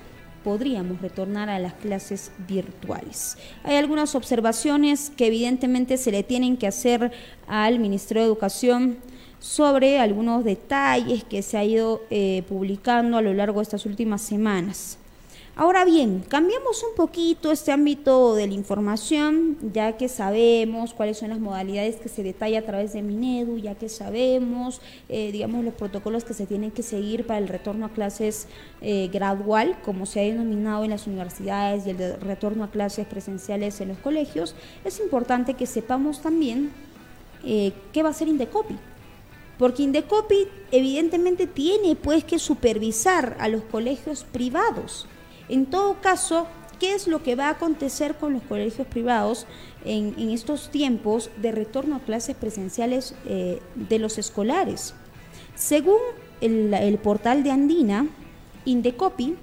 podríamos 0.43 1.01
retornar 1.01 1.49
a 1.49 1.59
las 1.59 1.73
clases 1.73 2.31
virtuales. 2.47 3.37
Hay 3.63 3.75
algunas 3.75 4.15
observaciones 4.15 5.11
que 5.15 5.27
evidentemente 5.27 5.97
se 5.97 6.11
le 6.11 6.23
tienen 6.23 6.57
que 6.57 6.67
hacer 6.67 7.11
al 7.47 7.79
Ministerio 7.79 8.23
de 8.23 8.27
Educación 8.27 8.97
sobre 9.39 9.99
algunos 9.99 10.43
detalles 10.43 11.23
que 11.23 11.41
se 11.41 11.57
ha 11.57 11.63
ido 11.63 12.03
eh, 12.09 12.43
publicando 12.47 13.17
a 13.17 13.21
lo 13.21 13.33
largo 13.33 13.59
de 13.59 13.63
estas 13.63 13.85
últimas 13.85 14.21
semanas. 14.21 14.97
Ahora 15.57 15.83
bien, 15.83 16.23
cambiamos 16.29 16.81
un 16.81 16.95
poquito 16.95 17.51
este 17.51 17.73
ámbito 17.73 18.35
de 18.35 18.47
la 18.47 18.53
información, 18.53 19.57
ya 19.73 19.97
que 19.97 20.07
sabemos 20.07 20.93
cuáles 20.93 21.17
son 21.17 21.27
las 21.27 21.41
modalidades 21.41 21.97
que 21.97 22.07
se 22.07 22.23
detalla 22.23 22.59
a 22.59 22.61
través 22.61 22.93
de 22.93 23.01
Minedu, 23.01 23.57
ya 23.57 23.75
que 23.75 23.89
sabemos, 23.89 24.79
eh, 25.09 25.29
digamos, 25.33 25.65
los 25.65 25.73
protocolos 25.73 26.23
que 26.23 26.33
se 26.33 26.45
tienen 26.45 26.71
que 26.71 26.83
seguir 26.83 27.27
para 27.27 27.39
el 27.39 27.49
retorno 27.49 27.85
a 27.85 27.89
clases 27.89 28.47
eh, 28.79 29.09
gradual, 29.11 29.77
como 29.83 30.05
se 30.05 30.21
ha 30.21 30.23
denominado 30.23 30.85
en 30.85 30.91
las 30.91 31.05
universidades 31.05 31.85
y 31.85 31.89
el 31.89 32.21
retorno 32.21 32.63
a 32.63 32.71
clases 32.71 33.05
presenciales 33.05 33.81
en 33.81 33.89
los 33.89 33.97
colegios, 33.97 34.55
es 34.85 35.01
importante 35.01 35.55
que 35.55 35.65
sepamos 35.65 36.21
también 36.21 36.71
eh, 37.43 37.73
qué 37.91 38.03
va 38.03 38.09
a 38.09 38.13
ser 38.13 38.29
Indecopi. 38.29 38.77
Porque 39.59 39.83
Indecopi 39.83 40.47
evidentemente 40.71 41.45
tiene 41.45 41.97
pues 41.97 42.23
que 42.23 42.39
supervisar 42.39 43.35
a 43.37 43.49
los 43.49 43.63
colegios 43.63 44.23
privados 44.23 45.07
en 45.49 45.65
todo 45.65 46.01
caso, 46.01 46.47
¿qué 46.79 46.93
es 46.93 47.07
lo 47.07 47.23
que 47.23 47.35
va 47.35 47.47
a 47.47 47.51
acontecer 47.51 48.15
con 48.15 48.33
los 48.33 48.43
colegios 48.43 48.87
privados 48.87 49.45
en, 49.85 50.29
estos 50.29 50.69
tiempos 50.69 51.29
de 51.37 51.51
retorno 51.51 51.95
a 51.95 51.99
clases 51.99 52.35
presenciales 52.35 53.15
eh, 53.25 53.61
de 53.75 53.99
los 53.99 54.17
escolares? 54.17 54.93
Según 55.55 55.99
el, 56.41 56.97
portal 56.97 57.43
de 57.43 57.51
Andina, 57.51 58.07
Indecopi 58.65 59.35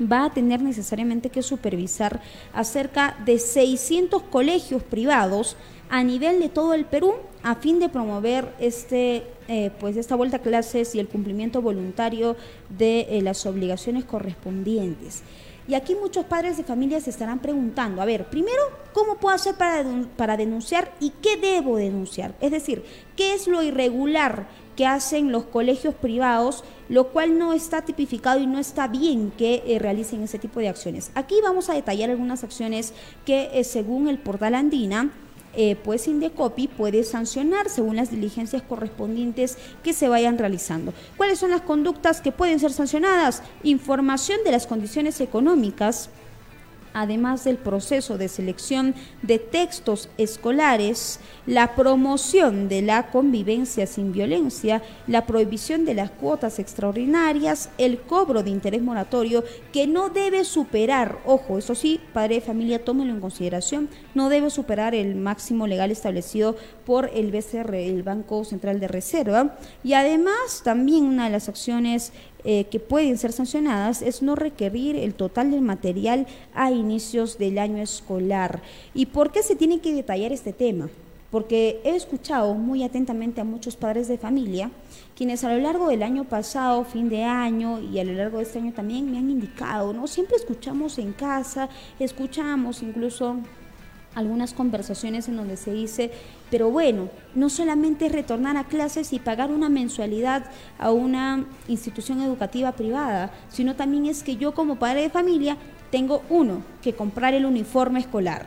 va 0.00 0.24
a 0.24 0.30
tener 0.30 0.62
necesariamente 0.62 1.30
que 1.30 1.42
supervisar 1.42 2.20
a 2.52 2.64
cerca 2.64 3.16
de 3.24 3.38
600 3.38 4.22
colegios 4.24 4.82
privados 4.82 5.56
a 5.88 6.02
nivel 6.02 6.40
de 6.40 6.48
todo 6.48 6.74
el 6.74 6.84
Perú 6.84 7.14
a 7.42 7.54
fin 7.54 7.78
de 7.78 7.88
promover 7.88 8.52
este, 8.58 9.22
eh, 9.48 9.70
pues 9.78 9.96
esta 9.96 10.16
vuelta 10.16 10.38
a 10.38 10.40
clases 10.40 10.94
y 10.94 10.98
el 10.98 11.06
cumplimiento 11.06 11.62
voluntario 11.62 12.36
de 12.76 13.06
eh, 13.08 13.22
las 13.22 13.46
obligaciones 13.46 14.04
correspondientes. 14.04 15.22
Y 15.68 15.74
aquí 15.74 15.94
muchos 15.94 16.24
padres 16.24 16.56
de 16.56 16.64
familia 16.64 17.00
se 17.00 17.10
estarán 17.10 17.40
preguntando, 17.40 18.00
a 18.00 18.04
ver, 18.04 18.26
primero, 18.26 18.62
¿cómo 18.92 19.16
puedo 19.16 19.34
hacer 19.34 19.56
para, 19.56 20.36
denunciar 20.36 20.92
y 21.00 21.10
qué 21.22 21.36
debo 21.36 21.76
denunciar? 21.76 22.34
Es 22.40 22.52
decir, 22.52 22.84
¿qué 23.16 23.34
es 23.34 23.48
lo 23.48 23.62
irregular 23.62 24.46
que 24.76 24.86
hacen 24.86 25.32
los 25.32 25.44
colegios 25.44 25.94
privados, 25.94 26.62
lo 26.88 27.08
cual 27.08 27.38
no 27.38 27.52
está 27.52 27.82
tipificado 27.82 28.40
y 28.40 28.46
no 28.46 28.58
está 28.58 28.86
bien 28.86 29.32
que 29.36 29.64
eh, 29.66 29.78
realicen 29.80 30.22
ese 30.22 30.38
tipo 30.38 30.60
de 30.60 30.68
acciones? 30.68 31.10
Aquí 31.14 31.36
vamos 31.42 31.68
a 31.68 31.74
detallar 31.74 32.10
algunas 32.10 32.44
acciones 32.44 32.92
que 33.24 33.62
según 33.64 34.06
el 34.06 34.18
portal 34.18 34.54
Andina, 34.54 35.10
eh, 35.56 35.76
pues 35.82 36.06
Indecopi 36.06 36.68
puede 36.68 37.02
sancionar 37.02 37.70
según 37.70 37.96
las 37.96 38.10
diligencias 38.10 38.62
correspondientes 38.62 39.56
que 39.82 39.92
se 39.92 40.08
vayan 40.08 40.38
realizando. 40.38 40.92
¿Cuáles 41.16 41.38
son 41.38 41.50
las 41.50 41.62
conductas 41.62 42.20
que 42.20 42.32
pueden 42.32 42.60
ser 42.60 42.72
sancionadas? 42.72 43.42
Información 43.62 44.38
de 44.44 44.52
las 44.52 44.66
condiciones 44.66 45.20
económicas 45.20 46.10
además 46.96 47.44
del 47.44 47.58
proceso 47.58 48.16
de 48.16 48.28
selección 48.28 48.94
de 49.20 49.38
textos 49.38 50.08
escolares, 50.16 51.20
la 51.44 51.74
promoción 51.76 52.70
de 52.70 52.80
la 52.80 53.10
convivencia 53.10 53.86
sin 53.86 54.12
violencia, 54.12 54.82
la 55.06 55.26
prohibición 55.26 55.84
de 55.84 55.92
las 55.92 56.10
cuotas 56.10 56.58
extraordinarias, 56.58 57.68
el 57.76 58.00
cobro 58.00 58.42
de 58.42 58.48
interés 58.48 58.80
moratorio 58.80 59.44
que 59.74 59.86
no 59.86 60.08
debe 60.08 60.42
superar, 60.44 61.18
ojo, 61.26 61.58
eso 61.58 61.74
sí, 61.74 62.00
padre 62.14 62.36
de 62.36 62.40
familia, 62.40 62.82
tómelo 62.82 63.12
en 63.12 63.20
consideración, 63.20 63.90
no 64.14 64.30
debe 64.30 64.48
superar 64.48 64.94
el 64.94 65.16
máximo 65.16 65.66
legal 65.66 65.90
establecido 65.90 66.56
por 66.86 67.10
el 67.12 67.30
BCR, 67.30 67.74
el 67.74 68.04
Banco 68.04 68.42
Central 68.46 68.80
de 68.80 68.88
Reserva, 68.88 69.58
y 69.84 69.92
además 69.92 70.62
también 70.64 71.04
una 71.04 71.26
de 71.26 71.30
las 71.30 71.50
acciones 71.50 72.14
eh, 72.48 72.66
que 72.70 72.78
pueden 72.78 73.18
ser 73.18 73.32
sancionadas 73.32 74.02
es 74.02 74.22
no 74.22 74.36
requerir 74.36 74.94
el 74.94 75.14
total 75.14 75.50
del 75.50 75.62
material 75.62 76.28
a 76.54 76.70
inicios 76.70 77.38
del 77.38 77.58
año 77.58 77.82
escolar. 77.82 78.62
¿Y 78.94 79.06
por 79.06 79.32
qué 79.32 79.42
se 79.42 79.56
tiene 79.56 79.80
que 79.80 79.92
detallar 79.92 80.30
este 80.30 80.52
tema? 80.52 80.88
Porque 81.32 81.80
he 81.82 81.96
escuchado 81.96 82.54
muy 82.54 82.84
atentamente 82.84 83.40
a 83.40 83.44
muchos 83.44 83.74
padres 83.74 84.06
de 84.06 84.16
familia 84.16 84.70
quienes 85.16 85.42
a 85.42 85.52
lo 85.52 85.58
largo 85.58 85.88
del 85.88 86.02
año 86.02 86.24
pasado, 86.24 86.84
fin 86.84 87.08
de 87.08 87.24
año 87.24 87.80
y 87.80 87.98
a 87.98 88.04
lo 88.04 88.12
largo 88.12 88.36
de 88.36 88.44
este 88.44 88.58
año 88.58 88.72
también 88.72 89.10
me 89.10 89.18
han 89.18 89.30
indicado, 89.30 89.92
¿no? 89.92 90.06
Siempre 90.06 90.36
escuchamos 90.36 90.98
en 90.98 91.14
casa, 91.14 91.70
escuchamos 91.98 92.82
incluso 92.82 93.36
algunas 94.16 94.54
conversaciones 94.54 95.28
en 95.28 95.36
donde 95.36 95.56
se 95.56 95.72
dice, 95.72 96.10
pero 96.50 96.70
bueno, 96.70 97.10
no 97.34 97.50
solamente 97.50 98.06
es 98.06 98.12
retornar 98.12 98.56
a 98.56 98.64
clases 98.64 99.12
y 99.12 99.20
pagar 99.20 99.52
una 99.52 99.68
mensualidad 99.68 100.46
a 100.78 100.90
una 100.90 101.44
institución 101.68 102.22
educativa 102.22 102.72
privada, 102.72 103.30
sino 103.50 103.76
también 103.76 104.06
es 104.06 104.22
que 104.22 104.36
yo 104.36 104.54
como 104.54 104.76
padre 104.76 105.02
de 105.02 105.10
familia 105.10 105.58
tengo 105.90 106.22
uno, 106.30 106.62
que 106.82 106.94
comprar 106.94 107.34
el 107.34 107.44
uniforme 107.44 108.00
escolar. 108.00 108.46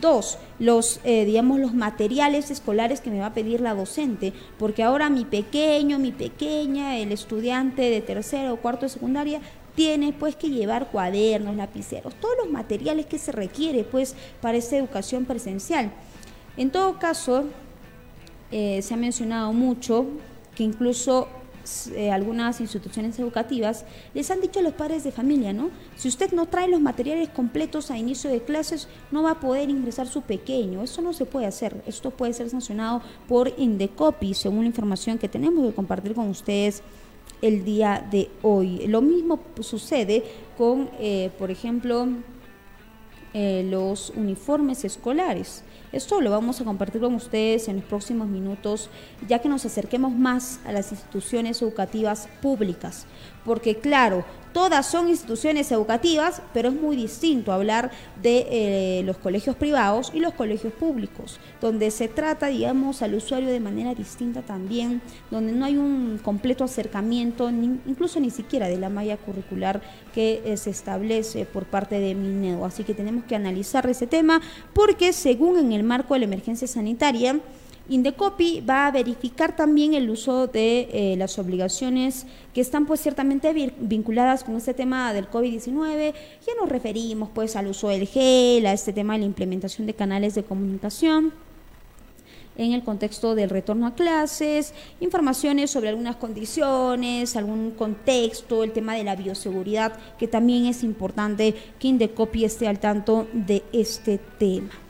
Dos, 0.00 0.38
los, 0.60 1.00
eh, 1.02 1.24
digamos, 1.24 1.58
los 1.58 1.74
materiales 1.74 2.52
escolares 2.52 3.00
que 3.00 3.10
me 3.10 3.18
va 3.18 3.26
a 3.26 3.34
pedir 3.34 3.60
la 3.60 3.74
docente, 3.74 4.32
porque 4.56 4.84
ahora 4.84 5.10
mi 5.10 5.24
pequeño, 5.24 5.98
mi 5.98 6.12
pequeña, 6.12 6.96
el 6.98 7.10
estudiante 7.10 7.82
de 7.82 8.00
tercero 8.00 8.54
o 8.54 8.56
cuarto 8.58 8.86
de 8.86 8.90
secundaria 8.90 9.40
tiene 9.78 10.12
pues 10.12 10.34
que 10.34 10.50
llevar 10.50 10.90
cuadernos, 10.90 11.54
lapiceros, 11.54 12.12
todos 12.16 12.34
los 12.42 12.50
materiales 12.50 13.06
que 13.06 13.16
se 13.16 13.30
requiere 13.30 13.84
pues 13.84 14.16
para 14.40 14.58
esta 14.58 14.76
educación 14.76 15.24
presencial. 15.24 15.92
En 16.56 16.72
todo 16.72 16.98
caso, 16.98 17.44
eh, 18.50 18.82
se 18.82 18.94
ha 18.94 18.96
mencionado 18.96 19.52
mucho 19.52 20.04
que 20.56 20.64
incluso 20.64 21.28
eh, 21.94 22.10
algunas 22.10 22.60
instituciones 22.60 23.16
educativas 23.20 23.84
les 24.14 24.28
han 24.32 24.40
dicho 24.40 24.58
a 24.58 24.62
los 24.62 24.72
padres 24.72 25.04
de 25.04 25.12
familia, 25.12 25.52
¿no? 25.52 25.70
Si 25.94 26.08
usted 26.08 26.32
no 26.32 26.46
trae 26.46 26.66
los 26.66 26.80
materiales 26.80 27.28
completos 27.28 27.92
a 27.92 27.98
inicio 27.98 28.30
de 28.30 28.42
clases, 28.42 28.88
no 29.12 29.22
va 29.22 29.30
a 29.30 29.40
poder 29.40 29.70
ingresar 29.70 30.08
su 30.08 30.22
pequeño. 30.22 30.82
Eso 30.82 31.02
no 31.02 31.12
se 31.12 31.24
puede 31.24 31.46
hacer. 31.46 31.84
Esto 31.86 32.10
puede 32.10 32.32
ser 32.32 32.50
sancionado 32.50 33.00
por 33.28 33.52
Indecopi, 33.56 34.34
según 34.34 34.62
la 34.62 34.66
información 34.66 35.18
que 35.18 35.28
tenemos 35.28 35.64
que 35.68 35.72
compartir 35.72 36.14
con 36.14 36.28
ustedes 36.30 36.82
el 37.42 37.64
día 37.64 38.06
de 38.10 38.30
hoy. 38.42 38.86
Lo 38.86 39.00
mismo 39.00 39.40
sucede 39.60 40.24
con, 40.56 40.90
eh, 40.98 41.30
por 41.38 41.50
ejemplo, 41.50 42.08
eh, 43.34 43.66
los 43.68 44.10
uniformes 44.10 44.84
escolares. 44.84 45.62
Esto 45.92 46.20
lo 46.20 46.30
vamos 46.30 46.60
a 46.60 46.64
compartir 46.64 47.00
con 47.00 47.14
ustedes 47.14 47.68
en 47.68 47.76
los 47.76 47.84
próximos 47.84 48.28
minutos, 48.28 48.90
ya 49.26 49.38
que 49.38 49.48
nos 49.48 49.64
acerquemos 49.64 50.12
más 50.12 50.60
a 50.66 50.72
las 50.72 50.92
instituciones 50.92 51.62
educativas 51.62 52.28
públicas. 52.42 53.06
Porque 53.44 53.76
claro, 53.76 54.24
todas 54.58 54.86
son 54.86 55.08
instituciones 55.08 55.70
educativas, 55.70 56.42
pero 56.52 56.70
es 56.70 56.74
muy 56.74 56.96
distinto 56.96 57.52
hablar 57.52 57.92
de 58.20 58.46
eh, 58.50 59.02
los 59.04 59.16
colegios 59.16 59.54
privados 59.54 60.10
y 60.12 60.18
los 60.18 60.34
colegios 60.34 60.72
públicos, 60.72 61.38
donde 61.60 61.92
se 61.92 62.08
trata, 62.08 62.48
digamos, 62.48 63.00
al 63.02 63.14
usuario 63.14 63.50
de 63.50 63.60
manera 63.60 63.94
distinta 63.94 64.42
también, 64.42 65.00
donde 65.30 65.52
no 65.52 65.64
hay 65.64 65.76
un 65.76 66.18
completo 66.24 66.64
acercamiento, 66.64 67.48
incluso 67.48 68.18
ni 68.18 68.30
siquiera 68.30 68.66
de 68.66 68.78
la 68.78 68.88
malla 68.88 69.16
curricular 69.16 69.80
que 70.12 70.42
eh, 70.44 70.56
se 70.56 70.70
establece 70.70 71.44
por 71.44 71.64
parte 71.64 72.00
de 72.00 72.16
Minedo. 72.16 72.64
Así 72.64 72.82
que 72.82 72.94
tenemos 72.94 73.26
que 73.26 73.36
analizar 73.36 73.88
ese 73.88 74.08
tema 74.08 74.40
porque 74.72 75.12
según 75.12 75.56
en 75.56 75.70
el 75.70 75.84
marco 75.84 76.14
de 76.14 76.18
la 76.18 76.26
emergencia 76.26 76.66
sanitaria, 76.66 77.38
Indecopi 77.90 78.60
va 78.60 78.86
a 78.86 78.90
verificar 78.90 79.56
también 79.56 79.94
el 79.94 80.10
uso 80.10 80.46
de 80.46 80.88
eh, 80.92 81.16
las 81.16 81.38
obligaciones 81.38 82.26
que 82.52 82.60
están 82.60 82.84
pues 82.84 83.00
ciertamente 83.00 83.72
vinculadas 83.78 84.44
con 84.44 84.56
este 84.56 84.74
tema 84.74 85.12
del 85.14 85.30
COVID-19. 85.30 86.12
Ya 86.46 86.52
nos 86.60 86.68
referimos 86.68 87.30
pues 87.34 87.56
al 87.56 87.66
uso 87.68 87.88
del 87.88 88.06
gel, 88.06 88.66
a 88.66 88.74
este 88.74 88.92
tema 88.92 89.14
de 89.14 89.20
la 89.20 89.24
implementación 89.24 89.86
de 89.86 89.94
canales 89.94 90.34
de 90.34 90.44
comunicación 90.44 91.32
en 92.58 92.72
el 92.72 92.82
contexto 92.82 93.34
del 93.34 93.48
retorno 93.48 93.86
a 93.86 93.94
clases, 93.94 94.74
informaciones 95.00 95.70
sobre 95.70 95.88
algunas 95.88 96.16
condiciones, 96.16 97.36
algún 97.36 97.70
contexto, 97.70 98.64
el 98.64 98.72
tema 98.72 98.96
de 98.96 99.04
la 99.04 99.16
bioseguridad, 99.16 99.96
que 100.18 100.26
también 100.26 100.66
es 100.66 100.82
importante 100.82 101.54
que 101.78 101.88
Indecopi 101.88 102.44
esté 102.44 102.66
al 102.66 102.80
tanto 102.80 103.28
de 103.32 103.62
este 103.72 104.18
tema. 104.38 104.87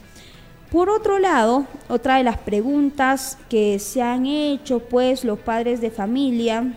Por 0.71 0.91
otro 0.91 1.19
lado, 1.19 1.67
otra 1.89 2.19
de 2.19 2.25
las 2.25 2.37
preguntas 2.37 3.39
que 3.49 3.79
se 3.79 4.03
han 4.03 4.27
hecho 4.27 4.81
pues 4.81 5.25
los 5.25 5.39
padres 5.39 5.81
de 5.81 5.91
familia 5.91 6.75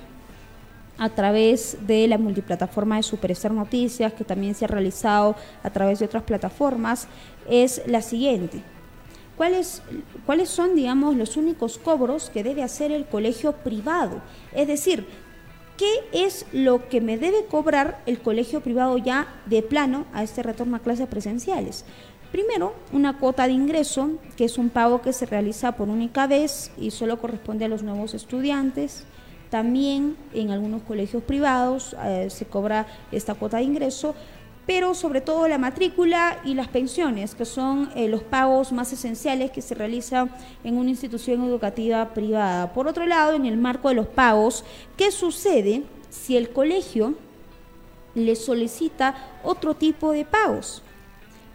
a 0.98 1.10
través 1.10 1.78
de 1.86 2.08
la 2.08 2.18
multiplataforma 2.18 2.96
de 2.96 3.04
Superstar 3.04 3.52
Noticias, 3.52 4.14
que 4.14 4.24
también 4.24 4.56
se 4.56 4.64
ha 4.64 4.70
realizado 4.70 5.36
a 5.62 5.70
través 5.72 6.00
de 6.00 6.06
otras 6.06 6.24
plataformas, 6.24 7.10
es 7.50 7.82
la 7.86 8.02
siguiente. 8.02 8.62
¿Cuáles, 9.36 9.82
¿Cuáles 10.26 10.48
son, 10.48 10.74
digamos, 10.74 11.18
los 11.18 11.36
únicos 11.36 11.78
cobros 11.78 12.30
que 12.30 12.44
debe 12.44 12.64
hacer 12.64 12.94
el 12.94 13.06
colegio 13.06 13.52
privado? 13.52 14.22
Es 14.54 14.68
decir, 14.68 15.06
¿qué 15.76 15.92
es 16.14 16.46
lo 16.54 16.88
que 16.88 17.02
me 17.02 17.18
debe 17.18 17.44
cobrar 17.46 18.02
el 18.06 18.20
colegio 18.20 18.62
privado 18.62 18.98
ya 18.98 19.28
de 19.48 19.64
plano 19.64 20.06
a 20.14 20.24
este 20.24 20.44
retorno 20.44 20.78
a 20.78 20.80
clases 20.80 21.08
presenciales? 21.08 21.84
Primero, 22.32 22.74
una 22.94 23.18
cuota 23.18 23.46
de 23.46 23.52
ingreso, 23.52 24.12
que 24.38 24.46
es 24.46 24.58
un 24.58 24.70
pago 24.70 25.02
que 25.02 25.12
se 25.12 25.26
realiza 25.26 25.74
por 25.74 25.90
única 25.90 26.28
vez 26.28 26.72
y 26.78 26.92
solo 26.92 27.20
corresponde 27.20 27.66
a 27.66 27.68
los 27.68 27.84
nuevos 27.84 28.14
estudiantes. 28.14 29.04
También 29.50 30.16
en 30.34 30.50
algunos 30.50 30.82
colegios 30.84 31.24
privados 31.24 31.94
eh, 32.06 32.30
se 32.30 32.46
cobra 32.46 32.88
esta 33.12 33.36
cuota 33.36 33.58
de 33.58 33.64
ingreso, 33.64 34.16
pero 34.66 34.94
sobre 34.94 35.20
todo 35.20 35.50
la 35.50 35.58
matrícula 35.58 36.38
y 36.46 36.54
las 36.54 36.70
pensiones, 36.70 37.36
que 37.36 37.44
son 37.44 37.92
eh, 37.96 38.08
los 38.08 38.24
pagos 38.24 38.72
más 38.72 38.94
esenciales 38.94 39.52
que 39.52 39.62
se 39.62 39.76
realizan 39.76 40.32
en 40.64 40.78
una 40.78 40.90
institución 40.90 41.44
educativa 41.44 42.14
privada. 42.14 42.72
Por 42.72 42.88
otro 42.88 43.06
lado, 43.08 43.34
en 43.34 43.46
el 43.46 43.58
marco 43.58 43.90
de 43.90 43.96
los 43.96 44.08
pagos, 44.08 44.64
¿qué 44.96 45.12
sucede 45.12 45.84
si 46.10 46.38
el 46.38 46.52
colegio 46.52 47.16
le 48.16 48.38
solicita 48.38 49.16
otro 49.44 49.74
tipo 49.76 50.14
de 50.14 50.24
pagos? 50.24 50.82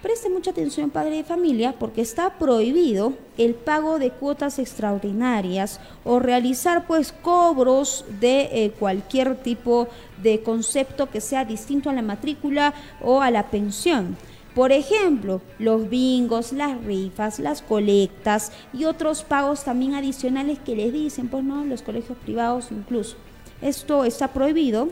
Preste 0.06 0.30
mucha 0.30 0.52
atención, 0.52 0.90
padre 0.90 1.16
de 1.16 1.24
familia, 1.24 1.74
porque 1.80 2.00
está 2.00 2.38
prohibido 2.38 3.14
el 3.38 3.56
pago 3.56 3.98
de 3.98 4.12
cuotas 4.12 4.60
extraordinarias 4.60 5.80
o 6.04 6.20
realizar 6.20 6.86
pues 6.86 7.10
cobros 7.10 8.04
de 8.20 8.42
eh, 8.52 8.70
cualquier 8.78 9.34
tipo 9.34 9.88
de 10.22 10.44
concepto 10.44 11.10
que 11.10 11.20
sea 11.20 11.44
distinto 11.44 11.90
a 11.90 11.92
la 11.92 12.02
matrícula 12.02 12.72
o 13.02 13.20
a 13.20 13.32
la 13.32 13.50
pensión. 13.50 14.16
Por 14.54 14.70
ejemplo, 14.70 15.40
los 15.58 15.90
bingos, 15.90 16.52
las 16.52 16.80
rifas, 16.84 17.40
las 17.40 17.60
colectas 17.60 18.52
y 18.72 18.84
otros 18.84 19.24
pagos 19.24 19.64
también 19.64 19.96
adicionales 19.96 20.60
que 20.60 20.76
les 20.76 20.92
dicen, 20.92 21.26
pues 21.26 21.42
no, 21.42 21.64
los 21.64 21.82
colegios 21.82 22.16
privados 22.18 22.68
incluso. 22.70 23.16
Esto 23.60 24.04
está 24.04 24.28
prohibido 24.28 24.88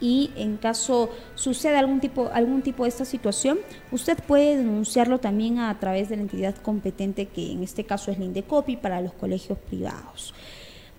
y 0.00 0.30
en 0.36 0.56
caso 0.56 1.10
suceda 1.34 1.78
algún 1.78 2.00
tipo, 2.00 2.30
algún 2.32 2.62
tipo 2.62 2.84
de 2.84 2.88
esta 2.88 3.04
situación, 3.04 3.58
usted 3.92 4.18
puede 4.26 4.56
denunciarlo 4.56 5.18
también 5.18 5.58
a 5.58 5.78
través 5.78 6.08
de 6.08 6.16
la 6.16 6.22
entidad 6.22 6.54
competente 6.56 7.26
que 7.26 7.52
en 7.52 7.62
este 7.62 7.84
caso 7.84 8.10
es 8.10 8.18
la 8.18 8.24
Indecopi 8.24 8.76
para 8.76 9.00
los 9.00 9.12
colegios 9.12 9.58
privados. 9.58 10.34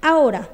Ahora, 0.01 0.49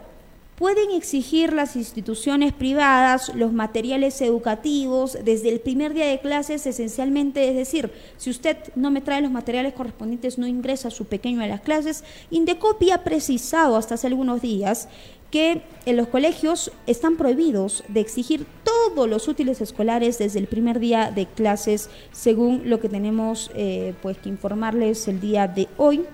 pueden 0.56 0.91
exigir 0.91 1.52
las 1.52 1.76
instituciones 1.76 2.54
privadas 2.54 3.34
los 3.36 3.52
materiales 3.52 4.22
educativos 4.22 5.18
desde 5.24 5.50
el 5.50 5.60
primer 5.60 5.94
día 5.94 6.06
de 6.06 6.20
clases 6.20 6.66
esencialmente, 6.66 7.50
es 7.50 7.56
decir, 7.56 7.91
si 8.18 8.30
usted 8.30 8.58
no 8.76 8.91
me 8.91 9.02
trae 9.02 9.22
los 9.22 9.32
materiales 9.32 9.74
correspondientes, 9.74 10.38
no 10.38 10.48
ingresa 10.48 10.89
a 10.89 10.91
su 10.91 11.06
pequeño 11.06 11.41
a 11.41 11.48
las 11.48 11.62
clases, 11.62 12.04
Indecopi 12.30 12.91
ha 12.91 13.04
precisado 13.04 13.76
hasta 13.76 13.96
hace 13.96 14.08
algunos 14.08 14.41
días 14.41 14.88
que 15.34 15.63
en 15.88 15.97
los 15.97 16.09
colegios 16.09 16.71
están 16.86 17.17
prohibidos 17.17 17.84
de 17.88 18.01
exigir 18.01 18.45
todos 18.63 19.09
los 19.09 19.27
útiles 19.27 19.61
escolares 19.61 20.19
desde 20.19 20.38
el 20.38 20.45
primer 20.45 20.79
día 20.79 21.09
de 21.09 21.25
clases, 21.25 21.89
según 22.11 22.69
lo 22.69 22.79
que 22.79 22.88
tenemos 22.88 23.49
eh, 23.55 23.95
pues 24.03 24.19
que 24.19 24.29
informarles 24.29 25.07
el 25.07 25.19
día 25.19 25.47
de 25.47 25.67
hoy. 25.77 26.05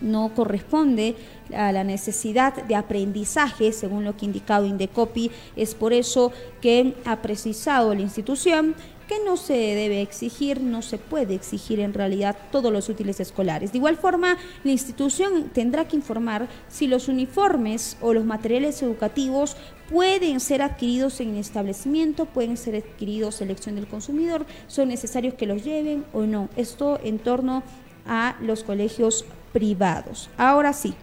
No 0.00 0.32
corresponde 0.36 1.16
a 1.52 1.72
la 1.72 1.82
necesidad 1.82 2.62
de 2.62 2.76
aprendizaje, 2.76 3.72
según 3.72 4.04
lo 4.04 4.16
que 4.16 4.24
ha 4.24 4.28
indicado 4.28 4.66
Indecopi. 4.66 5.32
Es 5.56 5.74
por 5.74 5.92
eso 5.92 6.30
que 6.60 6.94
ha 7.06 7.20
precisado 7.20 7.92
la 7.92 8.02
institución 8.02 8.76
que 9.08 9.24
no 9.24 9.36
se 9.36 9.54
debe 9.54 10.02
exigir, 10.02 10.60
no 10.60 10.82
se 10.82 10.98
puede 10.98 11.34
exigir 11.34 11.80
en 11.80 11.94
realidad 11.94 12.36
todos 12.52 12.72
los 12.72 12.88
útiles 12.88 13.18
escolares. 13.18 13.72
De 13.72 13.78
igual 13.78 13.96
forma, 13.96 14.36
la 14.62 14.70
institución 14.70 15.50
tendrá 15.52 15.88
que 15.88 15.96
informar 15.96 16.46
si 16.68 16.86
los 16.86 17.08
uniformes 17.08 17.96
o 18.00 18.12
los 18.12 18.24
materiales 18.24 18.80
educativos 18.82 19.56
pueden 19.90 20.38
ser 20.38 20.62
adquiridos 20.62 21.20
en 21.20 21.36
establecimiento, 21.36 22.26
pueden 22.26 22.56
ser 22.56 22.76
adquiridos 22.76 23.40
elección 23.40 23.74
del 23.74 23.88
consumidor, 23.88 24.46
son 24.68 24.88
necesarios 24.88 25.34
que 25.34 25.46
los 25.46 25.64
lleven 25.64 26.04
o 26.12 26.22
no. 26.22 26.48
Esto 26.56 27.00
en 27.02 27.18
torno 27.18 27.62
a 28.06 28.36
los 28.40 28.62
colegios 28.62 29.24
privados. 29.52 30.30
Ahora 30.36 30.72
sí, 30.72 30.94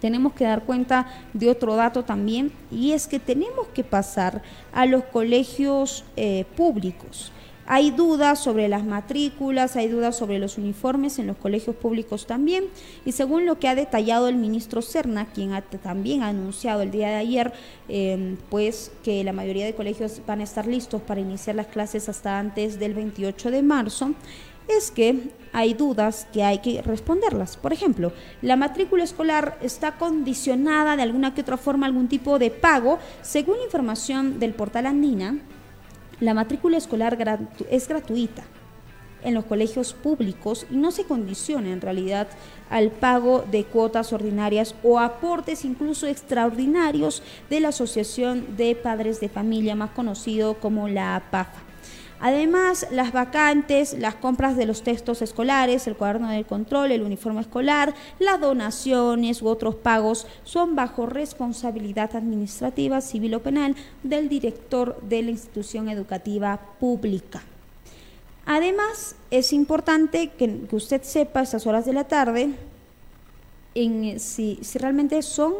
tenemos 0.00 0.32
que 0.32 0.44
dar 0.44 0.64
cuenta 0.64 1.06
de 1.32 1.50
otro 1.50 1.76
dato 1.76 2.04
también 2.04 2.52
y 2.70 2.92
es 2.92 3.06
que 3.06 3.18
tenemos 3.18 3.66
que 3.74 3.84
pasar 3.84 4.42
a 4.72 4.86
los 4.86 5.04
colegios 5.04 6.04
eh, 6.16 6.44
públicos. 6.56 7.32
Hay 7.68 7.90
dudas 7.90 8.38
sobre 8.38 8.68
las 8.68 8.84
matrículas, 8.84 9.74
hay 9.74 9.88
dudas 9.88 10.16
sobre 10.16 10.38
los 10.38 10.56
uniformes 10.56 11.18
en 11.18 11.26
los 11.26 11.36
colegios 11.36 11.74
públicos 11.74 12.26
también. 12.26 12.66
Y 13.04 13.10
según 13.10 13.44
lo 13.44 13.58
que 13.58 13.66
ha 13.68 13.74
detallado 13.74 14.28
el 14.28 14.36
ministro 14.36 14.82
Serna, 14.82 15.26
quien 15.26 15.50
también 15.82 16.22
ha 16.22 16.28
anunciado 16.28 16.82
el 16.82 16.92
día 16.92 17.08
de 17.08 17.16
ayer, 17.16 17.52
em, 17.88 18.36
pues 18.50 18.92
que 19.02 19.24
la 19.24 19.32
mayoría 19.32 19.64
de 19.64 19.74
colegios 19.74 20.22
van 20.26 20.40
a 20.40 20.44
estar 20.44 20.66
listos 20.66 21.02
para 21.02 21.20
iniciar 21.20 21.56
las 21.56 21.66
clases 21.66 22.08
hasta 22.08 22.38
antes 22.38 22.78
del 22.78 22.94
28 22.94 23.50
de 23.50 23.62
marzo, 23.62 24.14
es 24.68 24.90
que 24.90 25.30
hay 25.52 25.74
dudas 25.74 26.26
que 26.32 26.42
hay 26.42 26.58
que 26.58 26.82
responderlas. 26.82 27.56
Por 27.56 27.72
ejemplo, 27.72 28.12
la 28.42 28.56
matrícula 28.56 29.04
escolar 29.04 29.58
está 29.62 29.92
condicionada 29.92 30.96
de 30.96 31.02
alguna 31.02 31.34
que 31.34 31.40
otra 31.40 31.56
forma 31.56 31.86
a 31.86 31.88
algún 31.88 32.08
tipo 32.08 32.38
de 32.38 32.50
pago. 32.50 32.98
Según 33.22 33.56
información 33.64 34.38
del 34.38 34.54
portal 34.54 34.86
Andina, 34.86 35.38
la 36.20 36.34
matrícula 36.34 36.78
escolar 36.78 37.16
es 37.70 37.88
gratuita 37.88 38.44
en 39.22 39.34
los 39.34 39.44
colegios 39.44 39.92
públicos 39.92 40.66
y 40.70 40.76
no 40.76 40.90
se 40.90 41.04
condiciona 41.04 41.72
en 41.72 41.80
realidad 41.80 42.28
al 42.70 42.90
pago 42.90 43.44
de 43.50 43.64
cuotas 43.64 44.12
ordinarias 44.12 44.74
o 44.82 45.00
aportes 45.00 45.64
incluso 45.64 46.06
extraordinarios 46.06 47.22
de 47.50 47.60
la 47.60 47.68
Asociación 47.68 48.56
de 48.56 48.76
Padres 48.76 49.20
de 49.20 49.28
Familia, 49.28 49.74
más 49.74 49.90
conocido 49.90 50.54
como 50.60 50.88
la 50.88 51.16
APAFA. 51.16 51.65
Además, 52.18 52.86
las 52.90 53.12
vacantes, 53.12 53.96
las 53.98 54.14
compras 54.14 54.56
de 54.56 54.66
los 54.66 54.82
textos 54.82 55.20
escolares, 55.20 55.86
el 55.86 55.96
cuaderno 55.96 56.30
de 56.30 56.44
control, 56.44 56.90
el 56.92 57.02
uniforme 57.02 57.42
escolar, 57.42 57.94
las 58.18 58.40
donaciones 58.40 59.42
u 59.42 59.48
otros 59.48 59.74
pagos 59.74 60.26
son 60.44 60.74
bajo 60.76 61.06
responsabilidad 61.06 62.16
administrativa, 62.16 63.00
civil 63.00 63.34
o 63.34 63.42
penal 63.42 63.76
del 64.02 64.28
director 64.28 65.00
de 65.02 65.22
la 65.22 65.30
institución 65.30 65.88
educativa 65.88 66.58
pública. 66.80 67.42
Además, 68.46 69.16
es 69.30 69.52
importante 69.52 70.30
que, 70.38 70.66
usted 70.70 71.02
sepa 71.02 71.40
a 71.40 71.42
estas 71.42 71.66
horas 71.66 71.84
de 71.84 71.92
la 71.92 72.04
tarde 72.04 72.50
en, 73.74 74.20
si, 74.20 74.58
si 74.62 74.78
realmente 74.78 75.20
son 75.20 75.54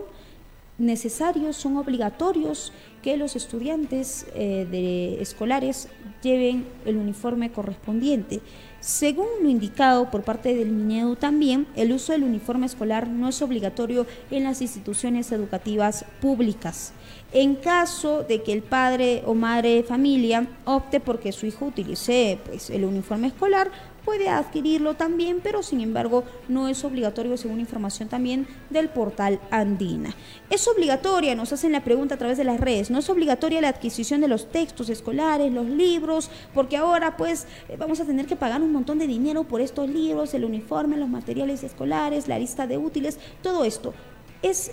necesarios, 0.79 1.57
son 1.57 1.77
obligatorios 1.77 2.73
que 3.03 3.17
los 3.17 3.37
estudiantes 3.37 4.27
eh, 4.35 4.67
de 4.71 5.23
escolares 5.23 5.89
lleven 6.27 6.67
el 6.85 6.97
uniforme 6.97 7.53
correspondiente. 7.53 8.41
Según 8.81 9.27
lo 9.43 9.49
indicado 9.49 10.11
por 10.11 10.23
parte 10.23 10.55
del 10.55 10.71
MINEDU 10.71 11.17
también, 11.17 11.67
el 11.77 11.93
uso 11.93 12.13
del 12.13 12.25
uniforme 12.25 12.67
escolar 12.67 13.09
no 13.09 13.29
es 13.29 13.41
obligatorio 13.43 14.07
en 14.31 14.45
las 14.45 14.61
instituciones 14.61 15.31
educativas 15.33 16.05
públicas. 16.21 16.93
En 17.33 17.55
caso 17.55 18.23
de 18.23 18.43
que 18.43 18.53
el 18.53 18.63
padre 18.63 19.23
o 19.27 19.35
madre 19.35 19.77
de 19.77 19.83
familia 19.83 20.47
opte 20.65 21.01
porque 21.01 21.33
su 21.33 21.47
hijo 21.47 21.67
utilice 21.67 22.39
pues, 22.45 22.71
el 22.71 22.85
uniforme 22.85 23.29
escolar, 23.29 23.71
puede 24.07 24.29
adquirirlo 24.29 24.95
también, 24.95 25.41
pero 25.43 25.65
sin 25.65 25.81
embargo 25.81 26.23
no 26.49 26.69
es 26.69 26.85
obligatorio 26.85 27.37
según 27.37 27.59
información 27.59 28.09
también 28.09 28.47
del 28.71 28.89
portal 28.89 29.41
Andina. 29.51 30.15
Es 30.49 30.67
obligatoria, 30.69 31.35
nos 31.35 31.53
hacen 31.53 31.73
la 31.73 31.83
pregunta 31.83 32.15
a 32.15 32.19
través 32.19 32.39
de 32.39 32.45
las 32.45 32.61
redes, 32.61 32.89
no 32.89 33.01
es 33.01 33.11
obligatoria 33.11 33.61
la 33.61 33.69
adquisición 33.69 34.21
de 34.21 34.29
los 34.29 34.51
textos 34.53 34.89
escolares, 34.91 35.53
los 35.53 35.67
libros, 35.67 36.31
porque 36.55 36.77
ahora 36.77 37.17
pues 37.17 37.49
eh, 37.69 37.77
vamos 37.77 37.99
a 37.99 38.05
tener 38.05 38.27
que 38.27 38.37
pagar 38.37 38.63
un 38.63 38.73
montón 38.73 39.01
de 39.01 39.09
dinero 39.09 39.43
por 39.43 39.61
estos 39.61 39.91
libros, 39.91 40.33
el 40.35 40.45
uniforme, 40.45 40.97
los 40.97 41.09
materiales 41.09 41.65
escolares, 41.65 42.29
la 42.29 42.39
lista 42.39 42.69
de 42.69 42.79
útiles, 42.79 43.19
todo 43.43 43.65
esto. 43.65 43.93
Es 44.41 44.71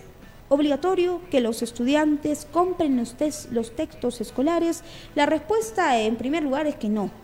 obligatorio 0.50 1.22
que 1.32 1.42
los 1.42 1.64
estudiantes 1.64 2.48
compren 2.52 2.98
los, 2.98 3.16
los 3.52 3.76
textos 3.76 4.22
escolares? 4.22 4.84
La 5.16 5.26
respuesta 5.26 6.00
en 6.00 6.18
primer 6.18 6.44
lugar 6.44 6.68
es 6.68 6.76
que 6.76 6.90
no 6.90 7.23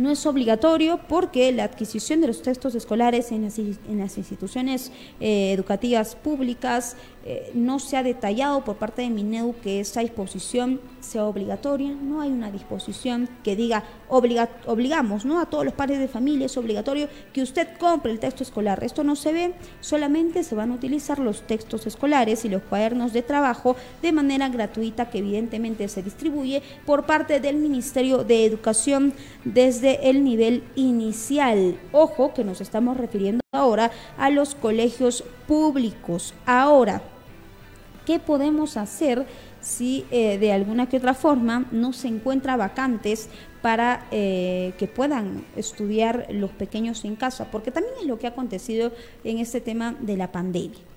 no 0.00 0.10
es 0.10 0.24
obligatorio 0.24 0.98
porque 1.08 1.52
la 1.52 1.64
adquisición 1.64 2.22
de 2.22 2.28
los 2.28 2.40
textos 2.40 2.74
escolares 2.74 3.32
en 3.32 3.42
las, 3.44 4.16
instituciones 4.16 4.90
eh, 5.20 5.52
educativas 5.52 6.16
públicas 6.16 6.96
eh, 7.24 7.50
no 7.54 7.78
se 7.78 7.98
ha 7.98 8.02
detallado 8.02 8.64
por 8.64 8.76
parte 8.76 9.02
de 9.02 9.10
Minedu 9.10 9.54
que 9.62 9.80
esa 9.80 10.00
disposición 10.00 10.80
sea 11.00 11.26
obligatoria, 11.26 11.90
no 11.90 12.22
hay 12.22 12.30
una 12.30 12.50
disposición 12.50 13.28
que 13.44 13.56
diga 13.56 13.84
obligamos 14.08 15.24
¿no? 15.24 15.38
a 15.38 15.46
todos 15.46 15.64
los 15.64 15.74
padres 15.74 15.98
de 15.98 16.08
familia, 16.08 16.46
es 16.46 16.56
obligatorio 16.56 17.08
que 17.32 17.42
usted 17.42 17.68
compre 17.78 18.10
el 18.10 18.18
texto 18.18 18.42
escolar. 18.42 18.82
Esto 18.82 19.04
no 19.04 19.16
se 19.16 19.32
ve, 19.32 19.54
solamente 19.80 20.42
se 20.42 20.54
van 20.54 20.70
a 20.70 20.74
utilizar 20.74 21.18
los 21.18 21.42
textos 21.42 21.86
escolares 21.86 22.44
y 22.44 22.48
los 22.48 22.62
cuadernos 22.62 23.12
de 23.12 23.22
trabajo 23.22 23.76
de 24.00 24.12
manera 24.12 24.48
gratuita 24.48 25.10
que 25.10 25.18
evidentemente 25.18 25.88
se 25.88 26.02
distribuye 26.02 26.62
por 26.86 27.04
parte 27.04 27.40
del 27.40 27.56
Ministerio 27.56 28.24
de 28.24 28.46
Educación 28.46 29.12
desde 29.44 30.08
el 30.08 30.24
nivel 30.24 30.64
inicial. 30.74 31.78
Ojo 31.92 32.32
que 32.32 32.44
nos 32.44 32.60
estamos 32.60 32.96
refiriendo 32.96 33.39
ahora 33.52 33.90
a 34.16 34.30
los 34.30 34.54
colegios 34.54 35.24
públicos. 35.48 36.34
Ahora, 36.46 37.02
¿qué 38.06 38.20
podemos 38.20 38.76
hacer 38.76 39.26
si 39.60 40.06
eh, 40.12 40.38
de 40.38 40.52
alguna 40.52 40.88
que 40.88 40.98
otra 40.98 41.14
forma 41.14 41.66
no 41.72 41.92
se 41.92 42.06
encuentra 42.06 42.56
vacantes 42.56 43.28
para 43.60 44.06
eh, 44.12 44.72
que 44.78 44.86
puedan 44.86 45.44
estudiar 45.56 46.28
los 46.30 46.52
pequeños 46.52 47.04
en 47.04 47.16
casa? 47.16 47.50
Porque 47.50 47.72
también 47.72 47.96
es 48.00 48.06
lo 48.06 48.20
que 48.20 48.28
ha 48.28 48.30
acontecido 48.30 48.92
en 49.24 49.38
este 49.38 49.60
tema 49.60 49.96
de 49.98 50.16
la 50.16 50.30
pandemia. 50.30 50.89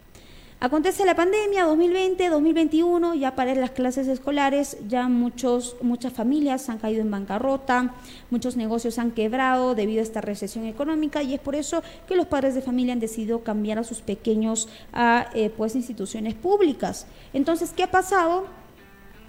Acontece 0.64 1.04
la 1.04 1.14
pandemia 1.14 1.66
2020, 1.66 2.30
2021, 2.30 3.16
ya 3.16 3.36
para 3.36 3.54
las 3.54 3.72
clases 3.72 4.08
escolares, 4.08 4.78
ya 4.88 5.10
muchos, 5.10 5.76
muchas 5.82 6.14
familias 6.14 6.70
han 6.70 6.78
caído 6.78 7.02
en 7.02 7.12
bancarrota, 7.12 7.94
muchos 8.30 8.56
negocios 8.56 8.98
han 8.98 9.12
quebrado 9.12 9.76
debido 9.76 10.00
a 10.00 10.04
esta 10.04 10.22
recesión 10.22 10.66
económica 10.66 11.22
y 11.22 11.34
es 11.34 11.42
por 11.42 11.56
eso 11.56 11.84
que 12.08 12.16
los 12.16 12.28
padres 12.28 12.56
de 12.56 12.62
familia 12.62 12.94
han 12.94 13.02
decidido 13.02 13.44
cambiar 13.44 13.78
a 13.78 13.84
sus 13.84 14.00
pequeños 14.00 14.70
a 14.94 15.28
eh, 15.34 15.50
pues 15.50 15.76
instituciones 15.76 16.34
públicas. 16.34 17.08
Entonces, 17.34 17.74
¿qué 17.76 17.84
ha 17.84 17.92
pasado? 17.92 18.46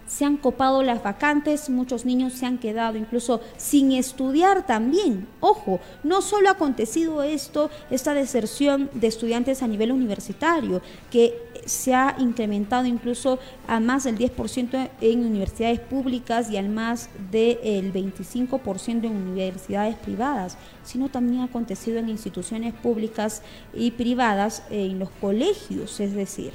Se 0.07 0.25
han 0.25 0.37
copado 0.37 0.83
las 0.83 1.03
vacantes, 1.03 1.71
muchos 1.71 2.05
niños 2.05 2.35
se 2.35 2.47
han 2.47 2.59
quedado 2.59 2.97
incluso 2.97 3.41
sin 3.57 3.93
estudiar 3.93 4.67
también. 4.67 5.27
Ojo, 5.41 5.81
no 6.03 6.23
solo 6.23 6.49
ha 6.49 6.53
acontecido 6.53 7.23
esto, 7.23 7.71
esta 7.91 8.15
deserción 8.15 8.91
de 8.95 9.07
estudiantes 9.07 9.63
a 9.63 9.69
nivel 9.69 9.93
universitario, 9.93 10.83
que 11.11 11.35
se 11.65 11.95
ha 11.95 12.17
incrementado 12.19 12.87
incluso 12.87 13.39
a 13.67 13.81
más 13.81 14.05
del 14.05 14.19
10% 14.19 14.91
en 15.01 15.25
universidades 15.25 15.81
públicas 15.81 16.51
y 16.51 16.57
al 16.57 16.69
más 16.69 17.09
del 17.31 17.93
25% 17.93 19.05
en 19.05 19.17
universidades 19.17 19.97
privadas, 19.97 20.59
sino 20.83 21.09
también 21.09 21.43
ha 21.43 21.45
acontecido 21.47 21.99
en 21.99 22.11
instituciones 22.11 22.75
públicas 22.75 23.43
y 23.73 23.93
privadas, 23.93 24.63
en 24.71 24.99
los 24.99 25.11
colegios, 25.21 26.01
es 26.01 26.15
decir 26.15 26.53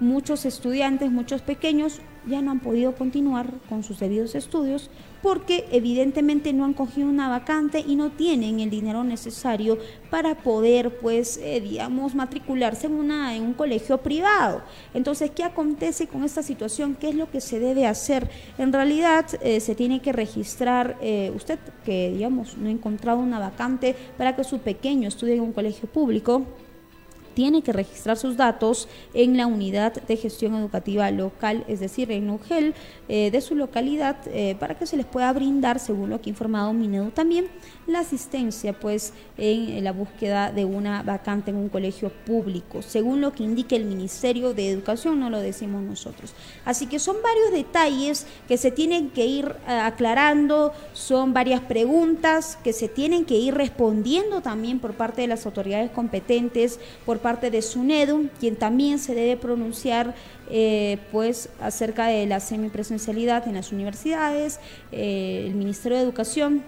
muchos 0.00 0.46
estudiantes, 0.46 1.10
muchos 1.10 1.42
pequeños 1.42 2.00
ya 2.26 2.42
no 2.42 2.50
han 2.50 2.60
podido 2.60 2.94
continuar 2.94 3.52
con 3.68 3.82
sus 3.82 4.00
debidos 4.00 4.34
estudios 4.34 4.90
porque 5.22 5.66
evidentemente 5.70 6.52
no 6.52 6.64
han 6.64 6.72
cogido 6.72 7.08
una 7.08 7.28
vacante 7.28 7.84
y 7.86 7.96
no 7.96 8.10
tienen 8.10 8.60
el 8.60 8.70
dinero 8.70 9.04
necesario 9.04 9.78
para 10.08 10.34
poder, 10.36 10.98
pues, 10.98 11.38
eh, 11.42 11.60
digamos, 11.60 12.14
matricularse 12.14 12.86
en, 12.86 12.94
una, 12.94 13.36
en 13.36 13.42
un 13.42 13.52
colegio 13.52 13.98
privado. 13.98 14.62
Entonces, 14.94 15.30
¿qué 15.30 15.44
acontece 15.44 16.06
con 16.06 16.24
esta 16.24 16.42
situación? 16.42 16.96
¿Qué 16.98 17.10
es 17.10 17.14
lo 17.14 17.30
que 17.30 17.40
se 17.40 17.60
debe 17.60 17.86
hacer? 17.86 18.30
En 18.58 18.72
realidad, 18.72 19.26
eh, 19.42 19.60
se 19.60 19.74
tiene 19.74 20.00
que 20.00 20.12
registrar, 20.12 20.96
eh, 21.02 21.32
usted 21.34 21.58
que, 21.84 22.10
digamos, 22.12 22.56
no 22.56 22.68
ha 22.68 22.72
encontrado 22.72 23.18
una 23.18 23.38
vacante 23.38 23.94
para 24.16 24.34
que 24.34 24.44
su 24.44 24.58
pequeño 24.58 25.08
estudie 25.08 25.34
en 25.34 25.42
un 25.42 25.52
colegio 25.52 25.88
público, 25.88 26.46
tiene 27.40 27.62
que 27.62 27.72
registrar 27.72 28.18
sus 28.18 28.36
datos 28.36 28.86
en 29.14 29.38
la 29.38 29.46
unidad 29.46 29.94
de 29.94 30.16
gestión 30.18 30.54
educativa 30.56 31.10
local, 31.10 31.64
es 31.68 31.80
decir, 31.80 32.12
en 32.12 32.28
UGEL 32.28 32.74
eh, 33.08 33.30
de 33.30 33.40
su 33.40 33.54
localidad, 33.54 34.18
eh, 34.26 34.56
para 34.60 34.74
que 34.74 34.84
se 34.84 34.98
les 34.98 35.06
pueda 35.06 35.32
brindar, 35.32 35.78
según 35.78 36.10
lo 36.10 36.20
que 36.20 36.28
ha 36.28 36.32
informado 36.36 36.74
Minedu 36.74 37.12
también, 37.12 37.46
la 37.86 38.00
asistencia 38.00 38.74
pues 38.74 39.14
en 39.38 39.82
la 39.82 39.92
búsqueda 39.92 40.52
de 40.52 40.66
una 40.66 41.02
vacante 41.02 41.50
en 41.50 41.56
un 41.56 41.70
colegio 41.70 42.10
público, 42.26 42.82
según 42.82 43.22
lo 43.22 43.32
que 43.32 43.42
indique 43.42 43.74
el 43.74 43.86
Ministerio 43.86 44.52
de 44.52 44.68
Educación, 44.68 45.18
no 45.18 45.30
lo 45.30 45.40
decimos 45.40 45.82
nosotros. 45.82 46.34
Así 46.66 46.88
que 46.88 46.98
son 46.98 47.16
varios 47.22 47.52
detalles 47.52 48.26
que 48.48 48.58
se 48.58 48.70
tienen 48.70 49.08
que 49.08 49.24
ir 49.24 49.56
eh, 49.66 49.72
aclarando, 49.72 50.74
son 50.92 51.32
varias 51.32 51.62
preguntas 51.62 52.58
que 52.62 52.74
se 52.74 52.88
tienen 52.88 53.24
que 53.24 53.36
ir 53.36 53.54
respondiendo 53.54 54.42
también 54.42 54.78
por 54.78 54.92
parte 54.92 55.22
de 55.22 55.28
las 55.28 55.46
autoridades 55.46 55.90
competentes, 55.90 56.78
por 57.06 57.18
parte 57.18 57.29
de 57.38 57.62
SUNEDU, 57.62 58.28
quien 58.40 58.56
también 58.56 58.98
se 58.98 59.14
debe 59.14 59.36
pronunciar 59.36 60.14
eh, 60.50 60.98
pues 61.12 61.48
acerca 61.60 62.06
de 62.06 62.26
la 62.26 62.40
semipresencialidad 62.40 63.46
en 63.46 63.54
las 63.54 63.70
universidades, 63.70 64.58
eh, 64.90 65.44
el 65.46 65.54
Ministerio 65.54 65.98
de 65.98 66.02
Educación 66.02 66.64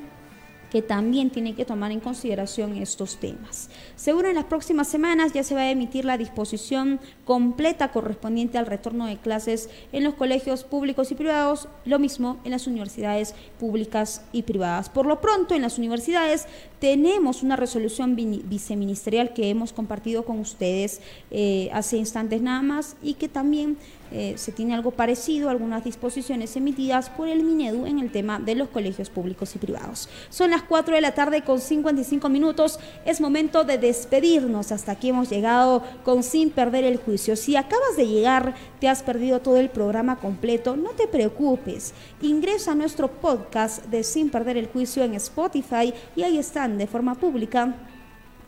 que 0.72 0.80
también 0.80 1.28
tiene 1.28 1.54
que 1.54 1.66
tomar 1.66 1.92
en 1.92 2.00
consideración 2.00 2.78
estos 2.78 3.18
temas. 3.18 3.68
Seguro 3.94 4.30
en 4.30 4.36
las 4.36 4.46
próximas 4.46 4.88
semanas 4.88 5.34
ya 5.34 5.44
se 5.44 5.54
va 5.54 5.60
a 5.60 5.70
emitir 5.70 6.06
la 6.06 6.16
disposición 6.16 6.98
completa 7.26 7.92
correspondiente 7.92 8.56
al 8.56 8.64
retorno 8.64 9.04
de 9.04 9.18
clases 9.18 9.68
en 9.92 10.02
los 10.02 10.14
colegios 10.14 10.64
públicos 10.64 11.12
y 11.12 11.14
privados, 11.14 11.68
lo 11.84 11.98
mismo 11.98 12.38
en 12.44 12.52
las 12.52 12.66
universidades 12.66 13.34
públicas 13.60 14.24
y 14.32 14.44
privadas. 14.44 14.88
Por 14.88 15.04
lo 15.04 15.20
pronto, 15.20 15.54
en 15.54 15.60
las 15.60 15.76
universidades 15.76 16.46
tenemos 16.80 17.42
una 17.42 17.56
resolución 17.56 18.16
viceministerial 18.16 19.34
que 19.34 19.50
hemos 19.50 19.74
compartido 19.74 20.24
con 20.24 20.40
ustedes 20.40 21.02
eh, 21.30 21.68
hace 21.74 21.98
instantes 21.98 22.40
nada 22.40 22.62
más 22.62 22.96
y 23.02 23.14
que 23.14 23.28
también 23.28 23.76
eh, 24.12 24.34
se 24.36 24.52
tiene 24.52 24.74
algo 24.74 24.90
parecido, 24.90 25.48
algunas 25.48 25.84
disposiciones 25.84 26.54
emitidas 26.56 27.08
por 27.10 27.28
el 27.28 27.42
Minedu 27.42 27.86
en 27.86 27.98
el 27.98 28.12
tema 28.12 28.38
de 28.38 28.54
los 28.54 28.68
colegios 28.68 29.10
públicos 29.10 29.54
y 29.56 29.58
privados. 29.58 30.08
Son 30.28 30.50
las 30.50 30.62
4 30.62 30.94
de 30.94 31.00
la 31.00 31.14
tarde 31.14 31.42
con 31.42 31.60
55 31.60 32.28
minutos. 32.28 32.78
Es 33.04 33.20
momento 33.20 33.64
de 33.64 33.78
despedirnos. 33.78 34.72
Hasta 34.72 34.92
aquí 34.92 35.08
hemos 35.08 35.30
llegado 35.30 35.82
con 36.04 36.22
Sin 36.22 36.50
Perder 36.50 36.84
el 36.84 36.98
Juicio. 36.98 37.36
Si 37.36 37.56
acabas 37.56 37.96
de 37.96 38.06
llegar, 38.06 38.54
te 38.80 38.88
has 38.88 39.02
perdido 39.02 39.40
todo 39.40 39.56
el 39.56 39.70
programa 39.70 40.16
completo, 40.16 40.76
no 40.76 40.90
te 40.90 41.06
preocupes. 41.06 41.94
Ingresa 42.20 42.72
a 42.72 42.74
nuestro 42.74 43.08
podcast 43.08 43.84
de 43.86 44.04
Sin 44.04 44.30
Perder 44.30 44.56
el 44.56 44.66
Juicio 44.66 45.02
en 45.02 45.14
Spotify 45.14 45.94
y 46.14 46.22
ahí 46.22 46.38
están 46.38 46.78
de 46.78 46.86
forma 46.86 47.14
pública 47.14 47.74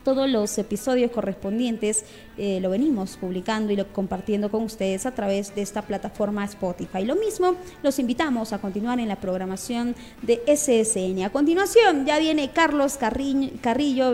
todos 0.05 0.29
los 0.29 0.57
episodios 0.59 1.11
correspondientes 1.11 2.05
eh, 2.37 2.59
lo 2.61 2.69
venimos 2.69 3.17
publicando 3.17 3.73
y 3.73 3.75
lo 3.75 3.91
compartiendo 3.91 4.51
con 4.51 4.63
ustedes 4.63 5.05
a 5.05 5.15
través 5.15 5.55
de 5.55 5.61
esta 5.61 5.81
plataforma 5.81 6.45
Spotify. 6.45 7.03
Lo 7.03 7.15
mismo, 7.15 7.55
los 7.81 7.97
invitamos 7.97 8.53
a 8.53 8.59
continuar 8.59 8.99
en 8.99 9.07
la 9.07 9.15
programación 9.15 9.95
de 10.21 10.41
SSN. 10.45 11.23
A 11.23 11.31
continuación, 11.31 12.05
ya 12.05 12.19
viene 12.19 12.51
Carlos 12.51 12.97
Carrillo, 12.97 14.13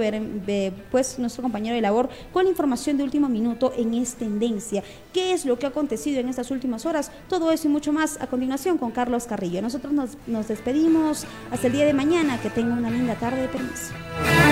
pues 0.92 1.20
nuestro 1.20 1.44
compañero 1.44 1.76
de 1.76 1.82
labor, 1.82 2.10
con 2.32 2.48
información 2.48 2.98
de 2.98 3.04
último 3.04 3.28
minuto 3.28 3.74
en 3.78 3.94
Es 3.94 4.16
Tendencia. 4.16 4.84
¿Qué 5.12 5.34
es 5.34 5.46
lo 5.46 5.60
que 5.60 5.66
ha 5.66 5.70
acontecido 5.70 6.22
en 6.22 6.30
estas 6.30 6.52
últimas 6.52 6.86
horas? 6.86 7.12
Todo 7.28 7.52
eso 7.52 7.68
y 7.68 7.72
mucho 7.72 7.92
más 7.92 8.22
a 8.22 8.28
continuación 8.28 8.78
con 8.78 8.92
Carlos 8.92 9.26
Carrillo. 9.26 9.62
Nosotros 9.62 9.92
nos, 9.94 10.48
despedimos 10.48 11.26
hasta 11.52 11.68
el 11.68 11.74
día 11.74 11.86
de 11.86 11.94
mañana. 11.94 12.40
Que 12.42 12.50
tenga 12.50 12.76
una 12.76 12.90
linda 12.90 13.16
tarde. 13.16 13.50
Permiso. 13.50 14.51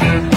Thank 0.00 0.24
you. 0.24 0.29